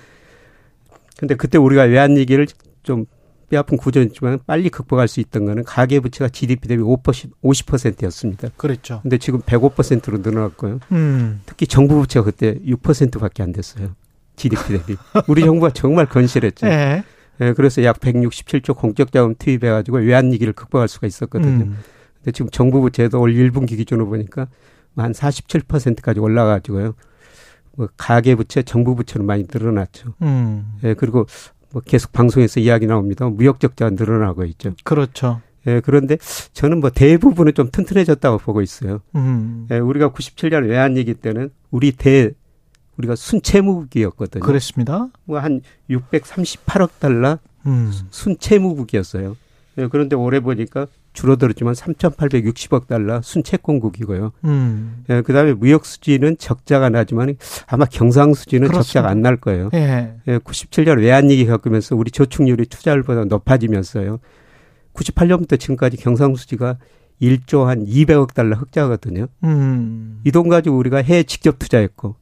[1.17, 2.47] 근데 그때 우리가 외환위기를
[2.83, 3.05] 좀
[3.49, 8.49] 뼈아픈 구조였지만 빨리 극복할 수 있던 거는 가계 부채가 GDP 대비 5% 50%였습니다.
[8.55, 8.99] 그렇죠.
[9.01, 10.79] 근데 지금 105%로 늘어났고요.
[10.91, 11.41] 음.
[11.45, 13.95] 특히 정부 부채가 그때 6%밖에 안 됐어요.
[14.35, 14.95] GDP 대비.
[15.27, 16.67] 우리 정부가 정말 건실했죠.
[16.67, 17.03] 네.
[17.41, 21.65] 예, 그래서 약 167조 공적 자금 투입해 가지고 외환 위기를 극복할 수가 있었거든요.
[21.65, 21.77] 음.
[22.17, 24.47] 근데 지금 정부 부채도 올 1분기 기준으로 보니까
[24.95, 26.93] 한 47%까지 올라가지고요.
[27.77, 30.13] 뭐 가계 부채, 정부 부채는 많이 늘어났죠.
[30.21, 30.73] 음.
[30.83, 31.27] 예, 그리고
[31.71, 33.27] 뭐 계속 방송에서 이야기 나옵니다.
[33.29, 34.73] 무역 적자가 늘어나고 있죠.
[34.83, 35.41] 그렇죠.
[35.67, 36.17] 예, 그런데
[36.53, 39.01] 저는 뭐 대부분은 좀 튼튼해졌다고 보고 있어요.
[39.15, 39.67] 음.
[39.71, 42.31] 예, 우리가 97년 외환위기 때는 우리 대
[42.97, 44.43] 우리가 순채무국이었거든요.
[44.43, 45.07] 그렇습니다.
[45.25, 47.91] 뭐 한 638억 달러 음.
[48.09, 49.35] 순채무국이었어요.
[49.77, 50.87] 예, 그런데 올해 보니까
[51.19, 54.31] 줄어들었지만 3,860억 달러 순채권국이고요.
[54.45, 55.03] 음.
[55.09, 57.35] 예, 그다음에 무역 수지는 적자가 나지만
[57.67, 58.83] 아마 경상 수지는 그렇습니다.
[58.83, 59.69] 적자가 안 날 거예요.
[59.73, 60.13] 예.
[60.29, 64.19] 예, 97년 외환위기 겪으면서 우리 저축률이 투자율보다 높아지면서요.
[64.93, 66.77] 98년부터 지금까지 경상 수지가
[67.21, 69.27] 1조 한 200억 달러 흑자거든요.
[69.43, 70.21] 음.
[70.23, 72.15] 이돈 가지고 우리가 해외 직접 투자했고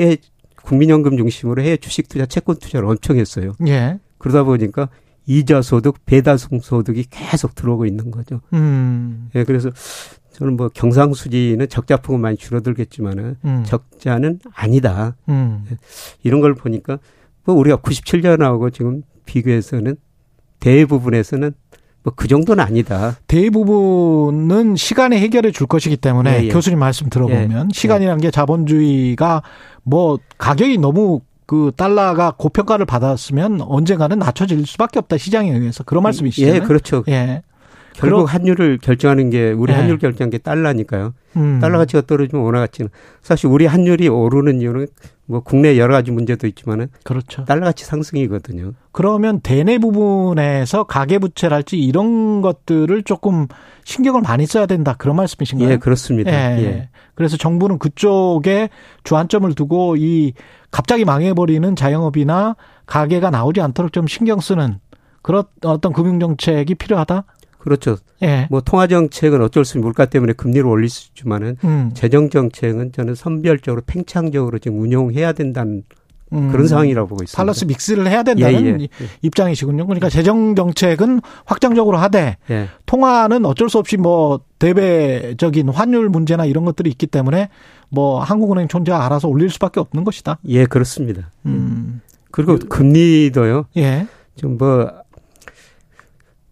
[0.00, 0.16] 해외
[0.64, 3.52] 국민연금 중심으로 해외 주식 투자, 채권 투자를 엄청 했어요.
[3.68, 4.00] 예.
[4.18, 4.88] 그러다 보니까
[5.28, 8.40] 이자 소득, 배달송 소득이 계속 들어오고 있는 거죠.
[8.54, 9.28] 음.
[9.34, 9.70] 예, 그래서
[10.32, 13.62] 저는 뭐 경상수지는 적자폭은 많이 줄어들겠지만은 음.
[13.66, 15.16] 적자는 아니다.
[15.28, 15.66] 음.
[15.70, 15.76] 예,
[16.22, 16.98] 이런 걸 보니까
[17.44, 19.96] 뭐 우리가 97년하고 지금 비교해서는
[20.60, 21.52] 대부분에서는
[22.02, 23.16] 뭐 그 정도는 아니다.
[23.26, 26.48] 대부분은 시간에 해결해 줄 것이기 때문에 예, 예.
[26.48, 27.74] 교수님 말씀 들어보면 예.
[27.74, 29.42] 시간이라는 게 자본주의가
[29.82, 36.46] 뭐 가격이 너무 그 달러가 고평가를 받았으면 언젠가는 낮춰질 수밖에 없다 시장에 의해서 그런 말씀이시죠?
[36.46, 37.02] 예, 그렇죠.
[37.08, 37.40] 예.
[37.98, 39.76] 결국 환율을 결정하는 게 우리 예.
[39.76, 41.14] 환율 결정한 게 달러니까요.
[41.36, 41.58] 음.
[41.60, 42.90] 달러 가치가 떨어지면 원화 가치는
[43.22, 44.86] 사실 우리 환율이 오르는 이유는
[45.26, 47.44] 뭐 국내 여러 가지 문제도 있지만은 그렇죠.
[47.44, 48.72] 달러 가치 상승이거든요.
[48.92, 53.46] 그러면 대내 부분에서 가계 부채랄지 이런 것들을 조금
[53.84, 55.70] 신경을 많이 써야 된다 그런 말씀이신가요?
[55.70, 56.30] 예, 그렇습니다.
[56.30, 56.62] 예.
[56.62, 56.88] 예.
[57.14, 58.70] 그래서 정부는 그쪽에
[59.04, 60.32] 주안점을 두고 이
[60.70, 62.56] 갑자기 망해버리는 자영업이나
[62.86, 64.78] 가게가 나오지 않도록 좀 신경 쓰는
[65.20, 67.24] 그런 어떤 금융 정책이 필요하다.
[67.68, 67.98] 그렇죠.
[68.22, 68.46] 예.
[68.50, 71.90] 뭐 통화 정책은 어쩔 수 없이 물가 때문에 금리를 올릴 수 있지만은 음.
[71.94, 75.84] 재정 정책은 저는 선별적으로 팽창적으로 지금 운용해야 된다는
[76.32, 76.50] 음.
[76.50, 77.36] 그런 상황이라고 보고 있습니다.
[77.36, 78.88] 팔러스 믹스를 해야 된다는 예, 예.
[79.22, 79.86] 입장이시군요.
[79.86, 82.68] 그러니까 재정 정책은 확장적으로 하되 예.
[82.86, 87.48] 통화는 어쩔 수 없이 뭐 대외적인 환율 문제나 이런 것들이 있기 때문에
[87.90, 90.38] 뭐 한국은행 존재가 알아서 올릴 수밖에 없는 것이다.
[90.46, 91.30] 예, 그렇습니다.
[91.46, 92.00] 음.
[92.30, 93.66] 그리고 금리도요.
[93.76, 94.06] 예.
[94.36, 94.90] 좀뭐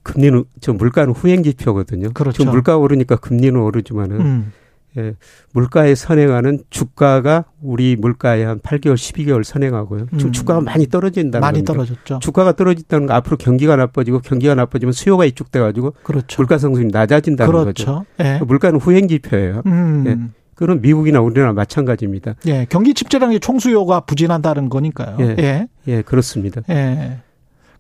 [0.07, 2.11] 금리는 저 물가는 후행 지표거든요.
[2.13, 2.39] 그렇죠.
[2.39, 4.53] 지금 물가 오르니까 금리는 오르지만은 음.
[4.97, 5.15] 예,
[5.53, 10.07] 물가에 선행하는 주가가 우리 물가에 한 8개월, 12개월 선행하고요.
[10.13, 10.33] 지금 음.
[10.33, 11.73] 주가가 많이 떨어진다는 많이 겁니까?
[11.73, 12.19] 떨어졌죠.
[12.21, 16.37] 주가가 떨어진다는 거 앞으로 경기가 나빠지고 경기가 나빠지면 수요가 이축돼 가지고 그렇죠.
[16.41, 17.67] 물가 상승이 낮아진다는 그렇죠.
[17.67, 18.07] 거죠.
[18.21, 18.41] 예.
[18.47, 19.63] 물가는 후행 지표예요.
[19.67, 20.05] 음.
[20.07, 20.17] 예.
[20.55, 22.37] 그건 미국이나 우리나라 마찬가지입니다.
[22.47, 25.19] 예, 경기 침체라는 게 총수요가 부진한다는 거니까요.
[25.21, 26.63] 예, 예, 예 그렇습니다.
[26.71, 27.19] 예.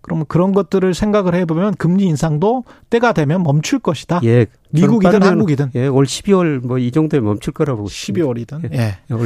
[0.07, 4.20] 그러면 그런 것들을 생각을 해보면 금리 인상도 때가 되면 멈출 것이다.
[4.24, 4.47] 예.
[4.70, 5.73] 미국이든 한국이든.
[5.74, 7.85] 예, 올 12월 뭐 이 정도에 멈출 거라고.
[7.87, 8.73] 12월이든.
[8.73, 8.78] 예.
[8.78, 8.97] 예.
[9.11, 9.16] 예.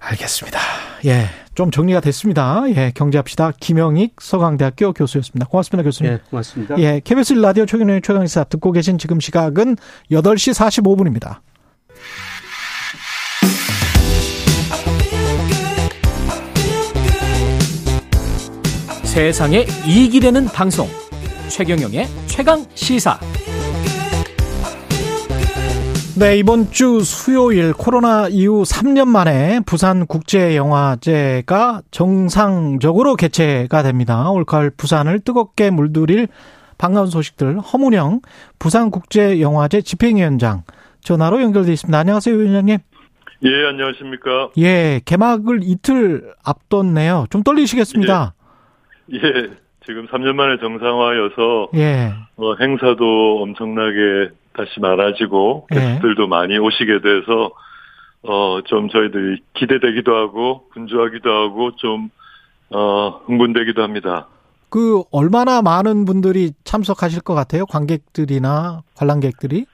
[0.00, 0.58] 알겠습니다.
[1.06, 1.26] 예.
[1.54, 2.64] 좀 정리가 됐습니다.
[2.68, 2.92] 예.
[2.94, 3.52] 경제합시다.
[3.58, 5.46] 김영익 서강대학교 교수였습니다.
[5.46, 6.12] 고맙습니다, 교수님.
[6.12, 6.78] 예, 고맙습니다.
[6.78, 7.00] 예.
[7.02, 9.76] KBS 라디오 최근의 최강시사 듣고 계신 지금 시각은
[10.10, 11.38] 8시 45분입니다.
[19.16, 20.86] 세상에 이익이 되는 방송
[21.48, 23.18] 최경영의 최강 시사
[26.18, 34.28] 네, 이번 주 수요일 코로나 이후 3년 만에 부산 국제영화제가 정상적으로 개최가 됩니다.
[34.28, 36.28] 올가을 부산을 뜨겁게 물들일
[36.76, 38.20] 반가운 소식들 허문영
[38.58, 40.64] 부산 국제영화제 집행위원장
[41.00, 41.98] 전화로 연결돼 있습니다.
[41.98, 42.78] 안녕하세요, 위원장님.
[43.44, 44.50] 예, 안녕하십니까.
[44.58, 47.28] 예, 개막을 이틀 앞뒀네요.
[47.30, 48.34] 좀 떨리시겠습니다.
[48.34, 48.45] 예,
[49.86, 52.12] 지금 3년 만에 정상화여서 예.
[52.36, 55.78] 어, 행사도 엄청나게 다시 많아지고 예.
[55.78, 56.26] 게스트들도 예.
[56.26, 57.52] 많이 오시게 돼서
[58.28, 62.10] 어, 좀 저희들이 기대되기도 하고, 분주하기도 하고, 좀,
[62.70, 64.26] 어, 흥분되기도 합니다.
[64.68, 67.66] 그, 얼마나 많은 분들이 참석하실 것 같아요?
[67.66, 69.66] 관객들이나 관람객들이?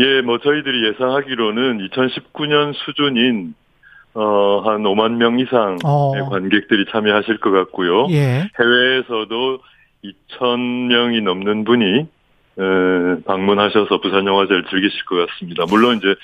[0.00, 3.54] 예, 뭐, 저희들이 예상하기로는 2019년 수준인,
[4.14, 6.12] 어, 한 5만 명 이상의 어.
[6.30, 8.06] 관객들이 참여하실 것 같고요.
[8.10, 8.48] 예.
[8.58, 9.58] 해외에서도
[10.04, 15.64] 2천 명이 넘는 분이 에, 방문하셔서 부산 영화제를 즐기실 것 같습니다.
[15.68, 16.14] 물론 이제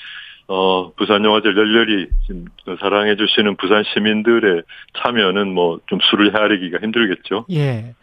[0.47, 2.45] 어, 부산 영화제를 열렬히 지금
[2.79, 4.61] 사랑해 주시는 부산 시민들의
[5.01, 7.45] 참여는 뭐 좀 수를 헤아리기가 힘들겠죠.
[7.51, 7.95] 예.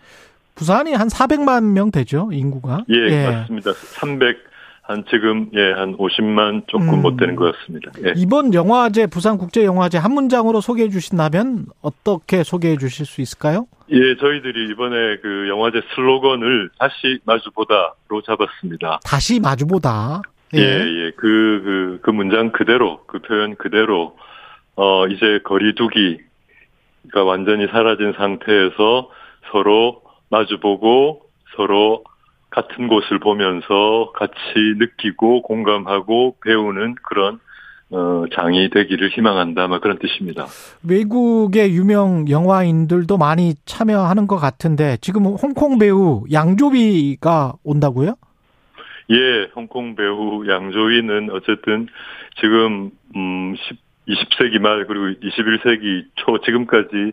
[0.54, 2.84] 부산이 한 400만 명 되죠, 인구가?
[2.90, 3.26] 예, 예.
[3.26, 3.72] 맞습니다.
[3.72, 4.36] 300,
[4.82, 7.02] 한 지금 예한 50만 조금 음.
[7.02, 7.92] 못 되는 것 같습니다.
[8.04, 8.14] 예.
[8.16, 13.66] 이번 영화제 부산 국제 영화제 한 문장으로 소개해 주신다면 어떻게 소개해 주실 수 있을까요?
[13.90, 19.00] 예, 저희들이 이번에 그 영화제 슬로건을 다시 마주보다로 잡았습니다.
[19.04, 20.22] 다시 마주보다.
[20.54, 21.10] 예, 예, 예.
[21.12, 24.16] 그, 그, 그 문장 그대로, 그 표현 그대로,
[24.74, 29.10] 어, 이제 거리두기가 완전히 사라진 상태에서
[29.52, 31.22] 서로 마주보고
[31.56, 32.02] 서로
[32.52, 34.34] 같은 곳을 보면서 같이
[34.76, 37.40] 느끼고 공감하고 배우는 그런
[37.90, 39.68] 어, 장이 되기를 희망한다.
[39.68, 40.46] 막 그런 뜻입니다.
[40.88, 48.14] 외국의 유명 영화인들도 많이 참여하는 것 같은데 지금 홍콩 배우 양조비가 온다고요?
[49.10, 51.86] 예, 홍콩 배우 양조위는 어쨌든
[52.40, 53.54] 지금 음
[54.08, 57.12] 20세기 말 그리고 21세기 초 지금까지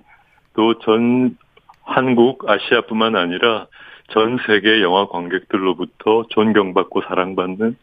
[0.53, 1.37] 또 전
[1.83, 3.67] 한국 아시아뿐만 아니라
[4.11, 7.75] 전 세계 영화 관객들로부터 존경받고 사랑받는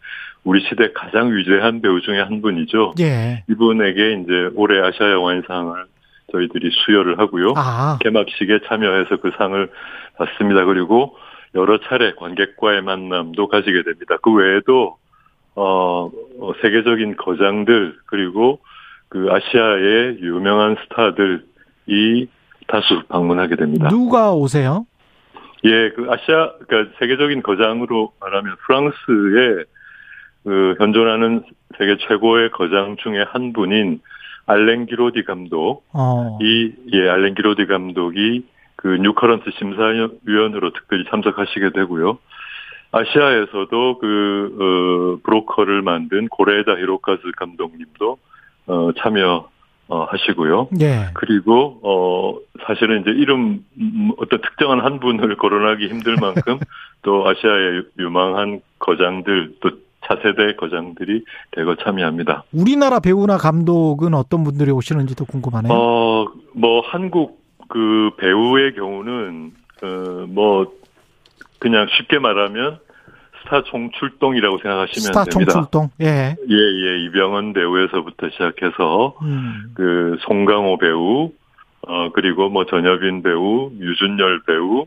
[0.44, 2.94] 우리 시대 가장 위대한 배우 중에 한 분이죠.
[3.01, 3.43] 예.
[3.48, 5.85] 이분에게 이제 올해 아시아 영화인상을
[6.32, 7.55] 저희들이 수여를 하고요.
[7.57, 7.98] 아.
[8.01, 9.70] 개막식에 참여해서 그 상을
[10.16, 10.65] 받습니다.
[10.65, 11.16] 그리고
[11.55, 14.16] 여러 차례 관객과의 만남도 가지게 됩니다.
[14.23, 14.97] 그 외에도
[15.55, 18.61] 어, 어 세계적인 거장들 그리고
[19.09, 22.28] 그 아시아의 유명한 스타들이
[22.66, 23.89] 다수 방문하게 됩니다.
[23.89, 24.86] 누가 오세요?
[25.65, 29.65] 예, 그 아시아, 그러니까 세계적인 거장으로 말하면 프랑스의
[30.45, 31.43] 그 현존하는
[31.78, 34.01] 세계 최고의 거장 중에 한 분인
[34.47, 36.39] 알렌 기로디 감독, 어.
[36.41, 38.47] 이, 예, 알렌 기로디 감독이
[38.77, 42.19] 그 뉴커런트 심사위원으로 특별히 참석하시게 되고요.
[42.93, 48.19] 아시아에서도 그, 어, 브로커를 만든 고레에다 히로카즈 감독님도,
[48.69, 49.49] 어, 참여
[49.89, 50.69] 어, 하시고요.
[50.81, 51.11] 예.
[51.15, 56.59] 그리고, 어, 사실은 이제 이름, 음, 어떤 특정한 한 분을 거론하기 힘들 만큼
[57.03, 59.71] 또 아시아의 유망한 거장들, 또
[60.05, 62.45] 차세대 거장들이 대거 참여합니다.
[62.53, 65.73] 우리나라 배우나 감독은 어떤 분들이 오시는지도 궁금하네요.
[65.73, 69.53] 어, 뭐, 한국 그 배우의 경우는,
[69.83, 69.87] 어,
[70.29, 70.73] 뭐,
[71.61, 72.81] 그냥 쉽게 말하면
[73.43, 75.53] 스타 총출동이라고 생각하시면 스타 됩니다.
[75.53, 75.91] 총출동.
[76.01, 76.37] 예.
[76.49, 77.05] 예, 예.
[77.05, 79.73] 이병헌 배우에서부터 시작해서 음.
[79.75, 81.31] 그 송강호 배우
[81.89, 84.87] 어 그리고 뭐 전여빈 배우, 유준열 배우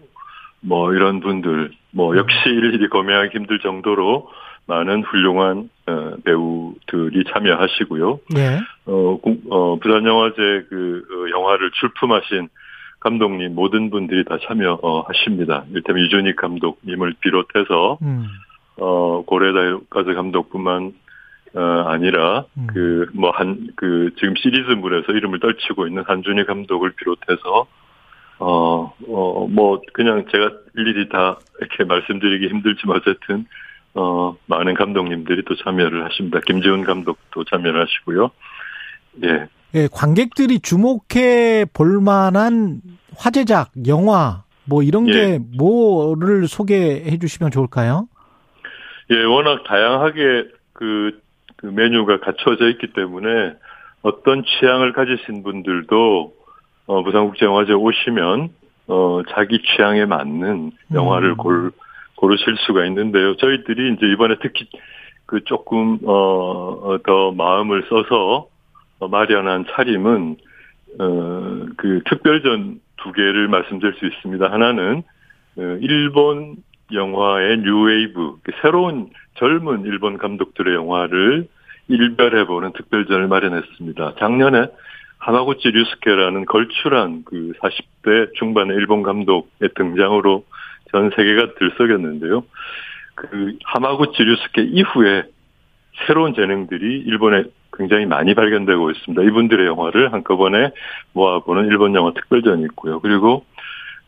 [0.61, 2.17] 뭐 이런 분들 뭐 음.
[2.17, 4.29] 역시 일일이 검명하기 힘들 정도로
[4.65, 8.19] 많은 훌륭한 어, 배우들이 참여하시고요.
[8.37, 8.59] 예.
[8.85, 9.19] 어,
[9.49, 12.49] 어 부산 영화제 그 어, 영화를 출품하신
[12.99, 15.65] 감독님 모든 분들이 다 참여하십니다.
[15.73, 18.27] 일테면 유준익 감독님을 비롯해서 음.
[18.77, 20.93] 어, 고레다가즈 감독뿐만
[21.55, 22.67] 어, 아니라 음.
[22.67, 27.67] 그뭐 한그 지금 시리즈물에서 이름을 떨치고 있는 한준희 감독을 비롯해서
[28.39, 33.45] 어, 어, 뭐, 그냥 제가 일일이 다 이렇게 말씀드리기 힘들지만 어쨌든,
[33.93, 36.39] 어, 많은 감독님들이 또 참여를 하십니다.
[36.45, 38.31] 김지훈 감독도 참여를 하시고요.
[39.23, 39.47] 예.
[39.75, 42.81] 예, 관객들이 주목해 볼 만한
[43.15, 45.11] 화제작, 영화, 뭐 이런 예.
[45.11, 48.07] 게 뭐를 소개해 주시면 좋을까요?
[49.11, 51.19] 예, 워낙 다양하게 그,
[51.57, 53.53] 그 메뉴가 갖춰져 있기 때문에
[54.01, 56.33] 어떤 취향을 가지신 분들도
[56.87, 58.49] 어, 부산국제영화제 오시면
[58.87, 61.37] 어, 자기 취향에 맞는 영화를 음.
[61.37, 61.71] 골,
[62.15, 63.35] 고르실 수가 있는데요.
[63.37, 64.67] 저희들이 이제 이번에 특히
[65.27, 68.47] 그 조금 어, 더 마음을 써서
[69.07, 70.37] 마련한 차림은
[70.99, 74.51] 어, 그 특별전 두 개를 말씀드릴 수 있습니다.
[74.51, 75.03] 하나는
[75.57, 76.57] 어, 일본
[76.91, 81.47] 영화의 뉴웨이브, 그 새로운 젊은 일본 감독들의 영화를
[81.87, 84.15] 일별해보는 특별전을 마련했습니다.
[84.19, 84.67] 작년에
[85.19, 90.45] 하마구치 류스케라는 걸출한 그 40대 중반의 일본 감독의 등장으로
[90.91, 92.43] 전 세계가 들썩였는데요.
[93.15, 95.23] 그 하마구치 류스케 이후에
[96.07, 97.43] 새로운 재능들이 일본에
[97.73, 99.23] 굉장히 많이 발견되고 있습니다.
[99.23, 100.71] 이분들의 영화를 한꺼번에
[101.13, 102.99] 모아보는 일본 영화 특별전이 있고요.
[102.99, 103.45] 그리고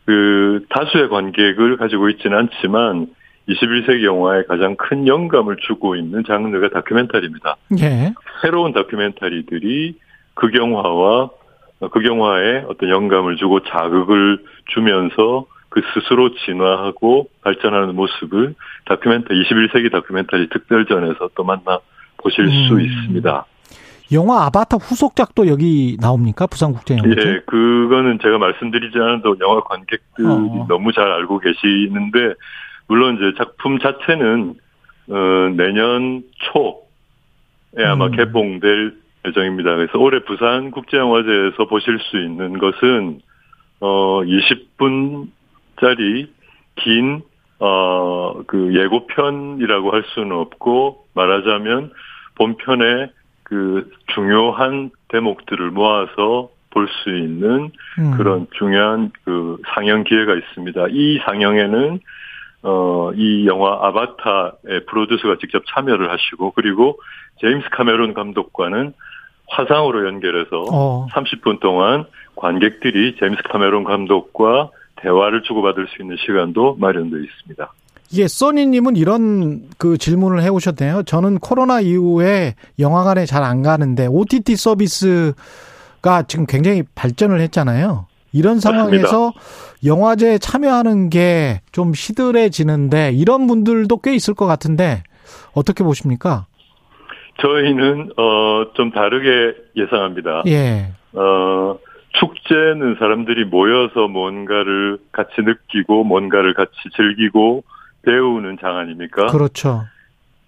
[0.04, 3.06] 그 다수의 관객을 가지고 있지는 않지만
[3.48, 7.56] 21세기 영화에 가장 큰 영감을 주고 있는 장르가 다큐멘터리입니다.
[7.80, 8.12] 예.
[8.42, 9.96] 새로운 다큐멘터리들이
[10.34, 11.30] 극영화와
[11.90, 18.54] 극영화에 어떤 영감을 주고 자극을 주면서 그 스스로 진화하고 발전하는 모습을
[18.84, 21.80] 다큐멘터리 21세기 다큐멘터리 특별전에서 또 만나
[22.18, 22.68] 보실 음.
[22.68, 23.46] 수 있습니다.
[24.12, 26.46] 영화 아바타 후속작도 여기 나옵니까?
[26.46, 27.20] 부산국제영화제?
[27.20, 30.66] 예, 그거는 제가 말씀드리지 않아도 영화 관객들이 어.
[30.68, 32.34] 너무 잘 알고 계시는데
[32.86, 34.54] 물론 이제 작품 자체는
[35.08, 35.14] 어,
[35.56, 36.22] 내년
[36.52, 38.10] 초에 아마 음.
[38.12, 38.94] 개봉될
[39.26, 39.76] 예정입니다.
[39.76, 43.20] 그래서 올해 부산국제영화제에서 보실 수 있는 것은
[43.80, 45.28] 어 20분
[45.82, 46.32] 짜리
[46.76, 47.22] 긴
[47.58, 51.92] 어, 그 예고편이라고 할 수는 없고 말하자면
[52.36, 53.10] 본편에
[53.42, 58.16] 그 중요한 대목들을 모아서 볼 수 있는 음.
[58.16, 60.86] 그런 중요한 그 상영 기회가 있습니다.
[60.90, 62.00] 이 상영에는
[62.62, 66.98] 어, 이 영화 아바타의 프로듀서가 직접 참여를 하시고 그리고
[67.40, 68.94] 제임스 카메론 감독과는
[69.48, 71.06] 화상으로 연결해서 어.
[71.12, 72.04] 30분 동안
[72.36, 74.70] 관객들이 제임스 카메론 감독과
[75.02, 77.72] 대화를 주고받을 수 있는 시간도 마련되어 있습니다.
[78.14, 81.02] 예, 써니님은 이런 그 질문을 해오셨네요.
[81.04, 88.06] 저는 코로나 이후에 영화관에 잘 안 가는데 OTT 서비스가 지금 굉장히 발전을 했잖아요.
[88.34, 89.40] 이런 상황에서 맞습니다.
[89.84, 95.02] 영화제에 참여하는 게 좀 시들해지는데 이런 분들도 꽤 있을 것 같은데
[95.54, 96.46] 어떻게 보십니까?
[97.40, 100.44] 저희는 어 좀 다르게 예상합니다.
[100.46, 100.92] 예.
[101.14, 101.76] 어
[102.12, 107.64] 축제는 사람들이 모여서 뭔가를 같이 느끼고 뭔가를 같이 즐기고
[108.02, 109.26] 배우는 장 아닙니까?
[109.26, 109.84] 그렇죠.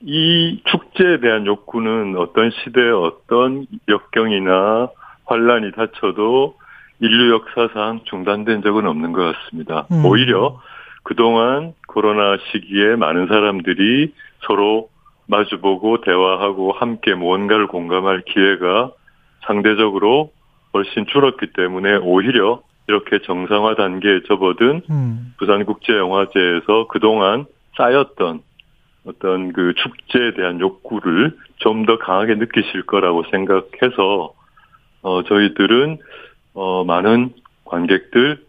[0.00, 4.88] 이 축제에 대한 욕구는 어떤 시대에 어떤 역경이나
[5.24, 6.56] 환란이 닥쳐도
[7.00, 9.86] 인류 역사상 중단된 적은 없는 것 같습니다.
[9.90, 10.04] 음.
[10.04, 10.60] 오히려
[11.02, 14.12] 그동안 코로나 시기에 많은 사람들이
[14.46, 14.88] 서로
[15.26, 18.90] 마주보고 대화하고 함께 무언가를 공감할 기회가
[19.46, 20.30] 상대적으로
[20.74, 25.34] 훨씬 줄었기 때문에 오히려 이렇게 정상화 단계에 접어든 음.
[25.38, 27.46] 부산국제영화제에서 그동안
[27.76, 28.40] 쌓였던
[29.06, 34.34] 어떤 그 축제에 대한 욕구를 좀 더 강하게 느끼실 거라고 생각해서
[35.02, 35.98] 어 저희들은
[36.54, 37.30] 어 많은
[37.64, 38.43] 관객들 어,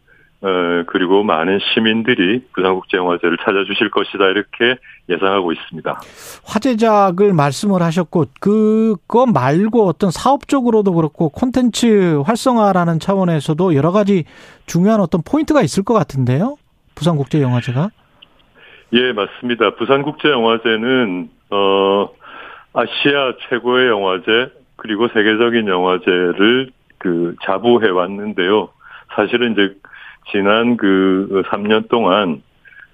[0.87, 4.77] 그리고 많은 시민들이 부산국제영화제를 찾아주실 것이다 이렇게
[5.09, 5.99] 예상하고 있습니다.
[6.45, 14.25] 화제작을 말씀을 하셨고 그거 말고 어떤 사업적으로도 그렇고 콘텐츠 활성화라는 차원에서도 여러 가지
[14.65, 16.57] 중요한 어떤 포인트가 있을 것 같은데요.
[16.95, 17.89] 부산국제영화제가?
[18.93, 19.75] 예, 맞습니다.
[19.75, 22.09] 부산국제영화제는 어
[22.73, 28.69] 아시아 최고의 영화제 그리고 세계적인 영화제를 그 자부해 왔는데요.
[29.15, 29.75] 사실은 이제
[30.31, 32.41] 지난 그 3년 동안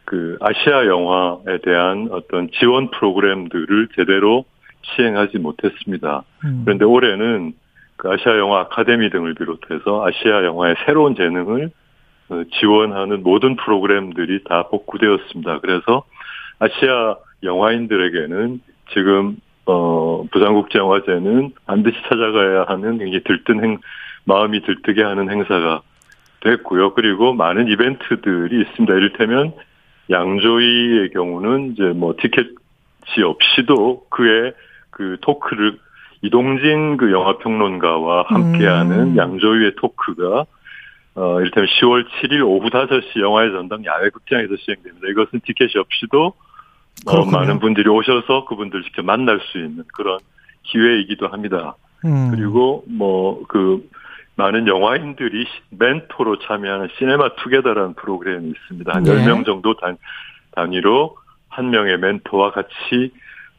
[0.05, 4.45] 그 아시아 영화에 대한 어떤 지원 프로그램들을 제대로
[4.81, 6.23] 시행하지 못했습니다.
[6.43, 6.63] 음.
[6.65, 7.53] 그런데 올해는
[7.97, 11.71] 그 아시아 영화 아카데미 등을 비롯해서 아시아 영화의 새로운 재능을
[12.29, 15.59] 어, 지원하는 모든 프로그램들이 다 복구되었습니다.
[15.59, 16.03] 그래서
[16.59, 18.61] 아시아 영화인들에게는
[18.93, 23.77] 지금 어 부산국제영화제는 반드시 찾아가야 하는 굉장히 들뜬 행
[24.25, 25.81] 마음이 들뜨게 하는 행사가
[26.41, 26.93] 됐고요.
[26.93, 28.93] 그리고 많은 이벤트들이 있습니다.
[28.93, 29.53] 이를테면
[30.09, 34.53] 양조위의 경우는 이제 뭐 티켓이 없이도 그의
[34.89, 35.77] 그 토크를
[36.23, 39.18] 이동진 그 영화 평론가와 함께하는 음.
[39.18, 40.45] 양조위의 토크가
[41.13, 45.07] 어 이를테면 10월 7일 오후 5시 영화의 전당 야외 극장에서 시행됩니다.
[45.09, 46.34] 이것은 티켓이 없이도
[47.07, 50.19] 어, 많은 분들이 오셔서 그분들 직접 만날 수 있는 그런
[50.63, 51.76] 기회이기도 합니다.
[52.05, 52.31] 음.
[52.31, 53.88] 그리고 뭐 그
[54.35, 58.93] 많은 영화인들이 멘토로 참여하는 시네마 투게더라는 프로그램이 있습니다.
[58.93, 59.11] 한 네.
[59.11, 59.97] 10명 정도 단,
[60.55, 61.17] 단위로
[61.49, 63.11] 한 명의 멘토와 같이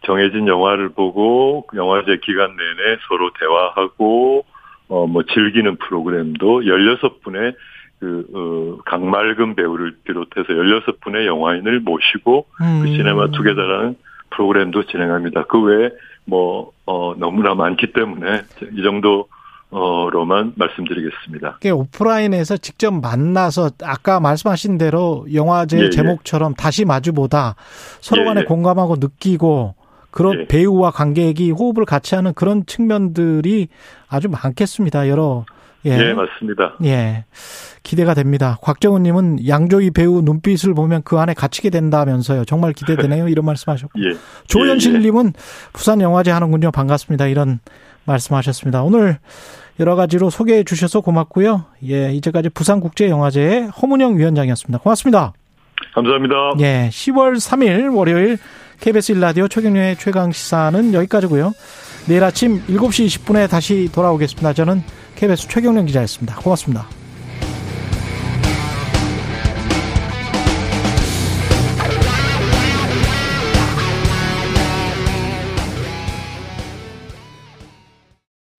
[0.04, 4.44] 정해진 영화를 보고 영화제 기간 내내 서로 대화하고
[4.88, 7.54] 어 뭐 즐기는 프로그램도 16분의
[7.98, 12.82] 그 어, 강말금 배우를 비롯해서 16분의 영화인을 모시고 그 음.
[12.82, 13.96] 그 시네마 투게더라는
[14.30, 15.44] 프로그램도 진행합니다.
[15.44, 15.90] 그 외에
[16.24, 18.42] 뭐 어, 너무나 많기 때문에
[18.72, 19.28] 이 정도
[19.72, 21.58] 어로만 말씀드리겠습니다.
[21.72, 25.90] 오프라인에서 직접 만나서 아까 말씀하신 대로 영화제 예, 예.
[25.90, 26.62] 제목처럼 예.
[26.62, 27.56] 다시 마주보다
[28.00, 29.74] 서로 간에 예, 예, 공감하고 느끼고
[30.10, 30.46] 그런 예.
[30.46, 33.68] 배우와 관객이 호흡을 같이 하는 그런 측면들이
[34.08, 35.08] 아주 많겠습니다.
[35.08, 35.46] 여러
[35.86, 35.90] 예.
[35.90, 36.76] 예, 맞습니다.
[36.84, 37.24] 예.
[37.82, 38.58] 기대가 됩니다.
[38.62, 42.44] 곽정훈 님은 양조희 배우 눈빛을 보면 그 안에 갇히게 된다면서요.
[42.44, 43.28] 정말 기대되네요.
[43.28, 43.98] 이런 말씀하셨고.
[44.04, 44.16] 예.
[44.46, 45.32] 조현실 님은
[45.72, 46.70] 부산 영화제 하는군요.
[46.70, 47.26] 반갑습니다.
[47.26, 47.58] 이런
[48.04, 48.82] 말씀하셨습니다.
[48.82, 49.18] 오늘
[49.82, 51.64] 여러 가지로 소개해 주셔서 고맙고요.
[51.88, 54.78] 예, 이제까지 부산국제영화제의 허문영 위원장이었습니다.
[54.78, 55.32] 고맙습니다.
[55.94, 56.34] 감사합니다.
[56.60, 58.38] 예, 10월 3일 월요일
[58.80, 61.52] KBS 1라디오 최경련의 최강 시사는 여기까지고요.
[62.06, 64.52] 내일 아침 7시 20분에 다시 돌아오겠습니다.
[64.52, 64.82] 저는
[65.16, 66.36] KBS 최경련 기자였습니다.
[66.36, 67.01] 고맙습니다.